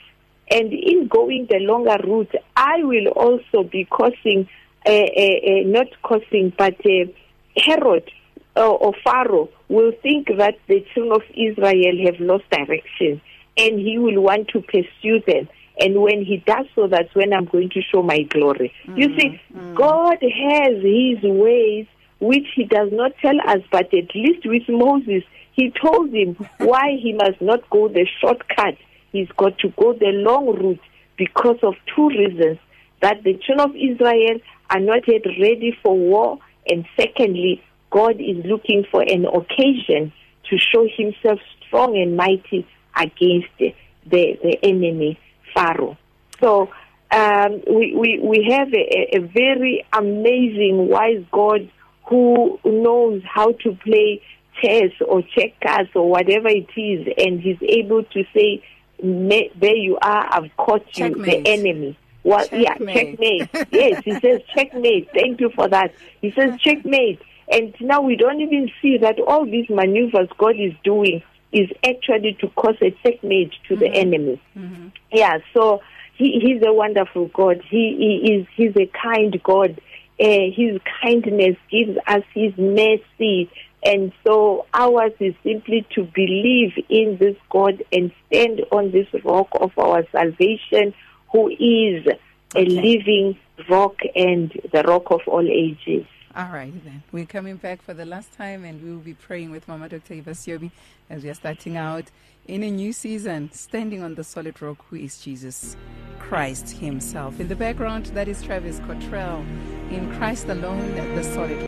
And 0.51 0.73
in 0.73 1.09
going 1.09 1.47
the 1.51 1.59
longer 1.59 1.99
route, 2.05 2.35
I 2.57 2.83
will 2.83 3.09
also 3.09 3.69
be 3.69 3.85
causing, 3.85 4.49
uh, 4.87 4.91
uh, 4.91 4.93
uh, 4.93 5.63
not 5.65 5.89
causing, 6.03 6.53
but 6.57 6.75
uh, 6.87 7.11
Herod 7.57 8.11
uh, 8.57 8.69
or 8.71 8.95
Pharaoh 9.05 9.49
will 9.69 9.93
think 10.03 10.29
that 10.39 10.55
the 10.69 10.85
children 10.95 11.17
of 11.17 11.23
Israel 11.31 12.07
have 12.07 12.21
lost 12.21 12.45
direction 12.51 13.21
and 13.57 13.79
he 13.79 13.99
will 13.99 14.21
want 14.21 14.49
to 14.49 14.61
pursue 14.61 15.21
them. 15.27 15.49
And 15.79 16.01
when 16.01 16.25
he 16.25 16.39
does 16.47 16.67
so, 16.75 16.87
that's 16.87 17.15
when 17.15 17.33
I'm 17.33 17.45
going 17.47 17.71
to 17.71 17.83
show 17.83 18.03
my 18.03 18.23
glory. 18.23 18.73
You 18.97 19.09
see, 19.19 19.41
God 19.75 20.19
has 20.23 20.83
his 20.83 21.23
ways 21.23 21.87
which 22.19 22.47
he 22.55 22.65
does 22.65 22.91
not 22.93 23.13
tell 23.21 23.39
us, 23.47 23.61
but 23.71 23.93
at 23.93 24.15
least 24.15 24.47
with 24.47 24.69
Moses, 24.69 25.23
he 25.53 25.73
told 25.83 26.13
him 26.13 26.35
why 26.59 26.97
he 27.01 27.13
must 27.13 27.41
not 27.41 27.69
go 27.71 27.89
the 27.89 28.07
shortcut. 28.21 28.77
He's 29.13 29.29
got 29.37 29.59
to 29.59 29.69
go 29.77 29.93
the 29.93 30.13
long 30.13 30.47
route 30.47 30.81
because 31.17 31.59
of 31.63 31.75
two 31.95 32.09
reasons 32.09 32.59
that 33.01 33.23
the 33.25 33.35
children 33.35 33.71
of 33.71 33.77
Israel 33.77 34.39
are 34.71 34.81
not 34.81 35.07
yet 35.07 35.23
ready 35.41 35.77
for 35.83 35.97
war, 35.97 36.39
and 36.69 36.85
secondly, 36.97 37.63
God 37.91 38.21
is 38.21 38.45
looking 38.45 38.85
for 38.91 39.03
an 39.03 39.27
occasion 39.27 40.13
to 40.51 40.59
show 40.59 40.87
himself 40.97 41.39
strong 41.67 41.97
and 41.97 42.17
mighty 42.17 42.67
against 42.97 43.49
the, 43.59 43.75
the, 44.07 44.59
enemy, 44.63 45.19
Pharaoh. 45.55 45.97
So 46.41 46.71
um, 47.11 47.63
we, 47.71 47.95
we, 47.95 48.21
we 48.23 48.49
have 48.51 48.69
a, 48.73 49.17
a 49.17 49.21
very 49.21 49.85
amazing, 49.93 50.89
wise 50.89 51.25
God 51.31 51.71
who 52.09 52.59
knows 52.65 53.23
how 53.25 53.53
to 53.53 53.77
play 53.83 54.23
chess 54.63 54.91
or 55.07 55.23
checkers 55.23 55.89
or 55.95 56.09
whatever 56.09 56.49
it 56.49 56.69
is, 56.77 57.07
and 57.19 57.41
he's 57.41 57.59
able 57.63 58.05
to 58.05 58.25
say, 58.35 58.63
"There 59.01 59.77
you 59.77 59.99
are, 60.01 60.29
I've 60.31 60.57
caught 60.57 60.87
you, 60.97 61.09
Checkmate. 61.09 61.45
the 61.45 61.51
enemy." 61.51 61.99
Well, 62.23 62.47
yeah, 62.51 62.77
Checkmate. 62.77 63.53
checkmate. 63.53 63.69
yes, 63.71 64.03
he 64.05 64.21
says 64.21 64.41
checkmate. 64.55 65.11
Thank 65.13 65.41
you 65.41 65.51
for 65.51 65.69
that. 65.69 65.93
He 66.21 66.33
says 66.33 66.59
checkmate, 66.61 67.21
and 67.49 67.75
now 67.81 68.01
we 68.01 68.17
don't 68.17 68.41
even 68.41 68.71
see 68.83 68.99
that 68.99 69.21
all 69.21 69.45
these 69.45 69.69
maneuvers 69.69 70.29
God 70.39 70.57
is 70.59 70.73
doing 70.83 71.23
is 71.53 71.69
actually 71.85 72.37
to 72.41 72.49
cause 72.49 72.77
a 72.83 72.91
checkmate 73.03 73.53
to 73.69 73.77
the 73.77 73.87
mm-hmm. 73.87 73.95
enemy. 73.95 74.43
Mm-hmm. 74.57 74.89
Yeah, 75.13 75.39
so 75.55 75.81
he, 76.17 76.41
he's 76.41 76.63
a 76.67 76.73
wonderful 76.73 77.29
God. 77.29 77.63
He, 77.69 78.23
he 78.25 78.33
is 78.33 78.47
he's 78.57 78.77
a 78.77 78.91
kind 79.03 79.41
God. 79.43 79.81
Uh, 80.19 80.51
his 80.55 80.81
kindness 81.03 81.57
gives 81.71 81.99
us 82.07 82.23
his 82.35 82.57
mercy. 82.57 83.51
And 83.85 84.13
so 84.27 84.67
ours 84.73 85.13
is 85.21 85.35
simply 85.45 85.87
to 85.95 86.05
believe 86.05 86.73
in 86.89 87.19
this 87.19 87.37
God 87.51 87.85
and 87.93 88.11
stand 88.27 88.63
on 88.73 88.91
this 88.91 89.07
rock 89.25 89.49
of 89.61 89.73
our 89.79 90.05
salvation, 90.11 90.95
who 91.31 91.49
is 91.49 92.07
a 92.55 92.65
living 92.65 93.39
rock 93.69 93.97
and 94.15 94.51
the 94.73 94.83
rock 94.83 95.11
of 95.11 95.21
all 95.27 95.47
ages. 95.49 96.07
All 96.37 96.51
right, 96.53 96.85
then. 96.85 97.03
We're 97.13 97.25
coming 97.25 97.57
back 97.57 97.81
for 97.81 97.95
the 97.95 98.05
last 98.05 98.31
time 98.35 98.67
and 98.67 98.83
we 98.83 98.91
will 98.91 98.99
be 98.99 99.15
praying 99.15 99.53
with 99.53 99.67
Mama 99.69 99.89
Dr. 99.89 100.13
Eva 100.13 100.33
Siobi 100.33 100.71
as 101.09 101.25
we 101.25 101.31
are 101.31 101.35
starting 101.35 101.79
out 101.79 102.11
in 102.47 102.63
a 102.63 102.71
new 102.71 102.93
season, 102.93 103.51
standing 103.53 104.03
on 104.03 104.17
the 104.17 104.23
solid 104.23 104.61
rock 104.61 104.85
who 104.91 104.97
is 104.97 105.19
Jesus 105.19 105.79
Christ 106.19 106.73
Himself. 106.73 107.41
In 107.41 107.49
the 107.49 107.57
background, 107.57 108.07
that 108.13 108.29
is 108.29 108.43
Travis 108.43 108.81
Cottrell. 108.81 109.47
In 109.91 110.15
Christ 110.19 110.47
alone, 110.49 110.95
the 111.15 111.25
solid 111.25 111.65